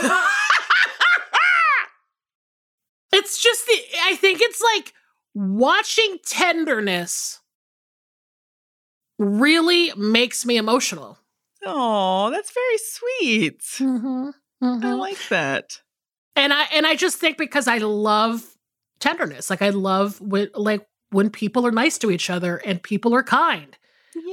it's 3.12 3.42
just 3.42 3.66
the 3.66 3.78
I 4.04 4.14
think 4.16 4.40
it's 4.42 4.60
like 4.60 4.92
watching 5.36 6.16
tenderness 6.24 7.40
really 9.18 9.92
makes 9.96 10.46
me 10.46 10.56
emotional. 10.56 11.18
Oh, 11.64 12.30
that's 12.30 12.52
very 12.52 12.78
sweet. 12.78 13.60
Mm-hmm. 13.60 14.30
I 14.84 14.92
like 14.94 15.28
that. 15.28 15.80
and 16.34 16.52
I 16.54 16.64
and 16.74 16.86
I 16.86 16.96
just 16.96 17.18
think 17.18 17.36
because 17.36 17.68
I 17.68 17.78
love 17.78 18.42
tenderness. 18.98 19.50
Like 19.50 19.60
I 19.60 19.70
love 19.70 20.20
when 20.22 20.48
like 20.54 20.86
when 21.10 21.28
people 21.28 21.66
are 21.66 21.72
nice 21.72 21.98
to 21.98 22.10
each 22.10 22.30
other 22.30 22.56
and 22.56 22.82
people 22.82 23.14
are 23.14 23.22
kind. 23.22 23.76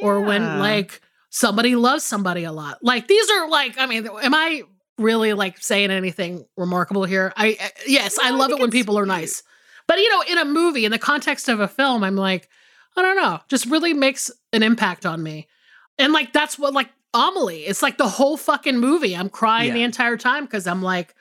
Or 0.02 0.22
when 0.22 0.60
like 0.60 1.02
somebody 1.30 1.76
loves 1.76 2.06
somebody 2.06 2.46
a 2.46 2.54
lot. 2.54 2.78
Like 2.82 3.10
these 3.10 3.30
are 3.30 3.50
like 3.50 3.78
I 3.78 3.86
mean, 3.86 4.08
am 4.08 4.34
I 4.34 4.64
really 4.98 5.34
like 5.34 5.58
saying 5.58 5.92
anything 5.92 6.46
remarkable 6.56 7.04
here? 7.04 7.34
I 7.36 7.58
uh, 7.60 7.68
yes, 7.86 8.18
I 8.22 8.30
No, 8.30 8.36
I 8.36 8.40
love 8.40 8.52
it 8.52 8.60
when 8.60 8.72
people 8.72 8.98
are 8.98 9.06
nice. 9.06 9.44
But 9.94 10.00
you 10.00 10.10
know, 10.10 10.24
in 10.28 10.40
a 10.40 10.46
movie, 10.46 10.86
in 10.86 10.92
the 10.92 10.98
context 10.98 11.48
of 11.48 11.60
a 11.60 11.68
film, 11.68 12.04
I'm 12.04 12.16
like, 12.16 12.50
I 12.98 13.04
don't 13.04 13.16
know, 13.16 13.40
just 13.48 13.68
really 13.68 13.94
makes 13.94 14.32
an 14.52 14.64
impact 14.64 15.06
on 15.06 15.22
me. 15.22 15.48
And 16.00 16.12
like 16.12 16.34
that's 16.34 16.58
what 16.58 16.74
like 16.74 16.90
Amelie, 17.14 17.68
it's 17.68 17.84
like 17.84 18.00
the 18.00 18.08
whole 18.08 18.36
fucking 18.36 18.80
movie. 18.80 19.16
I'm 19.16 19.30
crying 19.30 19.72
the 19.76 19.84
entire 19.84 20.18
time 20.18 20.46
because 20.46 20.66
I'm 20.66 20.82
like, 20.82 21.14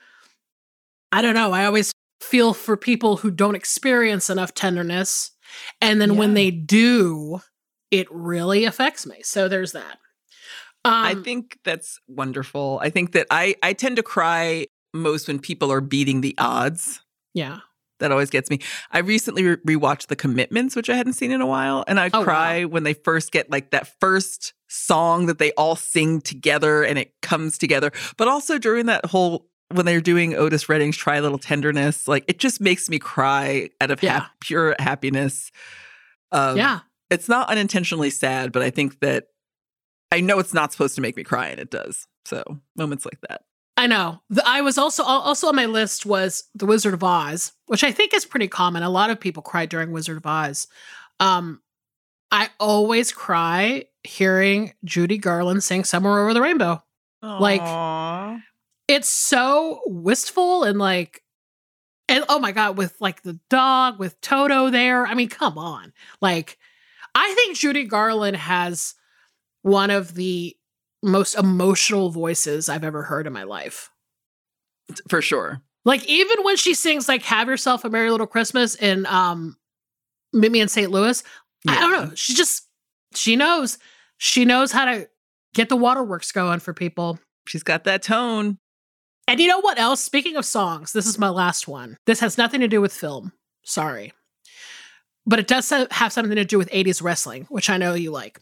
I 1.11 1.21
don't 1.21 1.35
know. 1.35 1.51
I 1.51 1.65
always 1.65 1.91
feel 2.19 2.51
for 2.55 2.75
people 2.75 3.17
who 3.17 3.29
don't 3.29 3.53
experience 3.53 4.31
enough 4.31 4.55
tenderness. 4.55 5.29
And 5.79 6.01
then 6.01 6.17
when 6.17 6.33
they 6.33 6.49
do, 6.49 7.41
it 7.91 8.07
really 8.09 8.65
affects 8.65 9.05
me. 9.05 9.17
So 9.21 9.47
there's 9.47 9.73
that. 9.73 9.99
Um, 10.83 10.93
I 10.93 11.13
think 11.13 11.59
that's 11.63 11.99
wonderful. 12.07 12.79
I 12.81 12.89
think 12.89 13.11
that 13.11 13.27
I 13.29 13.53
I 13.61 13.73
tend 13.73 13.97
to 13.97 14.03
cry 14.03 14.65
most 14.95 15.27
when 15.27 15.37
people 15.37 15.71
are 15.71 15.79
beating 15.79 16.21
the 16.21 16.33
odds. 16.39 17.01
yeah. 17.35 17.59
That 18.03 18.11
always 18.11 18.29
gets 18.29 18.49
me. 18.49 18.59
I 18.91 18.99
recently 18.99 19.43
re- 19.45 19.55
rewatched 19.77 20.07
The 20.07 20.15
Commitments, 20.15 20.75
which 20.75 20.89
I 20.89 20.95
hadn't 20.95 21.13
seen 21.13 21.31
in 21.31 21.39
a 21.41 21.47
while, 21.47 21.83
and 21.87 21.99
I 21.99 22.09
Oh, 22.13 22.19
wow. 22.19 22.23
cry 22.25 22.65
when 22.65 22.83
they 22.83 22.93
first 22.93 23.31
get 23.31 23.49
like 23.49 23.71
that 23.71 23.87
first 23.99 24.53
song 24.67 25.27
that 25.27 25.37
they 25.39 25.51
all 25.53 25.75
sing 25.77 26.19
together 26.19 26.83
and 26.83 26.99
it 26.99 27.13
comes 27.21 27.57
together. 27.57 27.91
But 28.17 28.27
also 28.27 28.57
during 28.57 28.87
that 28.87 29.05
whole 29.05 29.47
when 29.71 29.85
they're 29.85 30.01
doing 30.01 30.35
Otis 30.35 30.67
Redding's 30.67 30.97
"Try 30.97 31.15
a 31.15 31.21
Little 31.21 31.37
Tenderness," 31.39 32.07
like 32.07 32.25
it 32.27 32.37
just 32.39 32.59
makes 32.61 32.89
me 32.89 32.99
cry 32.99 33.69
out 33.81 33.89
of 33.89 34.03
Yeah. 34.03 34.19
hap- 34.19 34.31
pure 34.41 34.75
happiness. 34.79 35.49
Um, 36.31 36.57
yeah. 36.57 36.81
it's 37.09 37.29
not 37.29 37.49
unintentionally 37.49 38.09
sad, 38.09 38.51
but 38.51 38.61
I 38.61 38.69
think 38.69 38.99
that 38.99 39.27
I 40.11 40.19
know 40.19 40.39
it's 40.39 40.53
not 40.53 40.71
supposed 40.73 40.95
to 40.95 41.01
make 41.01 41.15
me 41.15 41.23
cry, 41.23 41.47
and 41.47 41.59
it 41.59 41.71
does. 41.71 42.05
So 42.25 42.43
moments 42.75 43.05
like 43.05 43.19
that. 43.29 43.41
I 43.75 43.87
know. 43.87 44.21
The, 44.29 44.43
I 44.47 44.61
was 44.61 44.77
also 44.77 45.03
also 45.03 45.47
on 45.47 45.55
my 45.55 45.65
list 45.65 46.05
was 46.05 46.43
The 46.55 46.65
Wizard 46.65 46.93
of 46.93 47.03
Oz, 47.03 47.53
which 47.65 47.83
I 47.83 47.91
think 47.91 48.13
is 48.13 48.25
pretty 48.25 48.47
common. 48.47 48.83
A 48.83 48.89
lot 48.89 49.09
of 49.09 49.19
people 49.19 49.41
cry 49.43 49.65
during 49.65 49.91
Wizard 49.91 50.17
of 50.17 50.25
Oz. 50.25 50.67
Um, 51.19 51.61
I 52.31 52.49
always 52.59 53.11
cry 53.11 53.85
hearing 54.03 54.73
Judy 54.83 55.17
Garland 55.17 55.63
sing 55.63 55.83
"Somewhere 55.83 56.19
Over 56.21 56.33
the 56.33 56.41
Rainbow." 56.41 56.83
Like- 57.39 57.61
It's 58.89 59.09
so 59.09 59.79
wistful 59.85 60.63
and 60.65 60.77
like, 60.77 61.23
and 62.09 62.25
oh 62.27 62.37
my 62.39 62.51
god, 62.51 62.77
with 62.77 62.95
like 62.99 63.23
the 63.23 63.39
dog 63.49 63.97
with 63.97 64.19
Toto 64.21 64.69
there. 64.69 65.07
I 65.07 65.13
mean, 65.13 65.29
come 65.29 65.57
on. 65.57 65.93
Like, 66.21 66.57
I 67.15 67.33
think 67.33 67.57
Judy 67.57 67.85
Garland 67.85 68.35
has 68.35 68.93
one 69.61 69.89
of 69.89 70.13
the 70.15 70.55
most 71.03 71.35
emotional 71.35 72.09
voices 72.09 72.69
I've 72.69 72.83
ever 72.83 73.03
heard 73.03 73.27
in 73.27 73.33
my 73.33 73.43
life. 73.43 73.89
for 75.09 75.21
sure. 75.21 75.61
Like 75.85 76.05
even 76.05 76.43
when 76.43 76.55
she 76.55 76.73
sings 76.73 77.07
like 77.07 77.23
"Have 77.23 77.47
Yourself 77.47 77.83
a 77.83 77.89
Merry 77.89 78.09
Little 78.09 78.27
Christmas" 78.27 78.75
in 78.75 79.05
um, 79.05 79.57
Meet 80.31 80.51
Me 80.51 80.61
in 80.61 80.69
St. 80.69 80.89
Louis, 80.89 81.21
I 81.67 81.79
don't 81.79 81.91
know. 81.91 82.15
She 82.15 82.33
just 82.33 82.67
she 83.13 83.35
knows 83.35 83.77
she 84.17 84.45
knows 84.45 84.71
how 84.71 84.85
to 84.85 85.09
get 85.53 85.69
the 85.69 85.75
waterworks 85.75 86.31
going 86.31 86.59
for 86.59 86.73
people. 86.73 87.19
She's 87.47 87.63
got 87.63 87.83
that 87.83 88.01
tone. 88.01 88.57
And 89.27 89.39
you 89.39 89.47
know 89.47 89.59
what 89.61 89.79
else? 89.79 90.03
Speaking 90.03 90.35
of 90.35 90.45
songs, 90.45 90.93
this 90.93 91.05
is 91.05 91.19
my 91.19 91.29
last 91.29 91.67
one. 91.67 91.97
This 92.05 92.19
has 92.19 92.37
nothing 92.37 92.59
to 92.61 92.67
do 92.67 92.81
with 92.81 92.93
film. 92.93 93.31
Sorry. 93.63 94.13
But 95.25 95.39
it 95.39 95.47
does 95.47 95.69
have 95.69 96.11
something 96.11 96.35
to 96.35 96.43
do 96.43 96.57
with 96.57 96.69
80s 96.71 97.01
wrestling, 97.01 97.45
which 97.49 97.69
I 97.69 97.77
know 97.77 97.93
you 97.93 98.11
like. 98.11 98.39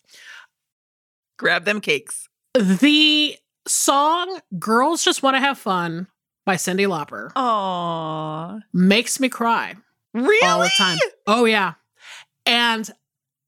Grab 1.38 1.66
them 1.66 1.82
cakes. 1.82 2.28
The 2.54 3.38
song 3.68 4.40
Girls 4.60 5.04
Just 5.04 5.24
Want 5.24 5.36
to 5.36 5.40
Have 5.40 5.58
Fun 5.58 6.08
by 6.46 6.56
Cyndi 6.56 6.88
Lauper. 6.88 7.32
Aww. 7.34 8.62
Makes 8.74 9.20
me 9.20 9.30
cry. 9.30 9.76
Really? 10.14 10.48
All 10.48 10.60
the 10.62 10.72
time. 10.78 10.98
Oh, 11.28 11.46
yeah. 11.46 11.76
And 12.46 12.90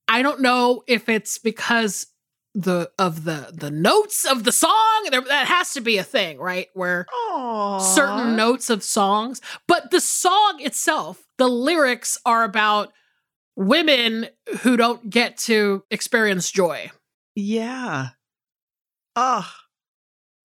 I 0.07 0.21
don't 0.21 0.41
know 0.41 0.83
if 0.87 1.09
it's 1.09 1.37
because 1.37 2.07
the 2.55 2.91
of 2.99 3.23
the 3.23 3.49
the 3.51 3.71
notes 3.71 4.25
of 4.25 4.43
the 4.43 4.51
song 4.51 5.07
there, 5.09 5.21
that 5.21 5.47
has 5.47 5.73
to 5.73 5.81
be 5.81 5.97
a 5.97 6.03
thing 6.03 6.37
right 6.37 6.67
where 6.75 7.07
Aww. 7.31 7.81
certain 7.81 8.35
notes 8.35 8.69
of 8.69 8.83
songs 8.83 9.41
but 9.67 9.89
the 9.89 9.99
song 9.99 10.57
itself 10.59 11.25
the 11.39 11.47
lyrics 11.47 12.15
are 12.27 12.43
about 12.43 12.93
women 13.55 14.27
who 14.61 14.77
don't 14.77 15.09
get 15.09 15.35
to 15.37 15.83
experience 15.89 16.51
joy 16.51 16.91
Yeah. 17.33 18.09
Oh, 19.15 19.47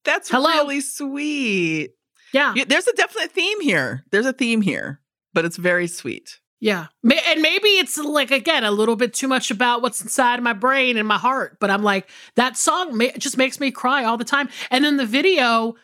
that's 0.04 0.28
Hello? 0.31 0.48
really 0.50 0.81
sweet. 0.81 1.90
yeah 2.33 2.54
there's 2.66 2.87
a 2.87 2.92
definite 2.94 3.33
theme 3.33 3.61
here. 3.61 4.04
There's 4.11 4.26
a 4.26 4.33
theme 4.33 4.61
here, 4.62 5.00
but 5.35 5.44
it's 5.44 5.57
very 5.57 5.87
sweet. 5.87 6.38
yeah 6.61 6.87
and 7.04 7.40
maybe 7.42 7.68
it's 7.78 7.96
like 7.98 8.31
again 8.33 8.64
a 8.64 8.70
little 8.70 8.96
bit 8.96 9.14
too 9.14 9.28
much 9.28 9.50
about 9.50 9.81
what's 9.83 10.02
inside 10.02 10.42
my 10.42 10.52
brain 10.52 10.96
and 10.96 11.07
my 11.07 11.16
heart 11.18 11.57
but 11.61 11.70
i'm 11.70 11.85
like 11.85 12.11
that 12.35 12.57
song 12.57 13.00
just 13.16 13.37
makes 13.38 13.61
me 13.61 13.70
cry 13.70 14.02
all 14.04 14.16
the 14.16 14.24
time 14.24 14.48
and 14.72 14.85
then 14.85 14.96
the 14.96 15.07
video 15.07 15.76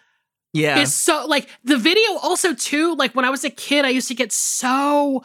Yeah. 0.53 0.81
is 0.81 0.93
so 0.93 1.27
like 1.29 1.49
the 1.63 1.77
video 1.79 2.11
also 2.21 2.55
too 2.55 2.97
like 2.97 3.15
when 3.15 3.25
i 3.25 3.31
was 3.31 3.45
a 3.45 3.51
kid 3.51 3.85
i 3.85 3.89
used 3.91 4.09
to 4.09 4.17
get 4.17 4.33
so 4.33 5.23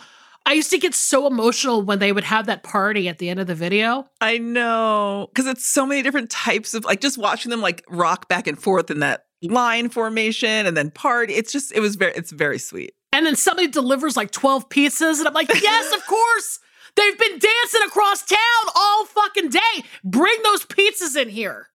i 0.49 0.53
used 0.53 0.69
to 0.71 0.77
get 0.77 0.93
so 0.95 1.27
emotional 1.27 1.81
when 1.81 1.99
they 1.99 2.11
would 2.11 2.23
have 2.23 2.45
that 2.47 2.63
party 2.63 3.07
at 3.07 3.17
the 3.19 3.29
end 3.29 3.39
of 3.39 3.47
the 3.47 3.55
video 3.55 4.05
I 4.21 4.37
know. 4.37 5.27
Because 5.31 5.47
it's 5.47 5.65
so 5.65 5.85
many 5.85 6.01
different 6.01 6.29
types 6.29 6.73
of 6.73 6.83
like 6.83 6.99
just 7.01 7.17
watching 7.17 7.49
them 7.51 7.61
like 7.61 7.83
rock 7.89 8.27
back 8.27 8.47
and 8.47 8.61
forth 8.61 8.91
in 8.91 8.99
that 8.99 9.25
line 9.41 9.87
formation 9.89 10.65
and 10.65 10.75
then 10.75 10.91
party. 10.91 11.33
It's 11.33 11.53
just, 11.53 11.71
it 11.71 11.79
was 11.79 11.95
very, 11.95 12.11
it's 12.15 12.31
very 12.31 12.59
sweet. 12.59 12.91
and 13.13 13.25
then 13.25 13.35
somebody 13.37 13.67
delivers 13.69 14.17
like 14.17 14.31
12 14.31 14.67
pizzas 14.69 15.19
and 15.19 15.27
i'm 15.27 15.33
like 15.33 15.47
yes 15.49 15.93
of 15.95 16.05
course 16.15 16.59
they've 16.95 17.17
been 17.17 17.39
dancing 17.39 17.81
across 17.87 18.25
town 18.25 18.63
all 18.75 19.05
fucking 19.05 19.49
day 19.49 19.75
bring 20.03 20.35
those 20.43 20.65
pizzas 20.65 21.15
in 21.21 21.29
here 21.29 21.67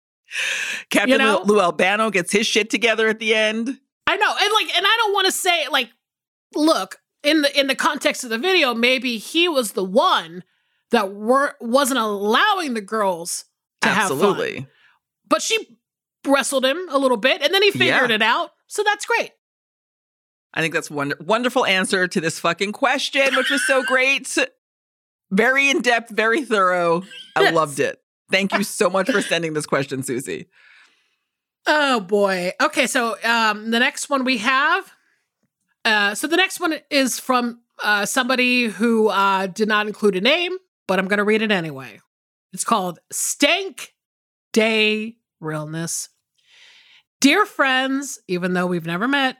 Captain 0.90 1.10
You 1.10 1.18
know? 1.18 1.42
Lou, 1.44 1.54
Lou 1.54 1.60
Albano 1.60 2.10
gets 2.10 2.32
his 2.32 2.46
shit 2.46 2.68
together 2.70 3.08
at 3.08 3.18
the 3.20 3.34
end. 3.34 3.78
i 4.06 4.16
know 4.16 4.34
and 4.42 4.52
like 4.52 4.76
and 4.76 4.84
i 4.86 4.96
don't 5.00 5.12
want 5.14 5.26
to 5.26 5.32
say 5.32 5.66
like 5.70 5.88
look 6.54 6.98
in 7.24 7.42
the 7.42 7.58
in 7.58 7.66
the 7.66 7.74
context 7.74 8.24
of 8.24 8.30
the 8.30 8.38
video 8.38 8.74
maybe 8.74 9.18
he 9.18 9.48
was 9.48 9.72
the 9.72 9.84
one 9.84 10.44
that 10.90 11.12
were 11.14 11.54
wasn't 11.60 11.98
allowing 11.98 12.74
the 12.74 12.80
girls 12.80 13.46
to 13.82 13.88
have 13.88 14.08
fun 14.08 14.18
Absolutely. 14.18 14.66
but 15.28 15.42
she 15.42 15.78
wrestled 16.26 16.64
him 16.64 16.86
a 16.90 16.98
little 16.98 17.16
bit 17.16 17.42
and 17.42 17.52
then 17.52 17.62
he 17.62 17.70
figured 17.70 18.10
Yeah. 18.10 18.14
it 18.16 18.22
out. 18.22 18.50
So 18.66 18.82
that's 18.82 19.04
great. 19.06 19.32
I 20.54 20.60
think 20.62 20.72
that's 20.72 20.90
wonder- 20.90 21.16
wonderful 21.20 21.66
answer 21.66 22.06
to 22.08 22.20
this 22.20 22.38
fucking 22.38 22.72
question, 22.72 23.34
which 23.36 23.50
was 23.50 23.66
so 23.66 23.82
great. 23.82 24.36
Very 25.30 25.68
in 25.68 25.80
depth, 25.82 26.10
very 26.10 26.44
thorough. 26.44 27.02
I 27.34 27.42
Yes. 27.42 27.54
loved 27.54 27.80
it. 27.80 27.98
Thank 28.30 28.52
you 28.54 28.62
so 28.62 28.88
much 28.88 29.10
for 29.10 29.20
sending 29.32 29.52
this 29.54 29.66
question, 29.66 30.02
Susie. 30.04 30.46
Oh 31.66 32.00
boy. 32.00 32.52
Okay, 32.60 32.86
so 32.86 33.16
um 33.24 33.70
the 33.70 33.78
next 33.80 34.08
one 34.08 34.24
we 34.24 34.38
have 34.38 34.92
uh 35.84 36.14
so 36.14 36.26
the 36.26 36.36
next 36.36 36.60
one 36.60 36.74
is 36.90 37.18
from 37.18 37.60
uh 37.82 38.06
somebody 38.06 38.66
who 38.66 39.08
uh 39.08 39.46
did 39.46 39.68
not 39.68 39.86
include 39.86 40.16
a 40.16 40.20
name, 40.20 40.56
but 40.86 40.98
I'm 40.98 41.08
going 41.08 41.18
to 41.18 41.24
read 41.24 41.42
it 41.42 41.50
anyway. 41.50 42.00
It's 42.52 42.64
called 42.64 42.98
Stank 43.10 43.94
Day 44.52 45.16
Realness. 45.40 46.08
Dear 47.20 47.46
friends, 47.46 48.20
even 48.28 48.52
though 48.52 48.66
we've 48.66 48.86
never 48.86 49.08
met, 49.08 49.38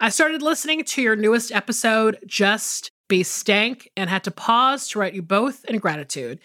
I 0.00 0.10
started 0.10 0.42
listening 0.42 0.84
to 0.84 1.02
your 1.02 1.16
newest 1.16 1.52
episode, 1.52 2.18
Just 2.26 2.90
Be 3.08 3.22
Stank, 3.22 3.90
and 3.96 4.10
had 4.10 4.24
to 4.24 4.30
pause 4.30 4.88
to 4.88 4.98
write 4.98 5.14
you 5.14 5.22
both 5.22 5.64
in 5.64 5.78
gratitude. 5.78 6.40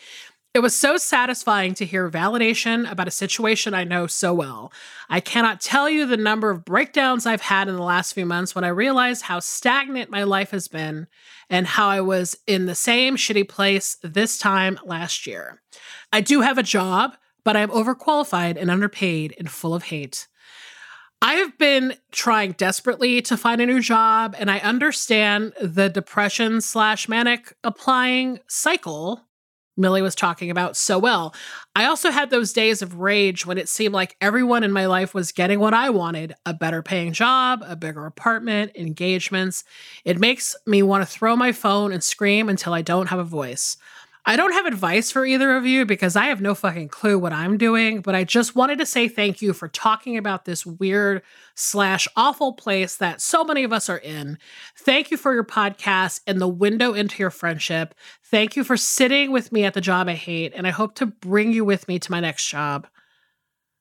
It 0.54 0.60
was 0.60 0.76
so 0.76 0.98
satisfying 0.98 1.76
to 1.76 1.86
hear 1.86 2.10
validation 2.10 2.90
about 2.90 3.08
a 3.08 3.12
situation 3.12 3.76
I 3.76 3.84
know 3.84 4.08
so 4.08 4.34
well. 4.34 4.72
I 5.08 5.20
cannot 5.20 5.62
tell 5.62 5.88
you 5.88 6.08
the 6.08 6.18
number 6.18 6.50
of 6.50 6.66
breakdowns 6.66 7.28
I've 7.28 7.42
had 7.42 7.68
in 7.68 7.76
the 7.76 7.84
last 7.84 8.14
few 8.14 8.26
months 8.26 8.56
when 8.56 8.64
I 8.64 8.70
realized 8.70 9.24
how 9.24 9.40
stagnant 9.40 10.10
my 10.10 10.24
life 10.24 10.50
has 10.52 10.68
been 10.68 11.06
and 11.50 11.68
how 11.68 11.90
I 11.90 12.02
was 12.02 12.36
in 12.48 12.66
the 12.66 12.74
same 12.74 13.18
shitty 13.18 13.48
place 13.48 13.98
this 14.02 14.40
time 14.40 14.80
last 14.84 15.28
year. 15.28 15.62
I 16.12 16.22
do 16.22 16.42
have 16.42 16.58
a 16.58 16.64
job, 16.64 17.16
but 17.44 17.56
I'm 17.56 17.70
overqualified 17.70 18.58
and 18.60 18.72
underpaid 18.72 19.36
and 19.38 19.52
full 19.52 19.76
of 19.76 19.84
hate. 19.84 20.28
I 21.22 21.36
have 21.36 21.58
been 21.58 21.96
trying 22.12 22.54
desperately 22.54 23.22
to 23.24 23.38
find 23.38 23.62
a 23.62 23.66
new 23.66 23.82
job, 23.82 24.36
and 24.38 24.50
I 24.50 24.60
understand 24.60 25.54
the 25.62 25.90
depression 25.90 26.62
slash 26.62 27.08
manic 27.08 27.54
applying 27.64 28.40
cycle 28.48 29.27
Millie 29.78 30.02
was 30.02 30.16
talking 30.16 30.50
about 30.50 30.76
so 30.76 30.98
well. 30.98 31.34
I 31.76 31.86
also 31.86 32.10
had 32.10 32.30
those 32.30 32.52
days 32.52 32.82
of 32.82 33.00
rage 33.00 33.46
when 33.46 33.58
it 33.58 33.70
seemed 33.70 33.94
like 33.94 34.18
everyone 34.20 34.64
in 34.64 34.72
my 34.72 34.88
life 34.88 35.14
was 35.14 35.32
getting 35.32 35.60
what 35.60 35.74
I 35.74 35.90
wanted 35.90 36.34
a 36.46 36.54
better 36.54 36.82
paying 36.82 37.14
job, 37.14 37.64
a 37.66 37.76
bigger 37.76 38.06
apartment, 38.06 38.72
engagements. 38.76 39.64
It 40.04 40.20
makes 40.20 40.56
me 40.66 40.82
want 40.82 41.04
to 41.04 41.12
throw 41.12 41.36
my 41.36 41.52
phone 41.52 41.92
and 41.92 42.04
scream 42.04 42.50
until 42.50 42.74
I 42.74 42.82
don't 42.82 43.08
have 43.08 43.20
a 43.20 43.24
voice. 43.24 43.78
I 44.30 44.36
don't 44.36 44.52
have 44.52 44.66
advice 44.66 45.10
for 45.10 45.26
either 45.26 45.56
of 45.56 45.66
you 45.66 45.86
because 45.86 46.18
I 46.18 46.26
have 46.26 46.42
no 46.42 46.54
fucking 46.54 46.90
clue 46.90 47.18
what 47.18 47.32
I'm 47.32 47.58
doing, 47.58 48.02
but 48.02 48.14
I 48.14 48.26
just 48.26 48.56
wanted 48.56 48.78
to 48.80 48.86
say 48.86 49.08
thank 49.08 49.42
you 49.42 49.54
for 49.54 49.70
talking 49.70 50.18
about 50.18 50.44
this 50.44 50.66
weird 50.66 51.22
slash 51.56 52.10
awful 52.18 52.52
place 52.52 52.98
that 52.98 53.22
so 53.22 53.46
many 53.46 53.64
of 53.64 53.72
us 53.72 53.88
are 53.88 54.00
in. 54.00 54.38
Thank 54.80 55.12
you 55.12 55.16
for 55.16 55.34
your 55.34 55.46
podcast 55.46 56.20
and 56.28 56.42
the 56.42 56.48
window 56.50 56.94
into 56.94 57.24
your 57.24 57.30
friendship. 57.30 57.96
Thank 58.22 58.58
you 58.58 58.66
for 58.66 58.76
sitting 58.76 59.32
with 59.32 59.54
me 59.54 59.64
at 59.64 59.74
the 59.74 59.80
job 59.80 60.10
I 60.10 60.16
hate, 60.16 60.52
and 60.54 60.68
I 60.68 60.72
hope 60.72 60.96
to 60.96 61.06
bring 61.06 61.54
you 61.54 61.64
with 61.64 61.88
me 61.88 61.98
to 61.98 62.12
my 62.12 62.20
next 62.20 62.50
job. 62.50 62.86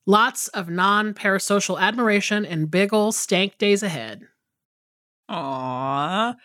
Lots 0.07 0.47
of 0.49 0.71
non 0.71 1.13
parasocial 1.13 1.81
admiration 1.81 2.47
and 2.47 2.71
big 2.71 2.95
ol' 2.95 3.11
stank 3.11 3.59
days 3.59 3.83
ahead. 3.83 4.29
Aww. 5.29 6.37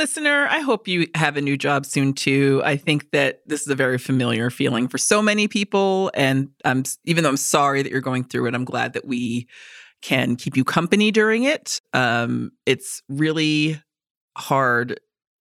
Listener, 0.00 0.46
I 0.48 0.60
hope 0.60 0.88
you 0.88 1.08
have 1.14 1.36
a 1.36 1.42
new 1.42 1.58
job 1.58 1.84
soon 1.84 2.14
too. 2.14 2.62
I 2.64 2.78
think 2.78 3.10
that 3.10 3.42
this 3.44 3.60
is 3.60 3.68
a 3.68 3.74
very 3.74 3.98
familiar 3.98 4.48
feeling 4.48 4.88
for 4.88 4.96
so 4.96 5.20
many 5.20 5.46
people. 5.46 6.10
And 6.14 6.48
even 7.04 7.22
though 7.22 7.28
I'm 7.28 7.36
sorry 7.36 7.82
that 7.82 7.92
you're 7.92 8.00
going 8.00 8.24
through 8.24 8.46
it, 8.46 8.54
I'm 8.54 8.64
glad 8.64 8.94
that 8.94 9.06
we 9.06 9.46
can 10.00 10.36
keep 10.36 10.56
you 10.56 10.64
company 10.64 11.10
during 11.10 11.44
it. 11.44 11.82
Um, 11.92 12.52
it's 12.64 13.02
really 13.10 13.78
hard 14.38 14.98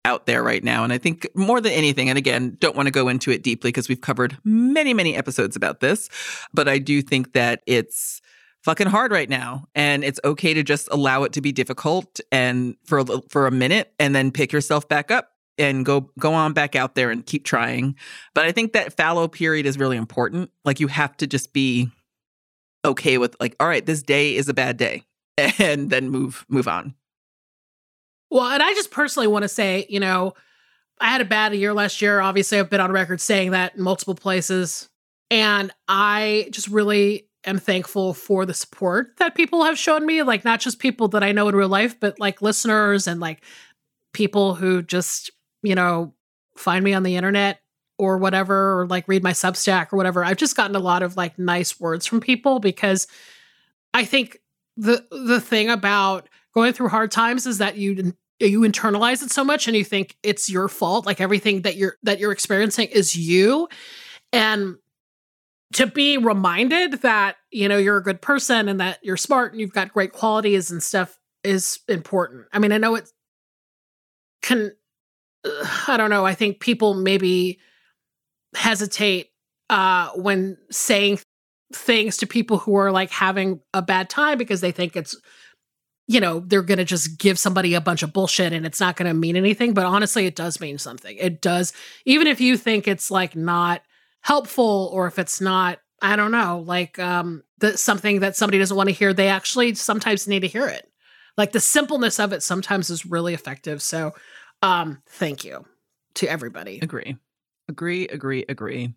out 0.05 0.27
there 0.27 0.45
right 0.45 0.63
now. 0.63 0.85
And 0.85 0.93
I 0.93 0.99
think 0.99 1.27
more 1.35 1.61
than 1.61 1.73
anything, 1.73 2.09
and 2.09 2.17
again, 2.17 2.57
don't 2.61 2.77
want 2.77 2.87
to 2.87 2.93
go 2.93 3.09
into 3.09 3.33
it 3.33 3.43
deeply 3.43 3.71
because 3.71 3.89
we've 3.89 4.01
covered 4.01 4.39
many, 4.45 4.95
many 4.95 5.17
episodes 5.17 5.57
about 5.57 5.81
this, 5.81 6.09
but 6.55 6.69
I 6.69 6.79
do 6.79 7.03
think 7.03 7.33
that 7.33 7.63
it's 7.67 8.23
fucking 8.67 8.89
hard 8.89 9.13
right 9.13 9.31
now 9.31 9.65
and 9.77 10.03
it's 10.03 10.19
okay 10.25 10.53
to 10.53 10.65
just 10.65 10.89
allow 10.91 11.23
it 11.23 11.33
to 11.33 11.41
be 11.41 11.53
difficult 11.53 12.19
and 12.33 12.75
for 12.85 12.99
a, 12.99 13.05
for 13.29 13.47
a 13.47 13.51
minute 13.53 13.95
and 14.01 14.13
then 14.13 14.33
pick 14.33 14.53
yourself 14.53 14.89
back 14.89 15.13
up 15.13 15.31
and 15.57 15.87
go 15.87 16.11
go 16.19 16.35
on 16.35 16.53
back 16.53 16.75
out 16.75 16.97
there 16.97 17.13
and 17.13 17.25
keep 17.27 17.45
trying 17.45 17.95
but 18.35 18.45
i 18.45 18.51
think 18.51 18.73
that 18.73 18.97
fallow 18.97 19.29
period 19.29 19.67
is 19.67 19.79
really 19.79 19.97
important 19.97 20.51
like 20.65 20.81
you 20.81 20.89
have 20.89 21.17
to 21.17 21.29
just 21.29 21.53
be 21.53 21.89
okay 22.85 23.19
with 23.19 23.37
like 23.39 23.55
all 23.61 23.69
right 23.69 23.87
this 23.87 24.03
day 24.03 24.35
is 24.35 24.49
a 24.49 24.55
bad 24.55 24.77
day 24.77 25.05
and 25.61 25.91
then 25.91 26.11
move 26.11 26.45
move 26.49 26.67
on 26.67 26.93
Well, 28.31 28.49
and 28.49 28.61
I 28.61 28.75
just 28.75 28.91
personally 28.91 29.29
want 29.29 29.45
to 29.45 29.49
say, 29.49 29.87
you 29.89 30.01
know, 30.01 30.35
I 31.01 31.11
had 31.11 31.21
a 31.21 31.25
bad 31.25 31.55
year 31.55 31.73
last 31.73 32.03
year. 32.03 32.21
Obviously, 32.21 32.59
I've 32.59 32.69
been 32.69 32.81
on 32.81 32.91
record 32.91 33.21
saying 33.21 33.53
that 33.53 33.77
in 33.77 33.83
multiple 33.83 34.17
places. 34.17 34.89
And 35.31 35.73
I 35.87 36.49
just 36.51 36.69
really 36.69 37.26
am 37.47 37.59
thankful 37.59 38.13
for 38.13 38.45
the 38.45 38.55
support 38.55 39.17
that 39.19 39.35
people 39.35 39.65
have 39.65 39.79
shown 39.79 40.05
me, 40.05 40.23
like 40.23 40.45
not 40.45 40.61
just 40.61 40.79
people 40.79 41.09
that 41.09 41.23
I 41.23 41.33
know 41.33 41.49
in 41.49 41.57
real 41.57 41.69
life, 41.69 41.99
but 41.99 42.19
like 42.19 42.43
listeners 42.43 43.07
and 43.07 43.21
like 43.21 43.43
people 44.13 44.55
who 44.55 44.83
just, 44.83 45.31
you 45.63 45.75
know, 45.75 46.13
find 46.57 46.85
me 46.85 46.93
on 46.93 47.03
the 47.03 47.17
internet 47.17 47.61
or 47.99 48.19
whatever, 48.19 48.81
or 48.81 48.87
like 48.87 49.09
read 49.09 49.23
my 49.23 49.33
Substack 49.33 49.93
or 49.93 49.97
whatever. 49.97 50.25
I've 50.25 50.37
just 50.37 50.57
gotten 50.57 50.77
a 50.77 50.81
lot 50.81 51.03
of 51.03 51.17
like 51.17 51.39
nice 51.39 51.81
words 51.81 52.05
from 52.05 52.21
people 52.21 52.59
because 52.59 53.07
I 53.95 54.05
think 54.05 54.41
the 54.77 55.07
the 55.11 55.41
thing 55.41 55.71
about 55.71 56.29
going 56.53 56.73
through 56.73 56.89
hard 56.89 57.11
times 57.11 57.47
is 57.47 57.59
that 57.59 57.77
you 57.77 58.13
you 58.39 58.61
internalize 58.61 59.23
it 59.23 59.31
so 59.31 59.43
much 59.43 59.67
and 59.67 59.77
you 59.77 59.85
think 59.85 60.17
it's 60.23 60.51
your 60.51 60.69
fault 60.69 61.07
like 61.07 61.21
everything 61.21 61.63
that 61.63 61.77
you're 61.77 61.97
that 62.03 62.19
you're 62.19 62.33
experiencing 62.33 62.89
is 62.89 63.17
you 63.17 63.67
and 64.33 64.77
to 65.75 65.87
be 65.87 66.17
reminded 66.17 67.03
that 67.03 67.37
you 67.51 67.69
know 67.69 67.77
you're 67.77 67.97
a 67.97 68.03
good 68.03 68.21
person 68.21 68.69
and 68.69 68.81
that 68.81 68.99
you're 69.03 69.17
smart 69.17 69.53
and 69.53 69.61
you've 69.61 69.73
got 69.73 69.93
great 69.93 70.13
qualities 70.13 70.71
and 70.71 70.83
stuff 70.83 71.19
is 71.43 71.81
important. 71.89 72.47
I 72.53 72.59
mean 72.59 72.73
i 72.73 72.79
know 72.79 72.95
it 72.95 73.11
can 74.43 74.73
i 75.89 75.97
don't 75.97 76.11
know. 76.11 76.25
I 76.27 76.35
think 76.35 76.61
people 76.61 76.95
maybe 76.95 77.59
hesitate 78.55 79.31
uh 79.71 80.11
when 80.11 80.57
saying 80.71 81.19
things 81.75 82.17
to 82.19 82.27
people 82.27 82.59
who 82.59 82.77
are 82.77 82.93
like 82.93 83.11
having 83.11 83.61
a 83.75 83.83
bad 83.83 84.09
time 84.09 84.39
because 84.39 84.61
they 84.61 84.71
think 84.71 84.97
it's 84.97 85.17
you 86.07 86.21
know 86.21 86.41
they're 86.41 86.63
going 86.63 86.79
to 86.79 86.85
just 86.85 87.19
give 87.19 87.39
somebody 87.39 87.75
a 87.75 87.81
bunch 87.81 88.05
of 88.05 88.13
bullshit 88.13 88.53
and 88.53 88.65
it's 88.65 88.79
not 88.79 88.97
going 88.97 89.09
to 89.09 89.15
mean 89.15 89.37
anything. 89.37 89.75
But 89.75 89.87
honestly 89.87 90.27
it 90.27 90.37
does 90.37 90.61
mean 90.61 90.79
something. 90.79 91.17
It 91.19 91.43
does 91.43 91.73
even 92.05 92.29
if 92.29 92.41
you 92.41 92.57
think 92.57 92.87
it's 92.87 93.11
like 93.11 93.35
not 93.35 93.83
helpful 94.27 94.91
or 94.93 95.07
if 95.07 95.19
it's 95.19 95.41
not 95.41 95.79
i 96.03 96.17
don't 96.17 96.33
know 96.33 96.63
like 96.67 96.99
um 96.99 97.43
the, 97.59 97.77
something 97.79 98.21
that 98.21 98.37
somebody 98.37 98.59
doesn't 98.59 98.77
want 98.77 98.89
to 98.89 98.95
hear 98.95 99.15
they 99.15 99.29
actually 99.29 99.75
sometimes 99.75 100.27
need 100.29 100.41
to 100.41 100.49
hear 100.49 100.67
it 100.67 100.91
like 101.37 101.53
the 101.53 101.61
simpleness 101.61 102.19
of 102.19 102.33
it 102.33 102.43
sometimes 102.43 102.91
is 102.91 103.07
really 103.07 103.35
effective 103.35 103.81
so 103.81 104.13
um 104.63 105.01
thank 105.07 105.45
you 105.45 105.65
to 106.15 106.29
everybody 106.29 106.81
Agree. 106.83 107.17
Agree, 107.69 108.07
agree, 108.09 108.45
agree. 108.49 108.95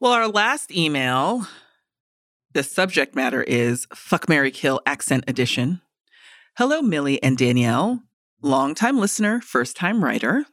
Well, 0.00 0.12
our 0.12 0.28
last 0.28 0.72
email, 0.72 1.46
the 2.52 2.62
subject 2.62 3.14
matter 3.14 3.42
is 3.42 3.86
Fuck 3.94 4.28
Mary 4.28 4.50
Kill 4.50 4.80
Accent 4.86 5.24
Edition. 5.28 5.82
Hello, 6.56 6.82
Millie 6.82 7.22
and 7.22 7.38
Danielle, 7.38 8.02
longtime 8.42 8.98
listener, 8.98 9.40
first 9.40 9.76
time 9.76 10.02
writer. 10.02 10.46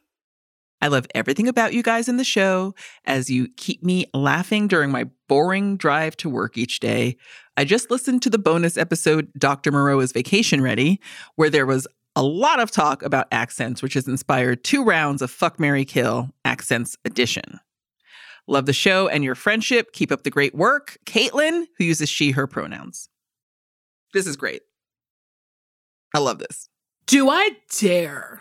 I 0.80 0.88
love 0.88 1.06
everything 1.14 1.48
about 1.48 1.72
you 1.72 1.82
guys 1.82 2.08
in 2.08 2.16
the 2.18 2.24
show 2.24 2.74
as 3.04 3.28
you 3.28 3.48
keep 3.56 3.82
me 3.82 4.06
laughing 4.14 4.68
during 4.68 4.90
my 4.90 5.06
boring 5.28 5.76
drive 5.76 6.16
to 6.18 6.30
work 6.30 6.56
each 6.56 6.78
day. 6.80 7.16
I 7.56 7.64
just 7.64 7.90
listened 7.90 8.22
to 8.22 8.30
the 8.30 8.38
bonus 8.38 8.76
episode, 8.76 9.32
Dr. 9.36 9.72
Moreau 9.72 9.98
is 10.00 10.12
Vacation 10.12 10.60
Ready, 10.62 11.00
where 11.34 11.50
there 11.50 11.66
was 11.66 11.88
a 12.14 12.22
lot 12.22 12.60
of 12.60 12.70
talk 12.70 13.02
about 13.02 13.26
accents, 13.32 13.82
which 13.82 13.94
has 13.94 14.06
inspired 14.06 14.62
two 14.62 14.84
rounds 14.84 15.20
of 15.22 15.30
Fuck 15.30 15.58
Mary 15.58 15.84
Kill 15.84 16.30
Accents 16.44 16.96
Edition. 17.04 17.60
Love 18.46 18.66
the 18.66 18.72
show 18.72 19.08
and 19.08 19.22
your 19.24 19.34
friendship. 19.34 19.92
Keep 19.92 20.10
up 20.10 20.22
the 20.22 20.30
great 20.30 20.54
work. 20.54 20.98
Caitlin, 21.04 21.66
who 21.76 21.84
uses 21.84 22.08
she, 22.08 22.30
her 22.30 22.46
pronouns. 22.46 23.08
This 24.14 24.26
is 24.26 24.36
great. 24.36 24.62
I 26.14 26.18
love 26.20 26.38
this. 26.38 26.68
do 27.06 27.28
i 27.28 27.50
dare 27.78 28.40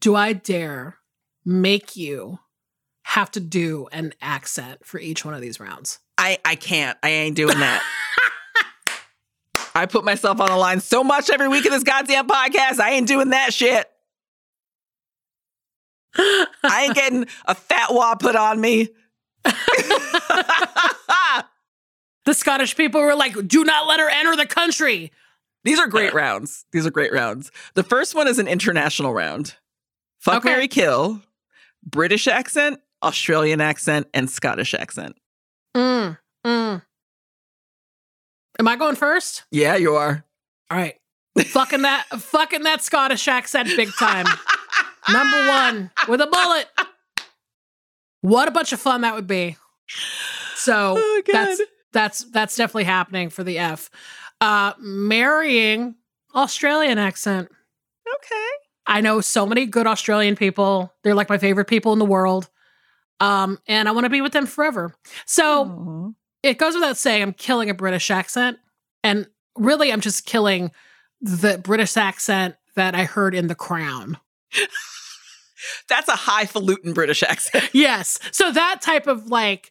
do 0.00 0.14
i 0.14 0.32
dare 0.34 0.98
make 1.50 1.96
you 1.96 2.38
have 3.04 3.28
to 3.32 3.40
do 3.40 3.88
an 3.90 4.12
accent 4.22 4.86
for 4.86 5.00
each 5.00 5.24
one 5.24 5.34
of 5.34 5.40
these 5.40 5.58
rounds 5.58 5.98
I, 6.16 6.38
I 6.44 6.54
can't. 6.54 6.96
I 7.02 7.08
ain't 7.08 7.34
doing 7.34 7.58
that. 7.58 7.82
I 9.74 9.86
put 9.86 10.04
myself 10.04 10.38
on 10.38 10.50
the 10.50 10.56
line 10.56 10.80
so 10.80 11.02
much 11.02 11.30
every 11.30 11.48
week 11.48 11.64
of 11.64 11.72
this 11.72 11.82
goddamn 11.82 12.28
podcast. 12.28 12.78
I 12.78 12.90
ain't 12.90 13.08
doing 13.08 13.30
that 13.30 13.54
shit. 13.54 13.90
I 16.14 16.82
ain't 16.84 16.94
getting 16.94 17.26
a 17.46 17.54
fat 17.54 17.94
wad 17.94 18.20
put 18.20 18.36
on 18.36 18.60
me. 18.60 18.90
the 19.44 19.54
scottish 22.32 22.76
people 22.76 23.00
were 23.00 23.14
like 23.14 23.34
do 23.48 23.64
not 23.64 23.86
let 23.86 23.98
her 23.98 24.10
enter 24.10 24.36
the 24.36 24.44
country 24.44 25.10
These 25.64 25.78
are 25.78 25.86
great 25.86 26.12
rounds. 26.12 26.66
These 26.72 26.86
are 26.86 26.90
great 26.90 27.14
rounds. 27.14 27.50
The 27.72 27.82
first 27.82 28.14
one 28.14 28.28
is 28.28 28.38
an 28.38 28.46
international 28.46 29.14
round. 29.14 29.54
Fuck 30.18 30.44
Okay. 30.44 30.50
Mary 30.50 30.68
Kill, 30.68 31.22
British 31.84 32.26
accent, 32.26 32.80
Australian 33.02 33.60
accent, 33.60 34.06
and 34.14 34.28
Scottish 34.30 34.74
accent. 34.74 35.16
Mm, 35.76 36.18
mm. 36.46 36.82
Am 38.58 38.68
I 38.68 38.76
going 38.76 38.96
first? 38.96 39.44
Yeah, 39.50 39.76
you 39.76 39.94
are. 39.94 40.24
All 40.70 40.76
right. 40.78 40.94
fucking 41.38 41.82
that 41.82 42.06
fucking 42.10 42.62
that 42.64 42.82
Scottish 42.82 43.26
accent 43.28 43.68
big 43.76 43.90
time. 43.98 44.26
Number 45.10 45.48
one 45.48 45.90
with 46.08 46.20
a 46.20 46.26
bullet. 46.26 46.66
What 48.20 48.48
a 48.48 48.50
bunch 48.50 48.72
of 48.72 48.80
fun 48.80 49.00
that 49.00 49.14
would 49.14 49.26
be. 49.26 49.56
So 50.56 50.94
Oh, 50.98 51.22
that's 51.32 51.60
that's 51.92 52.24
that's 52.24 52.56
definitely 52.56 52.84
happening 52.84 53.30
for 53.30 53.42
the 53.42 53.58
F. 53.58 53.90
Uh 54.40 54.74
marrying 54.78 55.94
Australian 56.34 56.98
accent. 56.98 57.48
Okay. 58.16 58.48
I 58.90 59.00
know 59.00 59.20
so 59.20 59.46
many 59.46 59.66
good 59.66 59.86
Australian 59.86 60.34
people. 60.36 60.92
They're 61.02 61.14
like 61.14 61.28
my 61.28 61.38
favorite 61.38 61.66
people 61.66 61.92
in 61.92 61.98
the 62.00 62.04
world. 62.04 62.50
Um, 63.20 63.58
and 63.68 63.88
I 63.88 63.92
want 63.92 64.04
to 64.04 64.10
be 64.10 64.20
with 64.20 64.32
them 64.32 64.46
forever. 64.46 64.92
So 65.26 65.64
Aw. 65.64 66.10
it 66.42 66.58
goes 66.58 66.74
without 66.74 66.96
saying 66.96 67.22
I'm 67.22 67.32
killing 67.32 67.70
a 67.70 67.74
British 67.74 68.10
accent. 68.10 68.58
And 69.04 69.26
really 69.56 69.92
I'm 69.92 70.00
just 70.00 70.26
killing 70.26 70.72
the 71.20 71.58
British 71.58 71.96
accent 71.96 72.56
that 72.74 72.94
I 72.94 73.04
heard 73.04 73.34
in 73.34 73.46
The 73.46 73.54
Crown. 73.54 74.18
That's 75.88 76.08
a 76.08 76.16
highfalutin 76.16 76.92
British 76.92 77.22
accent. 77.22 77.70
Yes. 77.72 78.18
So 78.32 78.50
that 78.50 78.80
type 78.82 79.06
of 79.06 79.28
like, 79.28 79.70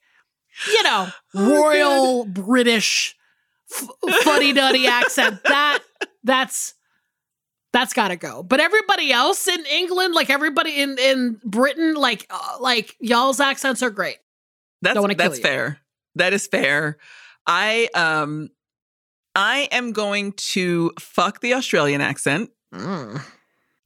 you 0.71 0.83
know, 0.83 1.09
Oh, 1.35 1.61
royal 1.61 2.25
British 2.25 3.15
f- 3.71 3.87
fuddy-duddy 4.23 4.87
accent. 4.87 5.43
That 5.43 5.79
that's 6.23 6.73
that's 7.73 7.93
got 7.93 8.07
to 8.09 8.15
go. 8.15 8.41
But 8.43 8.59
everybody 8.59 9.11
else 9.11 9.47
in 9.47 9.63
England, 9.67 10.13
like 10.15 10.29
everybody 10.29 10.81
in 10.81 10.97
in 10.97 11.39
Britain, 11.43 11.93
like 11.95 12.25
uh, 12.29 12.57
like 12.59 12.95
y'all's 12.99 13.39
accents 13.39 13.83
are 13.83 13.89
great. 13.91 14.17
That's 14.81 14.95
Don't 14.95 15.03
wanna 15.03 15.15
kill 15.15 15.29
that's 15.29 15.39
fair. 15.39 15.79
That 16.15 16.33
is 16.33 16.47
fair. 16.47 16.97
I 17.45 17.89
um 17.93 18.49
I 19.35 19.67
am 19.71 19.91
going 19.91 20.31
to 20.33 20.91
fuck 20.99 21.41
the 21.41 21.53
Australian 21.53 22.01
accent. 22.01 22.49
Mm. 22.73 23.21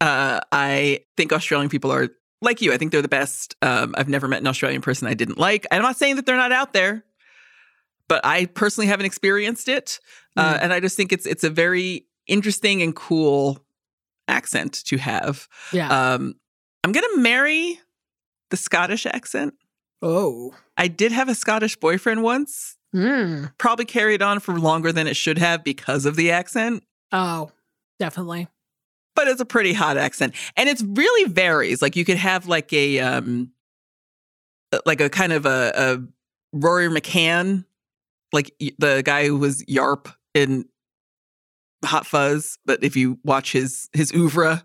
Uh 0.02 0.40
I 0.52 1.02
think 1.18 1.34
Australian 1.34 1.70
people 1.70 1.92
are 1.92 2.10
like 2.42 2.62
you. 2.62 2.74
I 2.74 2.78
think 2.78 2.92
they're 2.92 3.02
the 3.02 3.08
best. 3.08 3.56
Um 3.62 3.96
I've 3.98 4.10
never 4.10 4.28
met 4.28 4.40
an 4.42 4.48
Australian 4.48 4.82
person 4.82 5.08
I 5.08 5.14
didn't 5.14 5.38
like. 5.38 5.66
I'm 5.72 5.82
not 5.82 5.98
saying 5.98 6.16
that 6.18 6.26
they're 6.26 6.38
not 6.38 6.52
out 6.52 6.74
there, 6.74 7.04
but 8.08 8.26
I 8.26 8.46
personally 8.46 8.88
haven't 8.88 9.06
experienced 9.06 9.68
it. 9.68 10.00
Uh, 10.38 10.54
Mm. 10.56 10.60
and 10.64 10.74
I 10.74 10.80
just 10.80 10.96
think 10.98 11.12
it's 11.12 11.26
it's 11.26 11.44
a 11.44 11.50
very 11.50 12.08
interesting 12.28 12.82
and 12.82 12.96
cool 12.96 13.60
accent 14.28 14.74
to 14.86 14.98
have. 14.98 15.48
Yeah. 15.72 16.14
Um 16.14 16.36
I'm 16.84 16.92
going 16.92 17.06
to 17.16 17.22
marry 17.22 17.80
the 18.50 18.58
Scottish 18.58 19.06
accent. 19.06 19.54
oh. 20.02 20.54
I 20.76 20.88
did 20.88 21.12
have 21.12 21.30
a 21.30 21.36
Scottish 21.36 21.76
boyfriend 21.78 22.24
once. 22.24 22.78
Mm. 22.96 23.54
Probably 23.58 23.86
carried 23.86 24.22
on 24.22 24.40
for 24.40 24.60
longer 24.60 24.92
than 24.92 25.08
it 25.08 25.16
should 25.16 25.38
have 25.38 25.64
because 25.64 26.06
of 26.06 26.16
the 26.16 26.32
accent, 26.32 26.84
Oh. 27.12 27.52
Definitely. 28.00 28.48
but 29.16 29.28
it's 29.28 29.40
a 29.40 29.46
pretty 29.46 29.72
hot 29.74 29.98
accent. 29.98 30.34
And 30.58 30.68
it's 30.68 30.82
really 30.84 31.32
varies. 31.32 31.82
Like 31.82 31.96
you 31.96 32.04
could 32.06 32.18
have 32.18 32.48
like 32.48 32.74
a 32.74 33.00
um 33.00 33.52
uh, 34.74 34.80
like 34.86 35.00
a 35.00 35.10
kind 35.10 35.32
of 35.32 35.46
a, 35.46 35.72
a 35.76 36.04
Rory 36.52 36.88
McCann, 36.90 37.66
like 38.34 38.52
the 38.80 39.02
guy 39.06 39.28
who 39.28 39.38
was 39.38 39.64
Yarp 39.66 40.14
in 40.34 40.66
Hot 41.84 42.06
Fuzz, 42.08 42.58
but 42.66 42.84
if 42.84 42.96
you 42.96 43.20
watch 43.24 43.52
his 43.52 43.90
his 43.94 44.12
oeuvre, 44.14 44.64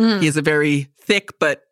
Mm. 0.00 0.20
he 0.20 0.26
has 0.26 0.36
a 0.38 0.42
very 0.42 0.88
thick 1.00 1.38
but 1.38 1.64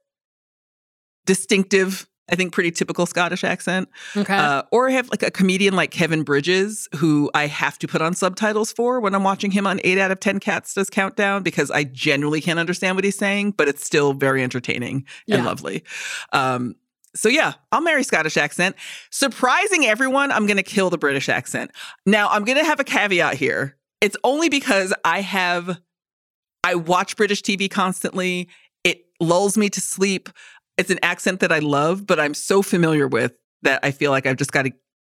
distinctive, 1.26 2.06
I 2.30 2.36
think 2.36 2.52
pretty 2.52 2.70
typical 2.70 3.06
Scottish 3.06 3.44
accent. 3.44 3.88
Okay. 4.16 4.36
Uh, 4.36 4.62
or 4.70 4.88
have 4.90 5.08
like 5.10 5.22
a 5.22 5.30
comedian 5.30 5.74
like 5.74 5.90
Kevin 5.90 6.22
Bridges, 6.22 6.88
who 6.96 7.30
I 7.34 7.46
have 7.46 7.78
to 7.80 7.88
put 7.88 8.02
on 8.02 8.14
subtitles 8.14 8.72
for 8.72 9.00
when 9.00 9.14
I'm 9.14 9.24
watching 9.24 9.50
him 9.50 9.66
on 9.66 9.80
8 9.84 9.98
out 9.98 10.10
of 10.10 10.20
10 10.20 10.38
Cats 10.38 10.74
Does 10.74 10.90
Countdown 10.90 11.42
because 11.42 11.70
I 11.70 11.84
genuinely 11.84 12.40
can't 12.40 12.58
understand 12.58 12.96
what 12.96 13.04
he's 13.04 13.18
saying, 13.18 13.52
but 13.52 13.68
it's 13.68 13.84
still 13.84 14.12
very 14.12 14.42
entertaining 14.42 14.96
and 15.28 15.38
Yeah. 15.38 15.44
lovely. 15.44 15.82
Um, 16.32 16.76
so 17.16 17.28
yeah, 17.28 17.54
I'll 17.72 17.80
marry 17.80 18.04
Scottish 18.04 18.36
accent. 18.36 18.76
Surprising 19.10 19.86
everyone, 19.86 20.30
I'm 20.30 20.46
going 20.46 20.56
to 20.58 20.62
kill 20.62 20.90
the 20.90 20.98
British 20.98 21.28
accent. 21.28 21.72
Now, 22.06 22.28
I'm 22.28 22.44
going 22.44 22.58
to 22.58 22.64
have 22.64 22.78
a 22.78 22.84
caveat 22.84 23.34
here. 23.34 23.76
It's 24.00 24.16
only 24.24 24.48
because 24.48 24.94
I 25.04 25.20
have 25.20 25.80
I 26.64 26.74
watch 26.74 27.16
British 27.16 27.42
TV 27.42 27.70
constantly. 27.70 28.48
It 28.84 29.04
lulls 29.18 29.56
me 29.56 29.70
to 29.70 29.80
sleep. 29.80 30.28
It's 30.76 30.90
an 30.90 30.98
accent 31.02 31.40
that 31.40 31.52
I 31.52 31.58
love, 31.58 32.06
but 32.06 32.20
I'm 32.20 32.34
so 32.34 32.62
familiar 32.62 33.06
with 33.08 33.32
that 33.62 33.80
I 33.82 33.90
feel 33.90 34.10
like 34.10 34.26
I've 34.26 34.36
just 34.36 34.52
got 34.52 34.62
to, 34.62 34.72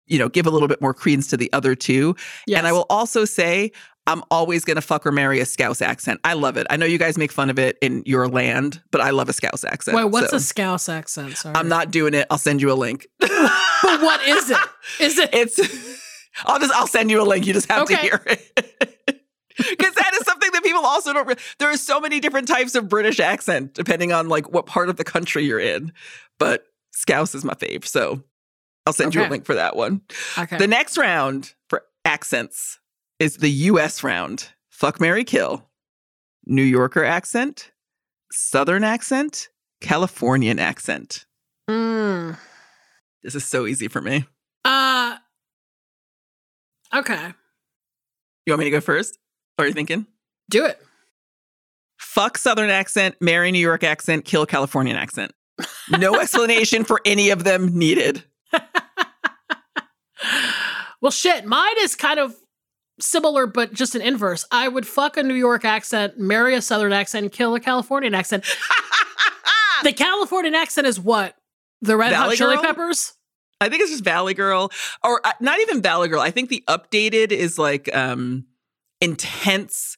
you 0.07 0.19
know, 0.19 0.29
give 0.29 0.47
a 0.47 0.51
little 0.51 0.69
bit 0.69 0.81
more 0.81 0.95
credence 0.95 1.29
to 1.29 1.37
the 1.37 1.53
other 1.53 1.75
two. 1.75 2.17
yes. 2.47 2.59
And 2.59 2.67
I 2.67 2.73
will 2.73 2.87
also 2.91 3.25
say 3.25 3.71
I'm 4.07 4.23
always 4.33 4.65
going 4.65 4.75
to 4.77 4.83
fuck 4.83 5.07
or 5.07 5.13
marry 5.13 5.39
a 5.39 5.47
Scouse 5.47 5.81
accent. 5.81 6.21
I 6.25 6.33
love 6.33 6.57
it. 6.57 6.67
I 6.71 6.77
know 6.77 6.87
you 6.87 6.99
guys 6.99 7.17
make 7.17 7.31
fun 7.31 7.51
of 7.51 7.59
it 7.59 7.79
in 7.81 8.03
your 8.05 8.27
land, 8.27 8.83
but 8.91 9.01
I 9.01 9.11
love 9.11 9.29
a 9.29 9.33
Scouse 9.33 9.63
accent. 9.63 9.97
Wait, 9.97 10.05
what's 10.05 10.31
so 10.31 10.39
a 10.39 10.41
Scouse 10.41 10.89
accent? 10.89 11.37
Sorry. 11.37 11.55
I'm 11.55 11.69
not 11.69 11.93
doing 11.93 12.15
it. 12.15 12.27
I'll 12.31 12.39
send 12.39 12.61
you 12.61 12.73
a 12.73 12.75
link. 12.75 13.07
But 13.83 14.01
what 14.01 14.27
is 14.27 14.49
it? 14.49 14.59
Is 15.01 15.19
it? 15.19 15.31
it's 15.33 15.92
I'll 16.45 16.59
just 16.59 16.73
I'll 16.75 16.87
send 16.87 17.11
you 17.11 17.23
a 17.23 17.25
link. 17.25 17.47
You 17.47 17.53
just 17.53 17.71
have 17.71 17.87
to 17.89 17.97
hear 17.97 18.21
it. 18.27 19.19
Because 19.55 19.95
that 19.95 20.13
is 20.19 20.25
something 20.27 20.51
that 20.53 20.63
people 20.63 20.85
also 20.85 21.13
don't. 21.13 21.29
Re- 21.29 21.37
there 21.59 21.71
are 21.71 21.77
so 21.77 22.01
many 22.01 22.21
different 22.21 22.49
types 22.49 22.75
of 22.75 22.89
British 22.89 23.21
accent 23.21 23.75
depending 23.75 24.11
on 24.11 24.29
like 24.31 24.51
what 24.51 24.65
part 24.65 24.89
of 24.89 24.97
the 24.97 25.05
country 25.05 25.45
you're 25.45 25.61
in. 25.61 25.93
But 26.39 26.65
Scouse 26.93 27.35
is 27.35 27.45
my 27.45 27.53
fave, 27.53 27.85
so 27.85 28.23
I'll 28.87 28.95
send 28.95 29.15
you 29.15 29.23
a 29.23 29.29
link 29.29 29.45
for 29.45 29.55
that 29.55 29.77
one. 29.77 30.01
Okay. 30.39 30.57
The 30.57 30.67
next 30.67 30.97
round 30.97 31.55
for 31.69 31.85
accents 32.05 32.81
is 33.19 33.37
the 33.37 33.51
U.S. 33.51 34.03
round. 34.03 34.49
Fuck, 34.71 35.01
Mary 35.01 35.23
kill. 35.23 35.69
New 36.47 36.63
Yorker 36.63 37.05
accent, 37.05 37.71
Southern 38.33 38.83
accent, 38.83 39.49
Californian 39.81 40.59
accent. 40.59 41.27
Mm. 41.71 42.37
This 43.23 43.35
is 43.35 43.45
so 43.45 43.67
easy 43.67 43.87
for 43.87 44.01
me. 44.01 44.25
Okay. 46.95 47.33
You 48.47 48.53
want 48.53 48.59
me 48.61 48.65
to 48.65 48.71
go 48.71 48.81
first? 48.81 49.19
What 49.57 49.65
are 49.65 49.69
you 49.69 49.75
thinking? 49.75 50.07
Do 50.51 50.65
it. 50.67 50.81
Fuck 51.99 52.37
Southern 52.37 52.71
accent, 52.71 53.15
marry 53.21 53.51
New 53.53 53.59
York 53.61 53.85
accent, 53.85 54.25
kill 54.25 54.45
Californian 54.45 54.97
accent. 54.97 55.33
No 55.99 56.15
explanation 56.21 56.85
for 56.85 57.01
any 57.05 57.31
of 57.31 57.45
them 57.45 57.79
needed. 57.79 58.25
well, 61.01 61.11
shit. 61.11 61.47
Mine 61.47 61.77
is 61.81 61.95
kind 61.95 62.19
of 62.19 62.35
similar, 63.01 63.47
but 63.47 63.73
just 63.73 63.95
an 63.95 64.03
inverse. 64.03 64.45
I 64.51 64.69
would 64.69 64.87
fuck 64.87 65.17
a 65.17 65.23
New 65.23 65.35
York 65.35 65.65
accent, 65.65 66.19
marry 66.19 66.55
a 66.55 66.63
Southern 66.63 66.93
accent, 66.93 67.33
kill 67.33 67.55
a 67.55 67.61
Californian 67.61 68.15
accent. 68.15 68.45
the 69.83 69.93
Californian 69.93 70.55
accent 70.55 70.87
is 70.87 71.01
what? 71.01 71.37
The 71.81 71.97
Red 71.97 72.11
Valley 72.11 72.31
Hot 72.31 72.37
Chili 72.37 72.55
Girl? 72.57 72.65
Peppers? 72.65 73.15
I 73.63 73.69
think 73.69 73.83
it's 73.83 73.93
just 73.93 74.05
Valley 74.05 74.35
Girl, 74.35 74.71
or 75.05 75.25
uh, 75.25 75.33
not 75.41 75.61
even 75.61 75.81
Valley 75.83 76.09
Girl. 76.09 76.21
I 76.21 76.31
think 76.31 76.49
the 76.49 76.65
updated 76.69 77.31
is 77.31 77.59
like 77.59 77.95
um 77.95 78.47
intense, 79.01 79.97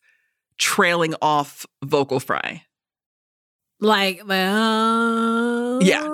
trailing 0.58 1.14
off 1.22 1.66
vocal 1.82 2.20
fry. 2.20 2.62
Like 3.80 4.22
well, 4.26 5.82
Yeah. 5.82 6.06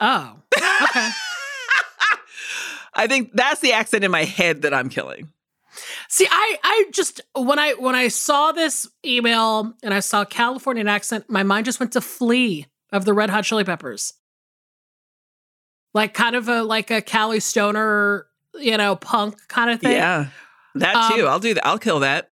Oh. 0.00 0.36
Okay. 0.54 1.10
I 2.98 3.06
think 3.06 3.32
that's 3.34 3.60
the 3.60 3.72
accent 3.72 4.04
in 4.04 4.10
my 4.10 4.24
head 4.24 4.62
that 4.62 4.72
I'm 4.72 4.88
killing. 4.88 5.30
See, 6.08 6.26
I 6.30 6.58
I 6.62 6.84
just 6.92 7.20
when 7.34 7.58
I 7.58 7.74
when 7.74 7.94
I 7.94 8.08
saw 8.08 8.52
this 8.52 8.88
email 9.04 9.74
and 9.82 9.92
I 9.92 10.00
saw 10.00 10.24
Californian 10.24 10.88
accent, 10.88 11.28
my 11.28 11.42
mind 11.42 11.66
just 11.66 11.80
went 11.80 11.92
to 11.92 12.00
Flea 12.00 12.66
of 12.92 13.04
the 13.04 13.12
Red 13.12 13.30
Hot 13.30 13.44
Chili 13.44 13.64
Peppers. 13.64 14.14
Like 15.96 16.12
kind 16.12 16.36
of 16.36 16.46
a 16.48 16.62
like 16.62 16.90
a 16.90 17.00
Cali 17.00 17.40
Stoner, 17.40 18.26
you 18.54 18.76
know, 18.76 18.96
punk 18.96 19.36
kind 19.48 19.70
of 19.70 19.80
thing. 19.80 19.92
Yeah, 19.92 20.26
that 20.74 21.12
too. 21.14 21.22
Um, 21.26 21.32
I'll 21.32 21.40
do 21.40 21.54
that. 21.54 21.66
I'll 21.66 21.78
kill 21.78 22.00
that. 22.00 22.28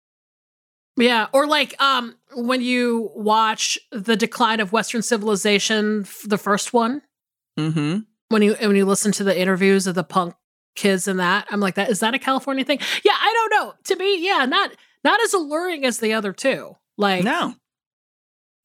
Yeah, 0.98 1.28
or 1.32 1.46
like 1.46 1.74
um 1.80 2.14
when 2.36 2.60
you 2.60 3.10
watch 3.14 3.78
The 3.90 4.16
Decline 4.16 4.60
of 4.60 4.70
Western 4.72 5.00
Civilization, 5.02 6.04
the 6.26 6.36
first 6.38 6.72
one, 6.74 7.00
Mm-hmm. 7.58 8.00
when 8.28 8.42
you 8.42 8.54
when 8.60 8.76
you 8.76 8.84
listen 8.84 9.12
to 9.12 9.24
the 9.24 9.38
interviews 9.40 9.86
of 9.86 9.94
the 9.94 10.04
punk 10.04 10.34
kids 10.76 11.08
and 11.08 11.18
that, 11.20 11.46
I'm 11.50 11.60
like 11.60 11.76
that 11.76 11.88
is 11.88 12.00
that 12.00 12.12
a 12.14 12.18
California 12.18 12.64
thing? 12.66 12.80
Yeah, 13.02 13.14
I 13.18 13.32
don't 13.32 13.66
know. 13.66 13.74
To 13.84 13.96
me, 13.96 14.26
yeah, 14.26 14.44
not 14.44 14.72
not 15.04 15.22
as 15.22 15.32
alluring 15.32 15.86
as 15.86 16.00
the 16.00 16.12
other 16.12 16.32
two. 16.34 16.76
Like 16.98 17.24
No, 17.24 17.54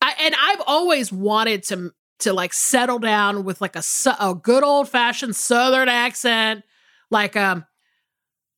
I, 0.02 0.14
and 0.22 0.36
I've 0.40 0.62
always 0.68 1.12
wanted 1.12 1.64
to 1.64 1.94
to 2.20 2.34
like 2.34 2.54
settle 2.54 3.00
down 3.00 3.44
with 3.44 3.62
like 3.62 3.76
a 3.76 3.84
a 4.20 4.36
good 4.36 4.64
old 4.64 4.90
fashioned 4.90 5.36
Southern 5.36 5.90
accent, 5.90 6.64
like 7.10 7.36
um 7.36 7.66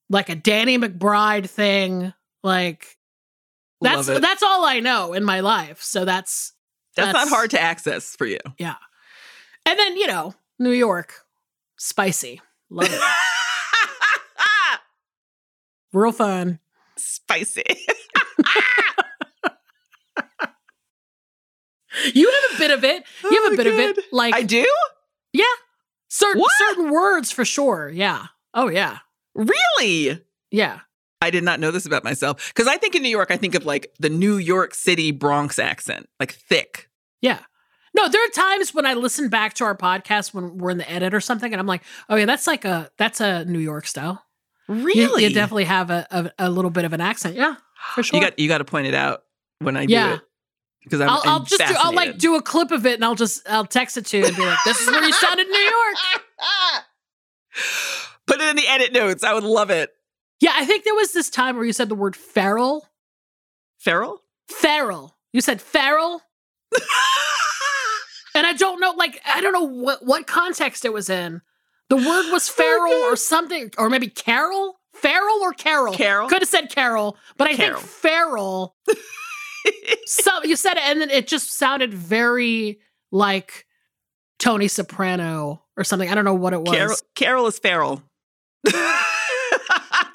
like 0.09 0.29
a 0.29 0.35
Danny 0.35 0.77
McBride 0.77 1.49
thing. 1.49 2.13
Like 2.43 2.97
that's 3.81 4.07
that's 4.07 4.43
all 4.43 4.65
I 4.65 4.79
know 4.79 5.13
in 5.13 5.23
my 5.23 5.39
life. 5.39 5.81
So 5.81 6.05
that's 6.05 6.53
that's, 6.95 7.07
that's- 7.07 7.29
not 7.29 7.35
hard 7.35 7.51
to 7.51 7.61
access 7.61 8.15
for 8.15 8.25
you. 8.25 8.39
Yeah, 8.57 8.75
and 9.65 9.77
then 9.79 9.97
you 9.97 10.07
know 10.07 10.33
New 10.59 10.71
York, 10.71 11.13
spicy, 11.77 12.41
love 12.69 12.87
it, 12.91 12.99
real 15.93 16.11
fun. 16.11 16.59
Spicy. 16.97 17.63
You 22.13 22.29
have 22.31 22.55
a 22.55 22.57
bit 22.59 22.71
of 22.71 22.83
it. 22.83 23.03
You 23.23 23.43
have 23.43 23.51
Oh, 23.51 23.53
a 23.53 23.57
bit 23.57 23.67
of 23.67 23.73
it. 23.77 23.97
Like 24.11 24.33
I 24.33 24.43
do. 24.43 24.65
Yeah. 25.33 25.43
Certain 26.09 26.41
What? 26.41 26.51
certain 26.57 26.89
words 26.91 27.31
for 27.31 27.45
sure. 27.45 27.89
Yeah. 27.89 28.27
Oh 28.53 28.69
yeah. 28.69 28.99
Really? 29.35 30.21
Yeah. 30.51 30.79
I 31.21 31.29
did 31.29 31.43
not 31.43 31.59
know 31.59 31.69
this 31.71 31.85
about 31.85 32.03
myself 32.03 32.47
because 32.53 32.67
I 32.67 32.77
think 32.77 32.95
in 32.95 33.03
New 33.03 33.09
York, 33.09 33.29
I 33.31 33.37
think 33.37 33.55
of 33.55 33.65
like 33.65 33.93
the 33.99 34.09
New 34.09 34.37
York 34.37 34.73
City 34.73 35.11
Bronx 35.11 35.59
accent, 35.59 36.09
like 36.19 36.33
thick. 36.33 36.89
Yeah. 37.21 37.39
No, 37.93 38.07
there 38.07 38.23
are 38.23 38.29
times 38.29 38.73
when 38.73 38.85
I 38.85 38.93
listen 38.93 39.27
back 39.29 39.53
to 39.55 39.65
our 39.65 39.75
podcast 39.75 40.33
when 40.33 40.57
we're 40.57 40.69
in 40.71 40.77
the 40.77 40.89
edit 40.89 41.13
or 41.13 41.19
something, 41.19 41.51
and 41.53 41.59
I'm 41.59 41.67
like, 41.67 41.83
oh 42.09 42.15
yeah, 42.15 42.25
that's 42.25 42.47
like 42.47 42.63
a 42.65 42.89
that's 42.97 43.19
a 43.21 43.43
New 43.45 43.59
York 43.59 43.85
style. 43.85 44.23
Really? 44.69 45.25
You, 45.25 45.33
definitely 45.33 45.65
have 45.65 45.89
a, 45.91 46.07
a 46.09 46.31
a 46.47 46.49
little 46.49 46.71
bit 46.71 46.85
of 46.85 46.93
an 46.93 47.01
accent. 47.01 47.35
Yeah, 47.35 47.55
for 47.93 48.01
sure. 48.01 48.17
You 48.19 48.25
got 48.25 48.39
you 48.39 48.47
got 48.47 48.59
to 48.59 48.65
point 48.65 48.87
it 48.87 48.93
out 48.95 49.23
when 49.59 49.75
I 49.75 49.85
do 49.85 49.93
Yeah. 49.93 50.13
it 50.15 50.21
because 50.83 51.01
I'll, 51.01 51.21
I'll 51.25 51.39
just 51.43 51.65
do, 51.65 51.73
I'll 51.77 51.93
like 51.93 52.17
do 52.17 52.35
a 52.35 52.41
clip 52.41 52.71
of 52.71 52.85
it 52.85 52.95
and 52.95 53.05
I'll 53.05 53.15
just 53.15 53.47
I'll 53.49 53.65
text 53.65 53.97
it 53.97 54.05
to 54.07 54.17
you 54.17 54.25
and 54.25 54.35
be 54.35 54.45
like, 54.45 54.59
this 54.65 54.79
is 54.79 54.87
where 54.87 55.03
you 55.03 55.13
sounded 55.13 55.45
in 55.45 55.51
New 55.51 55.59
York. 55.59 55.95
Put 58.27 58.41
it 58.41 58.49
in 58.49 58.55
the 58.55 58.67
edit 58.67 58.93
notes. 58.93 59.23
I 59.23 59.33
would 59.33 59.43
love 59.43 59.69
it. 59.69 59.93
Yeah, 60.39 60.53
I 60.55 60.65
think 60.65 60.83
there 60.83 60.95
was 60.95 61.11
this 61.11 61.29
time 61.29 61.55
where 61.55 61.65
you 61.65 61.73
said 61.73 61.89
the 61.89 61.95
word 61.95 62.15
feral. 62.15 62.87
Feral? 63.77 64.21
Feral. 64.47 65.15
You 65.33 65.41
said 65.41 65.61
feral. 65.61 66.21
And 68.33 68.47
I 68.47 68.53
don't 68.53 68.79
know, 68.79 68.91
like, 68.91 69.21
I 69.25 69.41
don't 69.41 69.53
know 69.53 69.67
what, 69.67 70.05
what 70.05 70.25
context 70.27 70.85
it 70.85 70.93
was 70.93 71.09
in. 71.09 71.41
The 71.89 71.97
word 71.97 72.31
was 72.31 72.47
feral 72.49 72.93
or 72.93 73.15
something, 73.15 73.71
or 73.77 73.89
maybe 73.89 74.07
Carol? 74.07 74.79
Feral 74.93 75.41
or 75.41 75.53
Carol? 75.53 75.93
Carol. 75.93 76.29
Could 76.29 76.41
have 76.41 76.49
said 76.49 76.69
Carol, 76.69 77.17
but 77.37 77.47
I 77.49 77.55
Carol. 77.55 77.79
think 77.79 77.91
feral. 77.91 78.75
So 80.05 80.43
you 80.43 80.55
said 80.55 80.73
it, 80.73 80.83
and 80.83 81.01
then 81.01 81.09
it 81.09 81.27
just 81.27 81.53
sounded 81.57 81.93
very 81.93 82.79
like 83.11 83.65
Tony 84.39 84.67
Soprano 84.67 85.63
or 85.77 85.83
something. 85.83 86.09
I 86.09 86.15
don't 86.15 86.25
know 86.25 86.33
what 86.33 86.53
it 86.53 86.61
was. 86.61 86.75
Carol, 86.75 86.95
Carol 87.15 87.47
is 87.47 87.59
feral. 87.59 88.03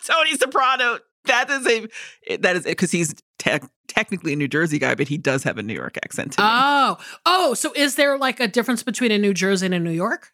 Tony 0.05 0.37
Soprano. 0.37 0.99
That 1.25 1.51
is 1.51 1.67
a 1.67 2.37
that 2.39 2.57
is 2.57 2.65
because 2.65 2.93
he's 2.93 3.15
tech 3.39 3.65
technically 3.89 4.33
a 4.33 4.37
New 4.37 4.49
Jersey 4.49 4.79
guy, 4.79 4.95
but 4.95 5.09
he 5.09 5.19
does 5.19 5.43
have 5.43 5.59
a 5.59 5.63
New 5.63 5.75
York 5.75 5.97
accent. 6.05 6.37
Oh, 6.39 6.99
oh, 7.25 7.55
so 7.55 7.73
is 7.75 7.97
there 7.97 8.17
like 8.17 8.39
a 8.39 8.47
difference 8.47 8.83
between 8.83 9.11
a 9.11 9.19
New 9.19 9.35
Jersey 9.35 9.67
and 9.67 9.75
a 9.75 9.81
New 9.81 9.91
York? 9.91 10.33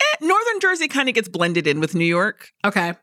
Eh, 0.00 0.16
Northern 0.26 0.60
Jersey 0.60 0.88
kind 0.88 1.08
of 1.08 1.14
gets 1.14 1.28
blended 1.28 1.66
in 1.66 1.80
with 1.80 1.94
New 1.94 2.04
York, 2.04 2.50
Okay. 2.64 2.94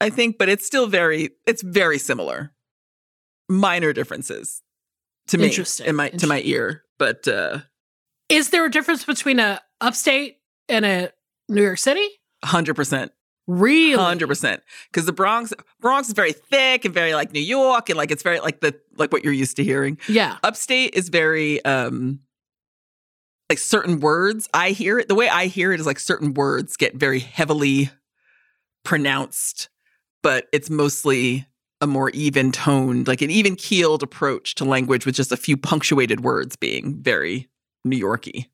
I 0.00 0.10
think, 0.10 0.36
but 0.36 0.48
it's 0.48 0.66
still 0.66 0.88
very 0.88 1.30
it's 1.46 1.62
very 1.62 1.98
similar. 1.98 2.52
Minor 3.48 3.92
differences 3.92 4.62
to 5.28 5.38
me 5.38 5.46
Interesting, 5.46 5.86
in 5.86 5.96
my 5.96 6.08
to 6.10 6.26
my 6.26 6.40
ear, 6.42 6.82
but 6.98 7.26
uh 7.28 7.60
Is 8.28 8.50
there 8.50 8.64
a 8.64 8.70
difference 8.70 9.04
between 9.04 9.38
a 9.38 9.60
upstate 9.80 10.38
and 10.68 10.84
a 10.84 11.12
New 11.48 11.62
York 11.62 11.78
City? 11.78 12.06
hundred 12.44 12.74
percent. 12.74 13.12
Really? 13.48 14.02
Hundred 14.02 14.26
percent, 14.26 14.62
because 14.90 15.06
the 15.06 15.12
Bronx 15.12 15.52
Bronx 15.80 16.08
is 16.08 16.14
very 16.14 16.32
thick 16.32 16.84
and 16.84 16.92
very 16.92 17.14
like 17.14 17.32
New 17.32 17.40
York, 17.40 17.88
and 17.88 17.96
like 17.96 18.10
it's 18.10 18.24
very 18.24 18.40
like 18.40 18.60
the 18.60 18.74
like 18.96 19.12
what 19.12 19.22
you're 19.22 19.32
used 19.32 19.56
to 19.56 19.64
hearing. 19.64 19.98
Yeah. 20.08 20.38
Upstate 20.42 20.94
is 20.94 21.08
very 21.08 21.64
um 21.64 22.20
like 23.48 23.58
certain 23.60 24.00
words. 24.00 24.48
I 24.52 24.70
hear 24.70 24.98
it 24.98 25.06
the 25.06 25.14
way 25.14 25.28
I 25.28 25.46
hear 25.46 25.72
it 25.72 25.78
is 25.78 25.86
like 25.86 26.00
certain 26.00 26.34
words 26.34 26.76
get 26.76 26.96
very 26.96 27.20
heavily 27.20 27.90
pronounced, 28.84 29.68
but 30.22 30.46
it's 30.52 30.68
mostly 30.68 31.46
a 31.80 31.86
more 31.86 32.10
even 32.10 32.52
toned, 32.52 33.06
like 33.06 33.22
an 33.22 33.30
even 33.30 33.56
keeled 33.56 34.02
approach 34.02 34.54
to 34.56 34.64
language 34.64 35.04
with 35.04 35.14
just 35.14 35.32
a 35.32 35.36
few 35.36 35.56
punctuated 35.56 36.20
words 36.20 36.56
being 36.56 37.02
very 37.02 37.48
New 37.84 37.96
Yorky. 37.96 38.50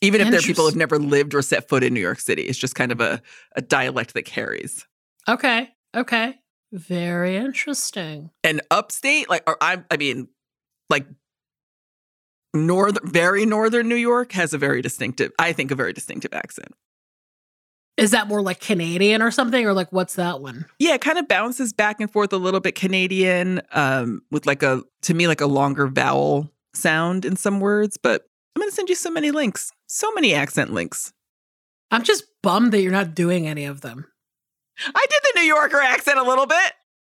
Even 0.00 0.20
if 0.20 0.30
there 0.30 0.40
are 0.40 0.42
people 0.42 0.64
who 0.64 0.70
have 0.70 0.76
never 0.76 0.98
lived 0.98 1.34
or 1.34 1.42
set 1.42 1.68
foot 1.68 1.84
in 1.84 1.94
New 1.94 2.00
York 2.00 2.18
City, 2.18 2.42
it's 2.42 2.58
just 2.58 2.74
kind 2.74 2.90
of 2.90 3.00
a, 3.00 3.22
a 3.54 3.62
dialect 3.62 4.14
that 4.14 4.24
carries. 4.24 4.86
Okay. 5.28 5.70
Okay. 5.94 6.34
Very 6.72 7.36
interesting. 7.36 8.30
And 8.42 8.62
upstate, 8.70 9.28
like, 9.28 9.44
or 9.46 9.56
I, 9.60 9.84
I 9.90 9.96
mean, 9.98 10.28
like, 10.90 11.06
northern, 12.54 13.06
very 13.06 13.46
northern 13.46 13.88
New 13.88 13.94
York 13.94 14.32
has 14.32 14.52
a 14.52 14.58
very 14.58 14.82
distinctive, 14.82 15.32
I 15.38 15.52
think, 15.52 15.70
a 15.70 15.74
very 15.74 15.92
distinctive 15.92 16.32
accent. 16.32 16.72
Is 17.98 18.10
that 18.12 18.26
more 18.26 18.40
like 18.42 18.60
Canadian 18.60 19.20
or 19.22 19.30
something? 19.30 19.66
Or 19.66 19.72
like 19.74 19.92
what's 19.92 20.14
that 20.14 20.40
one? 20.40 20.64
Yeah, 20.78 20.94
it 20.94 21.00
kind 21.02 21.18
of 21.18 21.28
bounces 21.28 21.72
back 21.72 22.00
and 22.00 22.10
forth 22.10 22.32
a 22.32 22.38
little 22.38 22.60
bit 22.60 22.74
Canadian, 22.74 23.60
um, 23.72 24.22
with 24.30 24.46
like 24.46 24.62
a, 24.62 24.82
to 25.02 25.14
me, 25.14 25.28
like 25.28 25.40
a 25.40 25.46
longer 25.46 25.86
vowel 25.88 26.50
sound 26.74 27.24
in 27.24 27.36
some 27.36 27.60
words. 27.60 27.98
But 28.02 28.26
I'm 28.56 28.60
going 28.60 28.70
to 28.70 28.74
send 28.74 28.88
you 28.88 28.94
so 28.94 29.10
many 29.10 29.30
links, 29.30 29.72
so 29.86 30.10
many 30.12 30.32
accent 30.34 30.72
links. 30.72 31.12
I'm 31.90 32.02
just 32.02 32.24
bummed 32.42 32.72
that 32.72 32.80
you're 32.80 32.92
not 32.92 33.14
doing 33.14 33.46
any 33.46 33.66
of 33.66 33.82
them. 33.82 34.06
I 34.82 35.06
did 35.10 35.20
the 35.34 35.40
New 35.40 35.46
Yorker 35.46 35.80
accent 35.80 36.18
a 36.18 36.22
little 36.22 36.46
bit. 36.46 36.72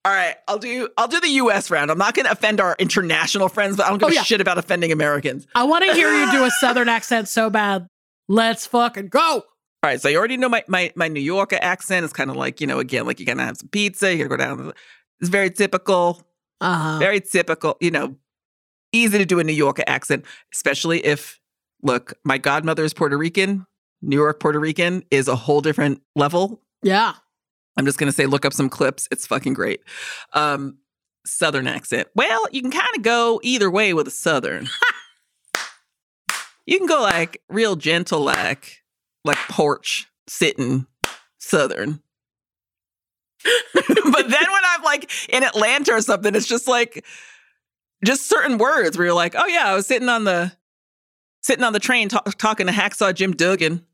All 0.05 0.13
right, 0.13 0.35
I'll 0.49 0.59
do 0.59 0.89
I'll 0.97 1.07
do 1.07 1.21
the 1.21 1.29
US 1.29 1.71
round. 1.71 1.91
I'm 1.91 1.99
not 1.99 2.15
going 2.15 2.27
to 2.27 2.33
offend 2.33 2.61
our 2.61 2.75
international 2.79 3.49
friends, 3.49 3.77
but 3.77 3.87
I 3.87 3.91
don't 3.91 3.99
give 3.99 4.09
Oh, 4.09 4.13
a 4.13 4.15
yeah. 4.15 4.23
shit 4.23 4.41
about 4.41 4.59
offending 4.59 4.91
Americans. 4.91 5.47
I 5.55 5.63
want 5.65 5.85
to 5.85 5.93
hear 5.93 6.09
you 6.13 6.33
do 6.33 6.45
a 6.45 6.51
southern 6.61 6.89
accent 6.89 7.29
so 7.29 7.51
bad. 7.51 7.87
Let's 8.29 8.67
fucking 8.67 9.09
go. 9.09 9.45
All 9.85 9.91
right, 9.91 10.01
so 10.01 10.09
you 10.09 10.17
already 10.17 10.37
know 10.37 10.49
my 10.49 10.63
my, 10.69 10.93
my 10.95 11.09
New 11.09 11.21
Yorker 11.21 11.59
accent 11.61 12.05
is 12.05 12.13
kind 12.13 12.31
of 12.31 12.37
like, 12.37 12.61
you 12.61 12.69
know, 12.69 12.79
again, 12.79 13.05
like 13.05 13.19
you're 13.19 13.27
going 13.27 13.39
to 13.39 13.45
have 13.45 13.57
some 13.57 13.69
pizza, 13.69 14.15
you're 14.15 14.29
going 14.29 14.39
to 14.39 14.47
go 14.47 14.57
down 14.67 14.73
it's 15.21 15.29
very 15.29 15.51
typical, 15.51 16.23
Uh-huh. 16.61 16.99
very 16.99 17.21
typical, 17.21 17.77
you 17.81 17.91
know, 17.91 18.17
easy 18.93 19.19
to 19.19 19.25
do 19.25 19.41
a 19.41 19.45
New 19.45 19.53
Yorker 19.53 19.83
accent, 19.89 20.25
especially 20.55 21.05
if 21.05 21.41
look, 21.83 22.15
my 22.25 22.39
godmother 22.39 22.85
is 22.85 22.95
Puerto 22.95 23.19
Rican, 23.19 23.67
New 24.03 24.17
York 24.17 24.39
Puerto 24.39 24.61
Rican 24.61 25.03
is 25.11 25.27
a 25.27 25.35
whole 25.37 25.61
different 25.61 26.01
level 26.15 26.63
Yeah. 26.83 27.15
I'm 27.77 27.87
just 27.87 27.99
gonna 27.99 28.13
say 28.13 28.27
look 28.27 28.45
up 28.45 28.53
some 28.53 28.69
clips. 28.69 29.09
It's 29.11 29.27
fucking 29.27 29.55
great. 29.55 29.81
Um, 30.33 30.79
southern 31.27 31.67
accent. 31.67 32.07
Well, 32.15 32.47
you 32.53 32.61
can 32.63 32.71
kind 32.71 32.97
of 32.97 33.03
go 33.03 33.41
either 33.43 33.71
way 33.71 33.95
with 33.95 34.07
a 34.07 34.11
southern. 34.13 34.69
you 36.67 36.79
can 36.79 36.87
go 36.87 37.01
like 37.01 37.41
real 37.49 37.75
gentle, 37.77 38.21
like 38.21 38.82
like 39.25 39.39
porch 39.49 40.07
sitting 40.29 40.87
southern. 41.39 42.01
but 43.75 43.85
then 43.85 44.31
when 44.31 44.63
I'm 44.65 44.83
like 44.83 45.11
in 45.29 45.43
Atlanta 45.43 45.93
or 45.93 46.01
something, 46.01 46.35
it's 46.35 46.47
just 46.47 46.69
like 46.69 47.05
just 48.05 48.27
certain 48.27 48.59
words 48.59 48.97
where 48.97 49.07
you're 49.07 49.15
like, 49.15 49.35
oh 49.37 49.47
yeah, 49.47 49.67
I 49.67 49.75
was 49.75 49.87
sitting 49.87 50.09
on 50.09 50.25
the 50.25 50.53
sitting 51.43 51.65
on 51.65 51.73
the 51.73 51.81
train 51.81 52.09
ta- 52.09 52.23
talking 52.39 52.67
to 52.67 52.73
Hacksaw 52.73 53.15
Jim 53.15 53.33
Duggan. 53.33 53.85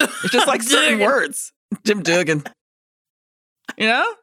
It's 0.00 0.30
just 0.30 0.46
like 0.46 0.62
certain 0.62 1.00
words. 1.00 1.52
Jim 1.84 2.02
Duggan. 2.02 2.44
You 3.76 3.86
know? 3.86 4.14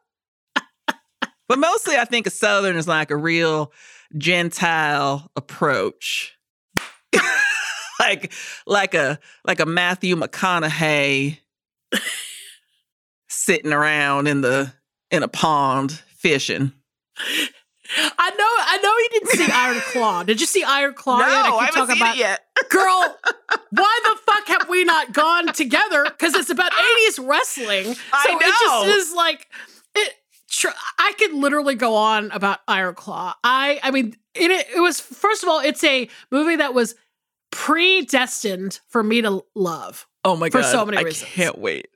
but 1.47 1.58
mostly 1.58 1.95
I 1.95 2.06
think 2.06 2.28
a 2.28 2.30
Southern 2.30 2.76
is 2.76 2.88
like 2.88 3.10
a 3.12 3.18
real 3.18 3.72
Gentile 4.18 5.32
approach. 5.36 6.38
like 8.10 8.34
like 8.66 8.93
a 8.93 9.20
like 9.45 9.60
a 9.60 9.66
Matthew 9.66 10.16
McConaughey 10.16 11.39
sitting 13.28 13.74
around 13.74 14.28
in 14.28 14.41
the 14.41 14.74
in 15.12 15.24
a 15.24 15.28
pond 15.28 15.91
fishing. 16.16 16.72
I 18.18 18.30
know 18.30 18.45
I 18.45 18.78
know 18.84 18.97
you 18.97 19.10
didn't 19.12 19.47
see 19.47 19.52
Iron 19.52 19.82
Claw. 19.91 20.24
Did 20.24 20.39
you 20.39 20.47
see 20.47 20.64
Iron 20.64 20.93
Claw 20.93 21.20
yet? 21.20 21.28
no, 21.28 21.34
I 21.34 21.43
keep 21.43 21.52
haven't 21.60 21.74
talking 21.74 21.95
seen 21.95 22.04
about 22.04 22.16
it 22.16 22.20
yet. 22.20 22.45
Girl, 22.70 23.18
why 23.72 24.00
the 24.04 24.16
fuck 24.32 24.47
have 24.60 24.70
we 24.70 24.84
not 24.84 25.12
gone 25.12 25.47
together? 25.54 26.04
Because 26.04 26.36
it's 26.36 26.52
about 26.52 26.72
80s 27.10 27.28
wrestling. 27.28 27.95
So 27.95 28.00
I 28.14 28.38
it 28.41 28.88
just 28.88 28.97
is 28.97 29.16
like 29.16 29.47
it 29.95 30.14
tr- 30.50 30.68
I 31.00 31.14
could 31.18 31.34
literally 31.34 31.76
go 31.76 31.95
on 31.95 32.30
about 32.32 32.60
Iron 32.68 32.93
Claw. 32.93 33.34
I 33.43 33.80
I 33.82 33.89
mean 33.89 34.16
it 34.36 34.52
it 34.52 34.80
was 34.80 35.00
first 35.00 35.41
of 35.41 35.50
all, 35.50 35.60
it's 35.60 35.84
a 35.84 36.08
movie 36.32 36.58
that 36.58 36.76
was 36.76 36.93
predestined 37.52 38.80
for 38.88 39.04
me 39.04 39.22
to 39.22 39.43
love. 39.56 40.08
Oh 40.24 40.36
my 40.36 40.50
god! 40.50 40.60
For 40.60 40.64
so 40.64 40.86
many 40.86 40.97
I 40.97 41.02
reasons. 41.02 41.30
can't 41.30 41.58
wait. 41.58 41.88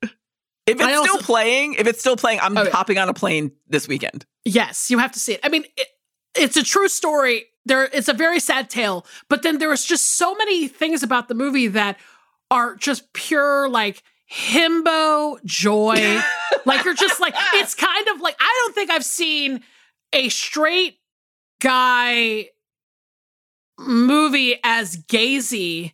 If 0.66 0.80
it's 0.80 0.82
I 0.82 1.04
still 1.04 1.20
playing, 1.20 1.74
if 1.74 1.88
it's 1.88 2.00
still 2.00 2.16
playing, 2.16 2.40
I'm 2.42 2.56
yeah. 2.56 2.70
hopping 2.70 2.98
on 2.98 3.10
a 3.10 3.14
plane 3.14 3.52
this 3.68 3.88
weekend. 3.88 4.26
Yes, 4.46 4.90
you 4.90 4.98
have 4.98 5.12
to 5.12 5.20
see 5.20 5.34
it. 5.34 5.42
I 5.44 5.50
mean, 5.50 5.66
it, 5.76 5.88
it's 6.36 6.56
a 6.56 6.64
true 6.64 6.88
story. 6.88 7.46
There, 7.66 7.86
it's 7.86 8.08
a 8.08 8.14
very 8.14 8.40
sad 8.40 8.70
tale. 8.70 9.06
But 9.30 9.44
then 9.44 9.58
there 9.58 9.70
was 9.70 9.86
just 9.86 10.18
so 10.18 10.36
many 10.36 10.68
things 10.68 11.04
about 11.04 11.28
the 11.28 11.34
movie 11.34 11.68
that 11.68 11.98
are 12.50 12.76
just 12.76 13.12
pure 13.14 13.68
like 13.68 14.04
himbo 14.32 15.44
joy. 15.44 16.22
like 16.66 16.86
you're 16.86 16.94
just 16.94 17.20
like 17.20 17.36
it's 17.56 17.76
kind 17.76 18.08
of 18.10 18.22
like 18.22 18.36
I 18.40 18.64
don't 18.64 18.76
think 18.76 18.90
I've 18.90 19.06
seen 19.06 19.62
a 20.14 20.30
straight 20.30 21.00
guy 21.62 22.50
movie 23.78 24.60
as 24.64 24.98
gazy 24.98 25.94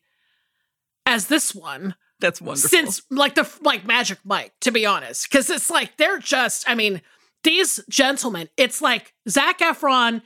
as 1.06 1.28
this 1.28 1.56
one 1.56 1.96
That's 2.20 2.42
wonderful. 2.42 2.70
since 2.70 3.02
like 3.10 3.36
the 3.36 3.50
like 3.62 3.86
Magic 3.86 4.20
Mike, 4.24 4.54
to 4.62 4.72
be 4.72 4.86
honest, 4.86 5.30
because 5.30 5.50
it's 5.50 5.70
like 5.70 5.98
they're 5.98 6.20
just. 6.20 6.70
I 6.70 6.76
mean, 6.76 7.02
these 7.44 7.80
gentlemen. 7.90 8.50
It's 8.58 8.82
like 8.82 9.14
Zac 9.28 9.60
Efron, 9.60 10.22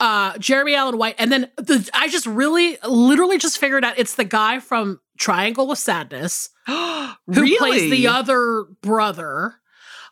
uh, 0.00 0.38
Jeremy 0.38 0.74
Allen 0.74 0.98
White, 0.98 1.16
and 1.18 1.32
then 1.32 1.50
the. 1.56 1.88
I 1.94 2.08
just 2.08 2.26
really, 2.26 2.78
literally, 2.86 3.38
just 3.38 3.58
figured 3.58 3.84
out 3.84 3.98
it's 3.98 4.14
the 4.14 4.24
guy 4.24 4.60
from 4.60 5.00
Triangle 5.18 5.70
of 5.70 5.78
Sadness 5.78 6.50
who 6.66 7.14
really? 7.26 7.58
plays 7.58 7.90
the 7.90 8.08
other 8.08 8.64
brother. 8.82 9.54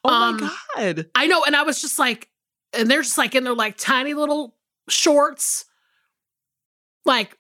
Oh 0.05 0.13
um, 0.13 0.41
my 0.41 0.51
god. 0.77 1.07
I 1.15 1.27
know, 1.27 1.45
and 1.45 1.55
I 1.55 1.63
was 1.63 1.81
just 1.81 1.99
like, 1.99 2.29
and 2.73 2.91
they're 2.91 3.03
just 3.03 3.19
like 3.19 3.35
in 3.35 3.45
their 3.45 3.55
like 3.55 3.77
tiny 3.77 4.15
little 4.15 4.57
shorts, 4.89 5.65
like 7.05 7.37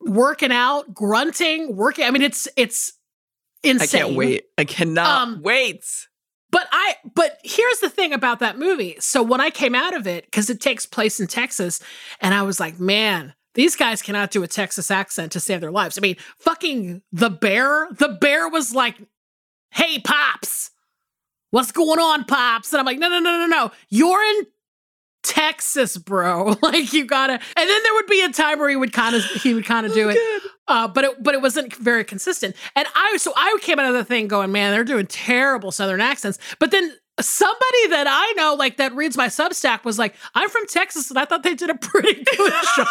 working 0.00 0.52
out, 0.52 0.92
grunting, 0.94 1.76
working. 1.76 2.04
I 2.04 2.10
mean, 2.10 2.22
it's 2.22 2.48
it's 2.56 2.92
insane. 3.62 4.00
I 4.00 4.04
can't 4.04 4.16
wait. 4.16 4.44
I 4.56 4.64
cannot 4.64 5.06
Um, 5.28 5.42
wait. 5.42 5.84
But 6.50 6.66
I 6.72 6.94
but 7.14 7.38
here's 7.44 7.80
the 7.80 7.90
thing 7.90 8.12
about 8.12 8.38
that 8.38 8.58
movie. 8.58 8.96
So 9.00 9.22
when 9.22 9.40
I 9.40 9.50
came 9.50 9.74
out 9.74 9.94
of 9.94 10.06
it, 10.06 10.24
because 10.24 10.48
it 10.48 10.60
takes 10.60 10.86
place 10.86 11.20
in 11.20 11.26
Texas, 11.26 11.80
and 12.20 12.32
I 12.32 12.42
was 12.42 12.58
like, 12.58 12.80
man, 12.80 13.34
these 13.54 13.76
guys 13.76 14.00
cannot 14.00 14.30
do 14.30 14.42
a 14.42 14.46
Texas 14.46 14.90
accent 14.90 15.32
to 15.32 15.40
save 15.40 15.60
their 15.60 15.70
lives. 15.70 15.98
I 15.98 16.00
mean, 16.00 16.16
fucking 16.38 17.02
the 17.12 17.28
bear, 17.28 17.88
the 17.92 18.08
bear 18.08 18.48
was 18.48 18.74
like, 18.74 18.96
hey, 19.72 19.98
Pops, 19.98 20.70
what's 21.50 21.72
going 21.72 21.98
on, 21.98 22.24
Pops? 22.24 22.72
And 22.72 22.80
I'm 22.80 22.86
like, 22.86 22.98
no, 22.98 23.08
no, 23.10 23.18
no, 23.18 23.38
no, 23.40 23.46
no. 23.46 23.70
You're 23.90 24.22
in 24.22 24.46
Texas, 25.22 25.96
bro. 25.96 26.54
like 26.62 26.92
you 26.92 27.04
gotta 27.04 27.34
and 27.34 27.40
then 27.56 27.82
there 27.82 27.94
would 27.94 28.06
be 28.06 28.22
a 28.22 28.32
time 28.32 28.58
where 28.58 28.68
he 28.68 28.76
would 28.76 28.92
kind 28.92 29.14
of 29.16 29.24
he 29.24 29.54
would 29.54 29.64
kind 29.64 29.86
of 29.86 29.92
do 29.94 30.08
it. 30.08 30.18
Uh, 30.68 30.86
but 30.88 31.04
it 31.04 31.22
but 31.22 31.34
it 31.34 31.42
wasn't 31.42 31.74
very 31.76 32.04
consistent. 32.04 32.54
And 32.76 32.86
I 32.94 33.16
so 33.18 33.32
I 33.36 33.58
came 33.62 33.78
out 33.78 33.86
of 33.86 33.94
the 33.94 34.04
thing 34.04 34.28
going, 34.28 34.52
man, 34.52 34.72
they're 34.72 34.84
doing 34.84 35.06
terrible 35.06 35.72
Southern 35.72 36.00
accents. 36.00 36.38
But 36.58 36.70
then 36.70 36.94
somebody 37.20 37.86
that 37.88 38.06
I 38.08 38.32
know, 38.36 38.54
like 38.54 38.76
that 38.76 38.94
reads 38.94 39.16
my 39.16 39.26
Substack, 39.26 39.84
was 39.84 39.98
like, 39.98 40.14
I'm 40.34 40.48
from 40.48 40.66
Texas, 40.68 41.10
and 41.10 41.18
I 41.18 41.24
thought 41.24 41.42
they 41.42 41.54
did 41.54 41.68
a 41.70 41.74
pretty 41.80 42.22
good 42.22 42.52
job. 42.76 42.86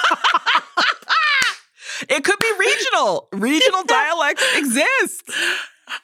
It 2.10 2.24
could 2.24 2.38
be 2.40 2.52
regional. 2.60 3.28
Regional 3.34 3.84
dialects 3.84 4.44
exist. 4.56 5.24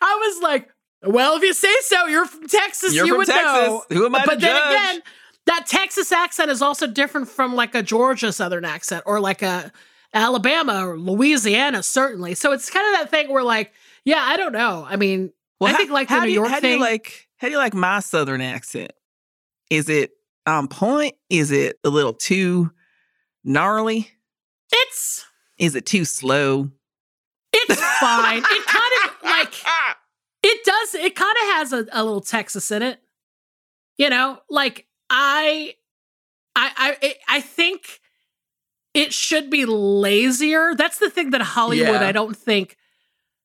I 0.02 0.32
was 0.34 0.42
like, 0.42 0.70
well, 1.04 1.36
if 1.36 1.44
you 1.44 1.54
say 1.54 1.74
so, 1.82 2.08
you're 2.08 2.26
from 2.26 2.48
Texas, 2.48 2.96
You're 2.96 3.06
you 3.06 3.12
from 3.12 3.18
would 3.20 3.28
Texas. 3.28 3.46
know. 3.68 3.84
Who 3.90 4.06
am 4.06 4.16
I 4.16 4.22
to 4.22 4.26
but 4.28 4.40
then 4.40 4.56
judge? 4.56 4.72
again, 4.72 5.02
that 5.46 5.66
Texas 5.68 6.12
accent 6.12 6.50
is 6.50 6.62
also 6.62 6.88
different 6.88 7.28
from 7.28 7.56
like 7.56 7.76
a 7.76 7.84
Georgia 7.84 8.32
Southern 8.32 8.66
accent 8.66 9.04
or 9.06 9.20
like 9.20 9.42
a 9.42 9.72
Alabama 10.14 10.88
or 10.88 10.98
Louisiana, 10.98 11.84
certainly. 11.84 12.34
So 12.36 12.52
it's 12.52 12.70
kind 12.70 12.86
of 12.94 13.02
that 13.02 13.10
thing 13.12 13.32
where 13.34 13.44
like, 13.44 13.74
yeah, 14.06 14.22
I 14.22 14.38
don't 14.38 14.54
know. 14.54 14.86
I 14.88 14.96
mean, 14.96 15.34
I 15.62 15.72
how- 15.72 15.78
think 15.78 15.90
like 15.92 16.08
the 16.08 16.14
how 16.14 16.20
New 16.22 16.26
do 16.28 16.32
you, 16.32 16.40
York 16.40 16.50
how 16.50 16.60
do 16.60 16.68
you 16.68 16.80
like 16.80 17.28
how 17.38 17.48
do 17.48 17.52
you 17.52 17.58
like 17.58 17.74
my 17.74 18.00
southern 18.00 18.42
accent? 18.42 18.92
Is 19.70 19.90
it 19.90 20.12
on 20.46 20.68
point? 20.68 21.16
Is 21.30 21.52
it 21.52 21.80
a 21.84 21.90
little 21.90 22.14
too 22.14 22.72
gnarly? 23.44 24.10
it's 24.72 25.26
Is 25.58 25.76
it 25.76 25.86
too 25.86 26.06
slow? 26.06 26.70
it's 27.54 27.80
fine. 28.00 28.40
it 28.46 28.66
kind 28.66 28.92
of 29.06 29.24
like 29.24 29.54
it 30.44 30.64
does. 30.66 30.96
It 30.96 31.16
kind 31.16 31.36
of 31.44 31.54
has 31.56 31.74
a, 31.74 31.86
a 31.92 32.04
little 32.04 32.22
Texas 32.22 32.72
in 32.72 32.82
it. 32.82 33.00
You 33.98 34.10
know, 34.10 34.40
like 34.50 34.88
I, 35.16 35.76
I, 36.56 36.98
I, 37.02 37.16
I 37.30 37.42
think 37.42 38.00
it 38.96 39.14
should 39.14 39.50
be 39.52 39.66
lazier. 39.66 40.74
That's 40.76 40.98
the 41.00 41.10
thing 41.10 41.30
that 41.30 41.42
Hollywood, 41.42 42.02
Yeah. 42.02 42.08
I 42.08 42.12
don't 42.12 42.36
think 42.36 42.78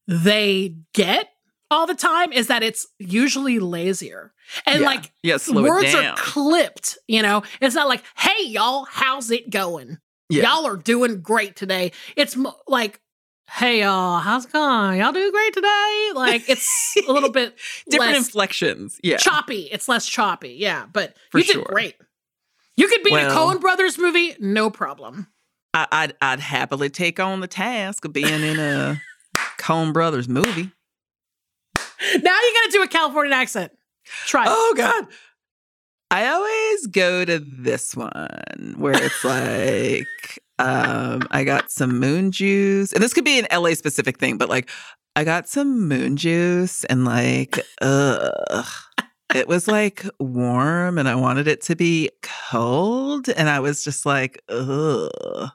they 0.07 0.75
get 0.95 1.29
all 1.71 1.87
the 1.87 1.95
time 1.95 2.33
is 2.33 2.47
that 2.47 2.63
it's 2.63 2.87
usually 2.99 3.59
lazier 3.59 4.33
and 4.67 4.81
Yeah. 4.81 4.87
like 4.87 5.13
yeah, 5.23 5.37
words 5.53 5.95
are 5.95 6.15
clipped. 6.17 6.97
You 7.07 7.21
know, 7.23 7.43
it's 7.61 7.75
not 7.75 7.89
like, 7.89 8.03
"Hey, 8.17 8.47
y'all, 8.47 8.87
how's 8.91 9.31
it 9.31 9.51
going?" 9.51 9.99
yeah. 10.31 10.45
Y'all 10.45 10.67
are 10.67 10.77
doing 10.79 11.21
great 11.21 11.57
today. 11.57 11.93
It's 12.17 12.37
mo- 12.37 12.57
like, 12.67 13.01
hey, 13.51 13.81
y'all, 13.83 14.19
how's 14.21 14.45
it 14.47 14.53
going? 14.53 14.99
Y'all 15.01 15.13
doing 15.13 15.31
great 15.31 15.53
today? 15.55 16.11
Like, 16.15 16.49
it's 16.49 16.95
a 17.09 17.13
little 17.13 17.31
bit 17.33 17.57
Different 17.89 18.17
inflections. 18.17 18.99
Yeah. 19.03 19.17
choppy. 19.17 19.69
It's 19.73 19.89
less 19.89 20.07
choppy. 20.07 20.51
Yeah, 20.59 20.87
but 20.93 21.17
For 21.31 21.39
you 21.39 21.45
did 21.45 21.53
sure. 21.55 21.65
great. 21.65 21.97
You 22.77 22.87
could 22.89 23.03
be 23.03 23.13
in 23.13 23.19
a 23.19 23.27
Well- 23.29 23.55
Coen 23.55 23.61
Brothers 23.61 23.99
movie, 23.99 24.37
no 24.39 24.71
problem. 24.71 25.27
I, 25.75 25.87
I'd 25.93 26.15
I'd 26.23 26.41
happily 26.41 26.89
take 26.89 27.21
on 27.21 27.41
the 27.41 27.47
task 27.47 28.05
of 28.07 28.13
being 28.13 28.27
in 28.43 28.59
a 28.59 29.01
Coen 29.59 29.93
Brothers 29.93 30.29
movie. 30.29 30.71
Now 32.01 32.15
you 32.15 32.55
got 32.55 32.67
to 32.67 32.71
do 32.71 32.83
a 32.83 32.87
Californian 32.89 33.33
accent. 33.33 33.73
Try. 34.27 34.45
it. 34.45 34.49
Oh 34.51 34.75
God. 34.77 35.07
I 36.13 36.29
always 36.29 36.87
go 36.87 37.25
to 37.25 37.41
this 37.41 37.95
one 37.97 38.75
where 38.79 38.95
it's 38.97 39.25
like, 39.25 40.39
um, 40.59 41.23
I 41.31 41.45
got 41.45 41.71
some 41.71 41.99
moon 42.01 42.31
juice. 42.33 42.93
And 42.93 43.03
this 43.03 43.13
could 43.15 43.25
be 43.25 43.39
an 43.39 43.47
LA 43.53 43.75
specific 43.75 44.19
thing, 44.19 44.39
but 44.39 44.49
like 44.49 44.71
I 45.17 45.25
got 45.25 45.49
some 45.49 45.89
moon 45.89 46.17
juice 46.17 46.85
and 46.85 47.05
like, 47.05 47.59
ugh. 47.81 48.67
it 49.35 49.49
was 49.49 49.69
like 49.69 50.05
warm 50.19 50.99
and 50.99 51.09
I 51.09 51.15
wanted 51.15 51.49
it 51.49 51.61
to 51.63 51.77
be 51.77 52.11
cold. 52.23 53.29
And 53.29 53.49
I 53.49 53.61
was 53.61 53.85
just 53.85 54.07
like, 54.07 54.43
ugh. 54.49 55.51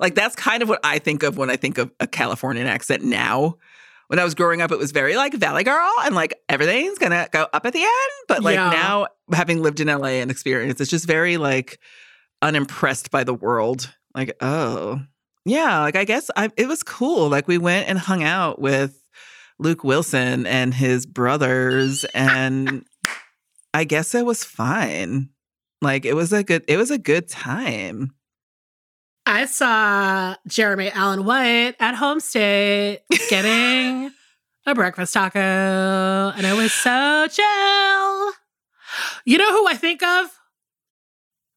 Like 0.00 0.14
that's 0.14 0.34
kind 0.34 0.62
of 0.62 0.68
what 0.68 0.80
I 0.84 0.98
think 0.98 1.22
of 1.22 1.36
when 1.36 1.48
I 1.50 1.56
think 1.56 1.78
of 1.78 1.90
a 2.00 2.06
Californian 2.06 2.66
accent 2.66 3.04
now. 3.04 3.56
When 4.08 4.18
I 4.18 4.24
was 4.24 4.34
growing 4.34 4.60
up, 4.60 4.72
it 4.72 4.78
was 4.78 4.90
very 4.90 5.16
like 5.16 5.32
Valley 5.32 5.64
Girl 5.64 5.90
and 6.04 6.14
like 6.14 6.34
everything's 6.48 6.98
gonna 6.98 7.28
go 7.30 7.46
up 7.52 7.64
at 7.64 7.72
the 7.72 7.80
end. 7.82 8.12
But 8.28 8.42
like 8.42 8.56
Yeah. 8.56 8.70
now, 8.70 9.06
having 9.32 9.62
lived 9.62 9.80
in 9.80 9.86
LA 9.88 10.20
and 10.20 10.30
experienced, 10.30 10.80
it's 10.80 10.90
just 10.90 11.06
very 11.06 11.36
like 11.36 11.78
unimpressed 12.42 13.10
by 13.10 13.24
the 13.24 13.32
world. 13.34 13.94
Like, 14.14 14.36
oh, 14.40 15.00
yeah, 15.44 15.80
like 15.80 15.96
I 15.96 16.04
guess 16.04 16.30
I, 16.36 16.50
it 16.56 16.68
was 16.68 16.82
cool. 16.82 17.28
Like 17.28 17.48
we 17.48 17.58
went 17.58 17.88
and 17.88 17.98
hung 17.98 18.22
out 18.22 18.60
with 18.60 19.02
Luke 19.58 19.84
Wilson 19.84 20.46
and 20.46 20.72
his 20.72 21.06
brothers, 21.06 22.04
and 22.14 22.84
I 23.74 23.84
guess 23.84 24.14
it 24.14 24.24
was 24.24 24.44
fine. 24.44 25.30
Like 25.80 26.04
it 26.04 26.14
was 26.14 26.32
a 26.32 26.44
good, 26.44 26.64
it 26.68 26.76
was 26.76 26.90
a 26.90 26.98
good 26.98 27.28
time. 27.28 28.12
I 29.26 29.46
saw 29.46 30.36
Jeremy 30.46 30.90
Allen 30.92 31.24
White 31.24 31.74
at 31.78 31.94
HomeState 31.94 32.98
getting 33.30 34.12
a 34.66 34.74
breakfast 34.74 35.12
taco, 35.12 35.38
and 35.38 36.46
it 36.46 36.54
was 36.54 36.72
so 36.72 37.26
chill. 37.28 38.32
You 39.24 39.38
know 39.38 39.52
who 39.52 39.66
I 39.66 39.74
think 39.74 40.02
of? 40.02 40.26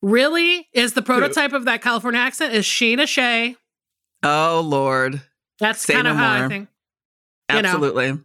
Really, 0.05 0.67
is 0.71 0.93
the 0.93 1.01
prototype 1.01 1.51
of 1.53 1.65
that 1.65 1.81
California 1.81 2.19
accent 2.19 2.53
is 2.53 2.63
Sheena 2.63 3.07
Shea. 3.07 3.55
Oh 4.21 4.61
Lord, 4.63 5.19
That's 5.59 5.83
kind 5.87 6.03
no 6.03 6.11
of 6.11 6.17
how 6.17 6.29
I 6.29 6.39
more. 6.41 6.49
think. 6.49 6.69
You 7.51 7.61
know. 7.63 7.69
absolutely, 7.69 8.19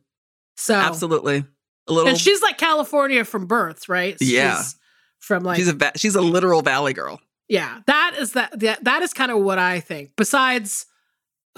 So, 0.57 0.75
absolutely. 0.75 1.45
A 1.89 1.93
little. 1.93 2.09
and 2.11 2.19
she's 2.19 2.43
like 2.43 2.59
California 2.59 3.25
from 3.25 3.47
birth, 3.47 3.89
right? 3.89 4.15
Yeah. 4.21 4.59
She's 4.59 4.77
from 5.21 5.43
like 5.43 5.57
she's 5.57 5.69
a 5.69 5.73
va- 5.73 5.93
she's 5.97 6.15
a 6.15 6.21
literal 6.21 6.61
Valley 6.61 6.93
girl. 6.93 7.19
Yeah, 7.49 7.81
that 7.87 8.15
is 8.19 8.33
that. 8.33 8.61
That, 8.61 8.85
that 8.85 9.03
is 9.03 9.13
kind 9.15 9.31
of 9.33 9.39
what 9.41 9.59
I 9.59 9.81
think. 9.81 10.11
Besides 10.17 10.85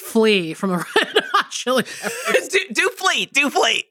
Flea 0.01 0.55
from 0.55 0.71
the 0.71 0.77
Red 0.97 1.25
Hot 1.33 1.51
Chili 1.51 1.85
do, 2.51 2.59
do 2.73 2.89
fleet, 2.91 3.33
do 3.33 3.51
fleet. 3.51 3.87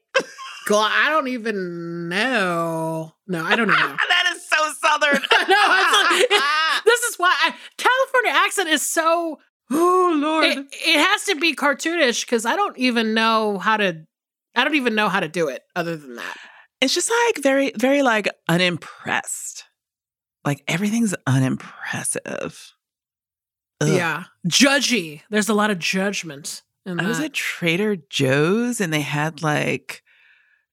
God, 0.66 0.90
I 0.94 1.08
don't 1.10 1.28
even 1.28 2.08
know. 2.08 3.12
No, 3.26 3.44
I 3.44 3.56
don't 3.56 3.68
know. 3.68 3.74
that 4.08 4.32
is 4.34 4.48
so 4.48 4.56
southern. 4.80 5.12
no, 5.48 5.56
it's 5.58 6.30
like- 6.30 6.40
this 6.84 7.00
is 7.02 7.16
why 7.16 7.34
I, 7.40 7.54
California 7.76 8.32
accent 8.32 8.68
is 8.68 8.82
so. 8.82 9.38
oh 9.70 10.18
Lord. 10.20 10.44
It, 10.44 10.58
it 10.72 10.98
has 11.00 11.24
to 11.24 11.34
be 11.36 11.54
cartoonish 11.54 12.24
because 12.24 12.44
I 12.46 12.56
don't 12.56 12.76
even 12.78 13.14
know 13.14 13.58
how 13.58 13.76
to. 13.76 14.04
I 14.54 14.64
don't 14.64 14.74
even 14.74 14.94
know 14.94 15.08
how 15.08 15.20
to 15.20 15.28
do 15.28 15.48
it 15.48 15.62
other 15.74 15.96
than 15.96 16.16
that. 16.16 16.36
it's 16.82 16.92
just 16.94 17.10
like 17.26 17.42
very, 17.42 17.72
very 17.78 18.02
like 18.02 18.28
unimpressed. 18.48 19.64
Like 20.44 20.62
everything's 20.68 21.14
unimpressive. 21.26 22.72
Ugh. 23.80 23.88
Yeah, 23.88 24.24
judgy. 24.46 25.22
There's 25.30 25.48
a 25.48 25.54
lot 25.54 25.70
of 25.70 25.78
judgment. 25.78 26.62
In 26.84 26.98
I 27.00 27.06
was 27.06 27.20
at 27.20 27.32
Trader 27.32 27.96
Joe's 28.10 28.80
and 28.80 28.92
they 28.92 29.00
had 29.02 29.42
like 29.42 30.01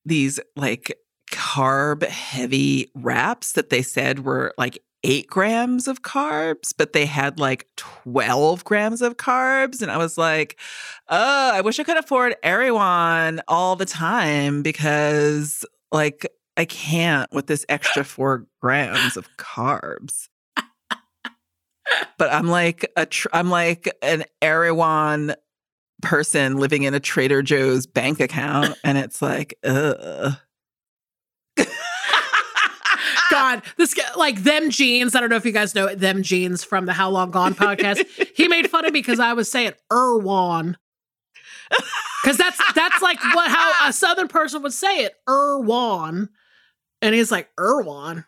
these 0.10 0.40
like 0.56 0.98
carb 1.32 2.04
heavy 2.04 2.92
wraps 2.96 3.54
that 3.54 3.70
they 3.70 3.82
said 3.82 4.26
were 4.26 4.54
like 4.58 4.80
eight 5.04 5.28
grams 5.28 5.88
of 5.88 6.02
carbs, 6.02 6.74
but 6.78 6.94
they 6.94 7.06
had 7.06 7.40
like 7.40 7.68
12 7.78 8.64
grams 8.66 9.02
of 9.02 9.18
carbs. 9.18 9.82
And 9.82 9.92
I 9.92 9.98
was 9.98 10.18
like, 10.18 10.60
oh, 11.08 11.52
I 11.54 11.62
wish 11.62 11.80
I 11.80 11.84
could 11.84 11.98
afford 11.98 12.36
Erewhon 12.44 13.42
all 13.48 13.76
the 13.76 13.86
time 13.86 14.62
because 14.62 15.64
like 15.92 16.28
I 16.58 16.66
can't 16.66 17.32
with 17.32 17.48
this 17.48 17.66
extra 17.70 18.04
four 18.04 18.46
grams 18.62 19.18
of 19.18 19.28
carbs. 19.38 20.28
But 22.20 22.32
I'm 22.32 22.48
like 22.48 22.86
a 22.96 23.08
tr- 23.08 23.30
I'm 23.34 23.50
like 23.50 23.92
an 24.04 24.26
Erewhon 24.44 25.34
person 26.02 26.58
living 26.58 26.84
in 26.84 26.94
a 26.94 27.00
Trader 27.00 27.42
Joe's 27.42 27.86
bank 27.88 28.20
account, 28.20 28.78
and 28.84 28.98
it's 28.98 29.22
like, 29.22 29.58
ugh. 29.64 30.36
God, 33.32 33.62
this 33.78 33.96
like 34.18 34.44
them 34.44 34.70
jeans. 34.72 35.16
I 35.16 35.20
don't 35.20 35.30
know 35.30 35.36
if 35.36 35.46
you 35.46 35.52
guys 35.52 35.76
know 35.76 35.94
them 35.94 36.24
jeans 36.24 36.64
from 36.64 36.86
the 36.86 36.94
How 36.94 37.10
Long 37.10 37.32
Gone 37.32 37.54
podcast. 37.54 38.04
he 38.36 38.48
made 38.48 38.70
fun 38.70 38.86
of 38.86 38.94
me 38.94 39.00
because 39.00 39.20
I 39.20 39.34
was 39.34 39.50
saying 39.52 39.74
Erwan. 39.92 40.76
Because 42.24 42.38
that's 42.38 42.60
that's 42.74 43.02
like 43.02 43.20
what 43.36 43.50
how 43.50 43.88
a 43.88 43.94
southern 43.94 44.28
person 44.28 44.64
would 44.64 44.74
say 44.74 45.04
it, 45.04 45.14
Erwan. 45.28 46.30
And 47.02 47.16
he's 47.16 47.32
like, 47.32 47.50
Erwan. 47.58 48.26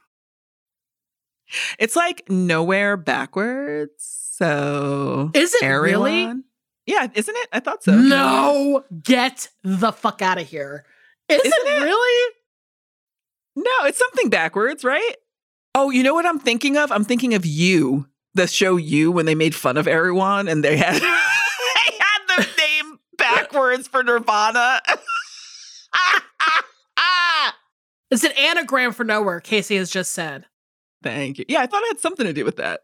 It's 1.80 1.96
like 1.96 2.30
nowhere 2.30 2.96
backwards. 2.96 4.04
So 4.38 5.32
Is 5.34 5.54
it 5.56 5.66
really? 5.66 6.32
Yeah, 6.92 7.08
isn't 7.14 7.36
it? 7.38 7.50
I 7.54 7.62
thought 7.62 7.84
so. 7.84 7.96
No, 7.96 8.84
get 9.02 9.48
the 9.64 9.94
fuck 9.94 10.22
out 10.22 10.38
of 10.42 10.46
here. 10.46 10.84
Is 11.30 11.40
Isn't 11.40 11.54
it, 11.68 11.82
it? 11.82 11.84
really? 11.86 12.34
No, 13.56 13.72
it's 13.88 13.98
something 13.98 14.30
backwards, 14.30 14.84
right? 14.84 15.16
Oh, 15.74 15.90
you 15.90 16.04
know 16.04 16.14
what 16.14 16.26
I'm 16.26 16.40
thinking 16.40 16.76
of? 16.76 16.92
I'm 16.92 17.06
thinking 17.06 17.34
of 17.34 17.46
you, 17.46 18.08
the 18.34 18.46
show 18.46 18.76
You, 18.76 19.10
when 19.10 19.26
they 19.26 19.36
made 19.36 19.56
fun 19.56 19.78
of 19.78 19.88
Erewhon 19.88 20.50
and 20.50 20.66
they 20.66 20.76
had 20.76 20.96
they 21.02 21.98
had 21.98 22.20
the 22.28 22.48
name 22.58 23.00
backwards 23.18 23.88
for 23.88 24.04
Nirvana. 24.04 24.82
It's 28.14 28.26
an 28.26 28.34
anagram 28.34 28.92
for 28.92 29.06
nowhere, 29.06 29.40
Casey 29.40 29.78
has 29.78 29.90
just 29.90 30.12
said. 30.12 30.46
Thank 31.02 31.38
you. 31.38 31.46
Yeah, 31.48 31.62
I 31.62 31.66
thought 31.66 31.82
it 31.84 31.92
had 31.94 32.00
something 32.02 32.26
to 32.26 32.34
do 32.34 32.44
with 32.44 32.58
that. 32.58 32.82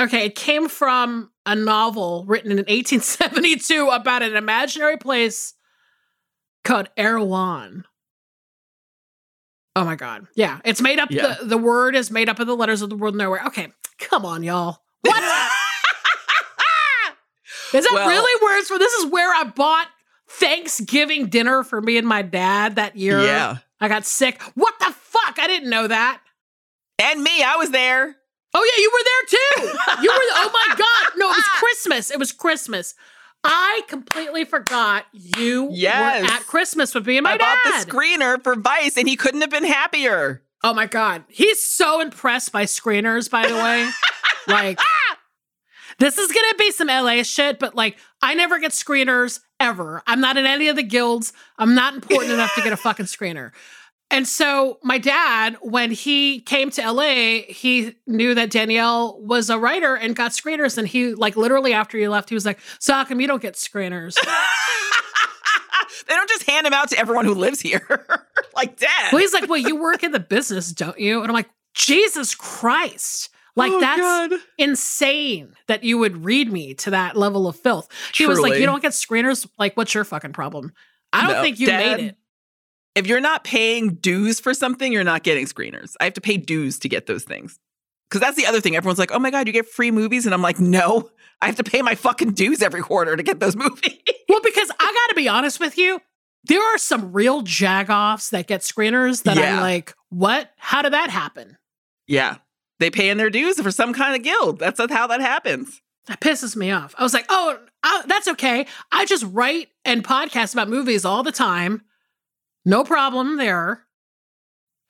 Okay, 0.00 0.26
it 0.26 0.34
came 0.34 0.68
from 0.68 1.30
a 1.46 1.54
novel 1.54 2.24
written 2.26 2.50
in 2.50 2.58
1872 2.58 3.88
about 3.88 4.22
an 4.22 4.36
imaginary 4.36 4.96
place 4.98 5.54
called 6.64 6.88
Erewhon. 6.96 7.84
Oh 9.74 9.84
my 9.84 9.94
god. 9.96 10.26
Yeah, 10.34 10.60
it's 10.64 10.80
made 10.80 10.98
up 10.98 11.10
Yeah. 11.10 11.36
the, 11.40 11.46
the 11.46 11.58
word 11.58 11.94
is 11.96 12.10
made 12.10 12.28
up 12.28 12.38
of 12.40 12.46
the 12.46 12.56
letters 12.56 12.82
of 12.82 12.90
the 12.90 12.96
word 12.96 13.14
nowhere. 13.14 13.42
Okay, 13.46 13.68
come 13.98 14.24
on, 14.26 14.42
y'all. 14.42 14.78
What? 15.02 15.16
is 17.74 17.84
that 17.84 17.90
Well- 17.92 18.08
really 18.08 18.40
it's 18.58 18.68
from? 18.68 18.78
This 18.78 18.92
is 18.94 19.06
where 19.10 19.34
I 19.34 19.44
bought 19.44 19.88
Thanksgiving 20.28 21.28
dinner 21.28 21.62
for 21.62 21.80
me 21.80 21.96
and 21.98 22.06
my 22.06 22.22
dad 22.22 22.76
that 22.76 22.96
year. 22.96 23.22
Yeah. 23.22 23.58
I 23.80 23.88
got 23.88 24.04
sick. 24.06 24.42
What 24.54 24.74
the 24.78 24.92
fuck? 24.92 25.38
I 25.38 25.46
didn't 25.46 25.70
know 25.70 25.86
that. 25.86 26.20
And 26.98 27.22
me, 27.22 27.42
I 27.42 27.56
was 27.56 27.70
there. 27.70 28.16
Oh 28.58 28.70
yeah, 28.76 28.80
you 28.82 28.90
were 28.92 29.04
there 29.04 29.24
too. 29.28 30.02
You 30.02 30.10
were. 30.10 30.28
Oh 30.40 30.50
my 30.52 30.74
god! 30.76 31.12
No, 31.18 31.26
it 31.30 31.36
was 31.36 31.44
Christmas. 31.58 32.10
It 32.10 32.18
was 32.18 32.32
Christmas. 32.32 32.94
I 33.44 33.82
completely 33.86 34.44
forgot 34.44 35.04
you 35.12 35.68
Yes. 35.70 36.22
were 36.22 36.28
at 36.28 36.40
Christmas 36.46 36.94
with 36.94 37.06
me 37.06 37.18
and 37.18 37.24
my 37.24 37.34
I 37.34 37.38
bought 37.38 37.58
the 37.64 37.90
screener 37.90 38.42
for 38.42 38.56
Vice 38.56 38.96
and 38.96 39.06
he 39.08 39.14
couldn't 39.14 39.42
have 39.42 39.50
been 39.50 39.64
happier. 39.64 40.42
oh 40.64 40.72
my 40.74 40.86
god, 40.86 41.24
he's 41.28 41.64
so 41.64 42.00
impressed 42.00 42.50
by 42.50 42.64
screeners. 42.64 43.30
By 43.30 43.46
the 43.46 43.54
way, 43.54 43.88
like 44.48 44.78
this 45.98 46.18
is 46.18 46.32
gonna 46.32 46.54
be 46.58 46.70
some 46.72 46.88
LA 46.88 47.22
shit, 47.22 47.58
but 47.58 47.74
like 47.74 47.98
I 48.22 48.34
never 48.34 48.58
get 48.58 48.72
screeners 48.72 49.40
ever. 49.60 50.02
I'm 50.06 50.20
not 50.20 50.36
in 50.36 50.46
any 50.46 50.68
of 50.68 50.76
the 50.76 50.82
guilds. 50.82 51.32
I'm 51.58 51.74
not 51.74 51.94
important 51.94 52.32
enough 52.32 52.54
to 52.56 52.62
get 52.62 52.72
a 52.72 52.76
fucking 52.76 53.06
screener. 53.06 53.52
And 54.10 54.26
so 54.28 54.78
my 54.84 54.98
dad, 54.98 55.56
when 55.62 55.90
he 55.90 56.40
came 56.40 56.70
to 56.70 56.90
LA, 56.92 57.42
he 57.48 57.96
knew 58.06 58.34
that 58.34 58.50
Danielle 58.50 59.20
was 59.20 59.50
a 59.50 59.58
writer 59.58 59.96
and 59.96 60.14
got 60.14 60.30
screeners. 60.30 60.78
And 60.78 60.86
he 60.86 61.12
like 61.14 61.36
literally 61.36 61.72
after 61.72 61.98
he 61.98 62.06
left, 62.08 62.28
he 62.28 62.34
was 62.36 62.46
like, 62.46 62.60
So 62.78 62.92
how 62.94 63.04
come 63.04 63.20
you 63.20 63.26
don't 63.26 63.42
get 63.42 63.54
screeners? 63.54 64.14
they 66.08 66.14
don't 66.14 66.28
just 66.28 66.48
hand 66.48 66.66
them 66.66 66.72
out 66.72 66.88
to 66.90 66.98
everyone 66.98 67.24
who 67.24 67.34
lives 67.34 67.60
here. 67.60 68.06
like, 68.54 68.78
Dad. 68.78 69.12
well, 69.12 69.20
he's 69.20 69.32
like, 69.32 69.48
Well, 69.48 69.58
you 69.58 69.76
work 69.80 70.02
in 70.04 70.12
the 70.12 70.20
business, 70.20 70.72
don't 70.72 70.98
you? 70.98 71.20
And 71.20 71.28
I'm 71.28 71.34
like, 71.34 71.50
Jesus 71.74 72.34
Christ. 72.34 73.30
Like 73.56 73.72
Oh, 73.72 73.80
that's 73.80 74.00
God. 74.00 74.32
insane 74.58 75.54
that 75.66 75.82
you 75.82 75.98
would 75.98 76.24
read 76.24 76.52
me 76.52 76.74
to 76.74 76.90
that 76.90 77.16
level 77.16 77.48
of 77.48 77.56
filth. 77.56 77.88
He 78.14 78.26
was 78.26 78.38
like, 78.38 78.58
You 78.60 78.66
don't 78.66 78.82
get 78.82 78.92
screeners? 78.92 79.48
Like, 79.58 79.76
what's 79.76 79.94
your 79.94 80.04
fucking 80.04 80.32
problem? 80.32 80.72
I 81.12 81.22
don't 81.22 81.36
No, 81.36 81.42
think 81.42 81.58
you 81.58 81.66
Dad, 81.66 81.96
made 81.98 82.06
it. 82.08 82.16
If 82.96 83.06
you're 83.06 83.20
not 83.20 83.44
paying 83.44 83.94
dues 83.94 84.40
for 84.40 84.54
something, 84.54 84.92
you're 84.92 85.04
not 85.04 85.22
getting 85.22 85.46
screeners. 85.46 85.94
I 86.00 86.04
have 86.04 86.14
to 86.14 86.20
pay 86.20 86.36
dues 86.36 86.78
to 86.80 86.88
get 86.88 87.06
those 87.06 87.22
things. 87.24 87.58
Because 88.10 88.20
that's 88.20 88.36
the 88.36 88.46
other 88.46 88.60
thing. 88.60 88.74
Everyone's 88.76 88.98
like, 88.98 89.12
oh 89.12 89.18
my 89.18 89.30
God, 89.30 89.46
you 89.46 89.52
get 89.52 89.68
free 89.68 89.90
movies. 89.90 90.26
And 90.26 90.34
I'm 90.34 90.42
like, 90.42 90.58
no, 90.60 91.10
I 91.42 91.46
have 91.46 91.56
to 91.56 91.64
pay 91.64 91.82
my 91.82 91.94
fucking 91.94 92.32
dues 92.32 92.62
every 92.62 92.80
quarter 92.80 93.14
to 93.16 93.22
get 93.22 93.38
those 93.40 93.54
movies. 93.56 93.98
Well, 94.28 94.40
because 94.42 94.70
I 94.70 94.84
got 94.84 95.08
to 95.10 95.14
be 95.14 95.28
honest 95.28 95.60
with 95.60 95.76
you, 95.76 96.00
there 96.44 96.62
are 96.62 96.78
some 96.78 97.12
real 97.12 97.42
jagoffs 97.42 98.30
that 98.30 98.46
get 98.46 98.60
screeners 98.62 99.24
that 99.24 99.36
Yeah. 99.36 99.56
I'm 99.56 99.60
like, 99.60 99.94
what? 100.08 100.50
How 100.56 100.82
did 100.82 100.92
that 100.92 101.10
happen? 101.10 101.58
yeah. 102.06 102.36
They 102.78 102.90
pay 102.90 103.08
in 103.08 103.16
their 103.16 103.30
dues 103.30 103.58
for 103.58 103.70
some 103.70 103.94
kind 103.94 104.14
of 104.14 104.22
guild. 104.22 104.58
That's 104.58 104.78
how 104.78 105.06
that 105.06 105.22
happens. 105.22 105.80
That 106.08 106.20
pisses 106.20 106.54
me 106.54 106.70
off. 106.70 106.94
I 106.98 107.02
was 107.04 107.14
like, 107.14 107.24
oh, 107.30 107.58
I, 107.82 108.02
that's 108.06 108.28
okay. 108.28 108.66
I 108.92 109.06
just 109.06 109.24
write 109.30 109.68
and 109.86 110.04
podcast 110.04 110.52
about 110.52 110.68
movies 110.68 111.06
all 111.06 111.22
the 111.22 111.32
time. 111.32 111.80
No 112.66 112.84
problem 112.84 113.36
there. 113.36 113.84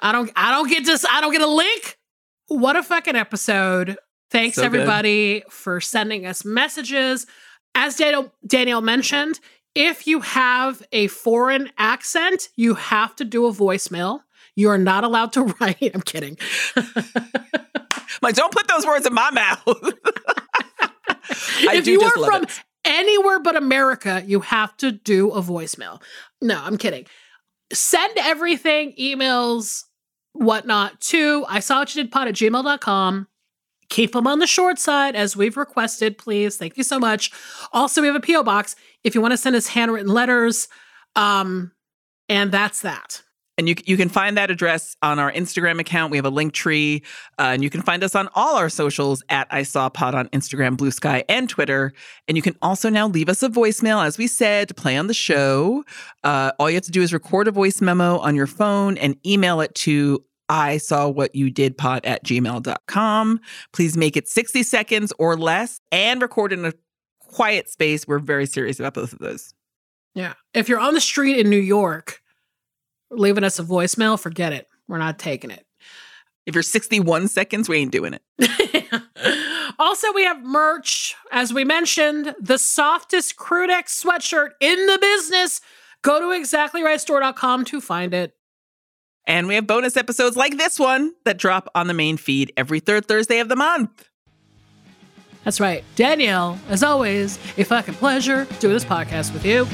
I 0.01 0.11
don't 0.11 0.31
I 0.35 0.51
don't 0.51 0.69
get 0.69 0.85
this 0.85 1.05
I 1.09 1.21
don't 1.21 1.31
get 1.33 1.43
a 1.43 1.47
link. 1.47 1.99
What 2.49 2.75
a 2.77 2.83
fucking 2.83 3.15
episode. 3.17 3.97
Thanks 4.31 4.57
So 4.57 4.63
good. 4.63 4.67
everybody 4.67 5.43
for 5.51 5.81
sending 5.81 6.27
us 6.27 6.45
messages. 6.45 7.27
As 7.75 7.97
Daniel 7.97 8.33
Danielle 8.47 8.81
mentioned, 8.81 9.39
if 9.75 10.07
you 10.07 10.21
have 10.21 10.83
a 10.91 11.07
foreign 11.09 11.71
accent, 11.79 12.49
you 12.57 12.75
have 12.75 13.15
to 13.17 13.25
do 13.25 13.47
a 13.47 13.53
voicemail. 13.53 14.21
You 14.55 14.71
are 14.71 14.79
not 14.79 15.05
allowed 15.05 15.33
to 15.35 15.43
write. 15.61 15.91
I'm 15.95 16.01
kidding. 16.01 16.39
like, 18.23 18.35
don't 18.35 18.53
put 18.53 18.67
those 18.69 18.87
words 18.87 19.07
in 19.07 19.13
my 19.15 19.31
mouth. 19.31 19.93
If 21.59 21.87
you 21.87 22.01
just 22.01 22.17
are 22.17 22.25
from 22.25 22.43
it. 22.45 22.63
anywhere 22.85 23.41
but 23.41 23.57
America, 23.57 24.23
you 24.27 24.41
have 24.41 24.77
to 24.79 24.93
do 24.93 25.31
a 25.33 25.43
voicemail. 25.43 26.01
No, 26.41 26.61
I'm 26.63 26.77
kidding. 26.79 27.07
Send 27.73 28.13
everything, 28.19 28.95
emails, 28.99 29.85
whatnot, 30.33 31.01
to 31.01 31.45
I 31.49 31.61
saw 31.61 31.81
what 31.81 31.95
you 31.95 32.03
did 32.03 32.13
pod 32.13 32.29
at 32.29 32.35
gmail.com. 32.35 33.29
Keep 33.89 34.13
them 34.13 34.27
on 34.27 34.41
the 34.41 34.47
short 34.47 34.79
side 34.79 35.15
as 35.15 35.37
we've 35.37 35.57
requested, 35.57 36.19
please. 36.19 36.57
Thank 36.57 36.77
you 36.77 36.83
so 36.83 36.99
much. 36.99 37.31
Also, 37.73 38.01
we 38.01 38.09
have 38.09 38.17
a 38.17 38.21
P.O. 38.21 38.43
box 38.43 38.75
if 39.05 39.15
you 39.15 39.21
want 39.21 39.33
to 39.33 39.39
send 39.39 39.55
us 39.55 39.69
handwritten 39.69 40.13
letters. 40.13 40.67
Um, 41.15 41.73
and 42.29 42.51
that's 42.51 42.83
that. 42.83 43.23
And 43.59 43.69
you, 43.69 43.75
you 43.87 43.97
can 43.97 44.09
find 44.09 44.37
that 44.37 44.51
address 44.51 44.97
on 45.03 45.19
our 45.19 45.33
Instagram 45.33 45.81
account. 45.81 46.11
We 46.11 46.19
have 46.19 46.27
a 46.27 46.31
link 46.31 46.53
tree. 46.53 47.03
Uh, 47.39 47.53
and 47.55 47.65
you 47.65 47.71
can 47.71 47.81
find 47.81 48.05
us 48.05 48.15
on 48.15 48.29
all 48.35 48.57
our 48.57 48.69
socials 48.69 49.23
at 49.31 49.47
I 49.51 49.63
Saw 49.63 49.89
Pod 49.89 50.15
on 50.15 50.29
Instagram, 50.29 50.77
Blue 50.77 50.91
Sky, 50.91 51.25
and 51.29 51.49
Twitter. 51.49 51.93
And 52.29 52.37
you 52.37 52.43
can 52.43 52.57
also 52.61 52.91
now 52.91 53.09
leave 53.09 53.29
us 53.29 53.43
a 53.43 53.49
voicemail, 53.49 54.05
as 54.05 54.19
we 54.19 54.27
said, 54.27 54.69
to 54.69 54.75
play 54.75 54.97
on 54.97 55.07
the 55.07 55.15
show. 55.15 55.85
Uh, 56.23 56.53
all 56.59 56.69
you 56.69 56.77
have 56.77 56.85
to 56.85 56.91
do 56.91 57.03
is 57.03 57.13
record 57.13 57.49
a 57.49 57.53
voice 57.53 57.81
memo 57.81 58.19
on 58.19 58.35
your 58.35 58.47
phone 58.47 58.99
and 58.99 59.17
email 59.27 59.61
it 59.61 59.75
to 59.77 60.23
I 60.49 60.79
saw 60.79 61.09
what 61.09 61.35
you 61.35 61.51
did 61.51 61.77
pod 61.77 62.05
at 62.05 62.25
gmail.com. 62.25 63.41
Please 63.73 63.97
make 63.97 64.17
it 64.17 64.29
60 64.29 64.63
seconds 64.63 65.13
or 65.19 65.37
less 65.37 65.81
and 65.91 66.23
record 66.23 66.53
in 66.53 66.65
a 66.65 66.73
quiet 67.19 67.69
space. 67.69 68.07
We're 68.07 68.19
very 68.19 68.47
serious 68.47 68.79
about 68.79 68.95
both 68.95 69.13
of 69.13 69.19
those. 69.19 69.53
Yeah. 70.15 70.35
If 70.55 70.69
you're 70.69 70.79
on 70.79 70.95
the 70.95 71.01
street 71.01 71.39
in 71.39 71.51
New 71.51 71.59
York 71.59 72.23
leaving 73.11 73.45
us 73.45 73.59
a 73.59 73.65
voicemail, 73.65 74.19
forget 74.19 74.53
it. 74.53 74.69
We're 74.89 74.99
not 74.99 75.19
taking 75.19 75.51
it. 75.51 75.67
If 76.47 76.55
you're 76.55 76.63
61 76.63 77.29
seconds, 77.29 77.69
we 77.69 77.79
ain't 77.79 77.91
doing 77.91 78.15
it. 78.15 79.03
also, 79.79 80.13
we 80.13 80.25
have 80.25 80.45
merch. 80.45 81.17
As 81.33 81.53
we 81.53 81.65
mentioned, 81.65 82.37
the 82.41 82.59
softest 82.59 83.35
neck 83.51 83.87
sweatshirt 83.89 84.51
in 84.61 84.87
the 84.87 84.99
business. 85.01 85.61
Go 86.03 86.21
to 86.21 86.41
exactlyrightstore.com 86.41 87.65
to 87.65 87.81
find 87.81 88.15
it. 88.15 88.35
And 89.27 89.49
we 89.49 89.57
have 89.57 89.67
bonus 89.67 89.97
episodes 89.97 90.37
like 90.37 90.57
this 90.57 90.79
one 90.79 91.15
that 91.25 91.37
drop 91.37 91.69
on 91.75 91.89
the 91.89 91.95
main 91.95 92.17
feed 92.17 92.53
every 92.57 92.79
third 92.79 93.07
Thursday 93.07 93.41
of 93.41 93.49
the 93.49 93.57
month. 93.57 94.09
That's 95.43 95.59
right. 95.59 95.85
Danielle, 95.97 96.59
as 96.69 96.85
always, 96.85 97.39
a 97.59 97.65
fucking 97.65 97.95
pleasure 97.95 98.47
doing 98.61 98.75
this 98.75 98.85
podcast 98.85 99.33
with 99.33 99.45
you. 99.45 99.65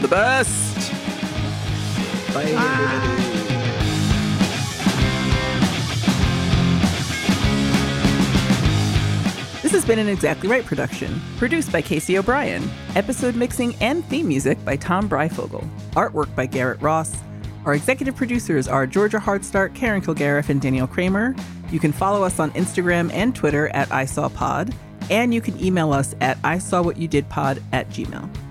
The 0.00 0.08
best. 0.08 0.99
Bye. 2.32 2.42
everybody. 2.42 3.20
This 9.62 9.72
has 9.72 9.84
been 9.84 9.98
an 9.98 10.08
Exactly 10.08 10.48
Right 10.48 10.64
production, 10.64 11.20
produced 11.36 11.70
by 11.70 11.82
Casey 11.82 12.18
O'Brien. 12.18 12.68
Episode 12.96 13.36
mixing 13.36 13.74
and 13.76 14.04
theme 14.06 14.26
music 14.26 14.62
by 14.64 14.76
Tom 14.76 15.08
Breyfogle. 15.08 15.68
Artwork 15.92 16.34
by 16.34 16.46
Garrett 16.46 16.80
Ross. 16.80 17.14
Our 17.64 17.74
executive 17.74 18.16
producers 18.16 18.66
are 18.66 18.86
Georgia 18.86 19.18
Hardstark, 19.18 19.74
Karen 19.74 20.00
Kilgariff, 20.00 20.48
and 20.48 20.60
Danielle 20.60 20.86
Kramer. 20.86 21.36
You 21.70 21.78
can 21.78 21.92
follow 21.92 22.24
us 22.24 22.40
on 22.40 22.50
Instagram 22.52 23.12
and 23.12 23.34
Twitter 23.34 23.68
at 23.68 23.88
ISawPod, 23.90 24.74
and 25.10 25.32
you 25.32 25.40
can 25.40 25.62
email 25.62 25.92
us 25.92 26.14
at 26.20 26.40
ISawWhatYouDidPod 26.42 27.62
at 27.72 27.88
gmail. 27.90 28.49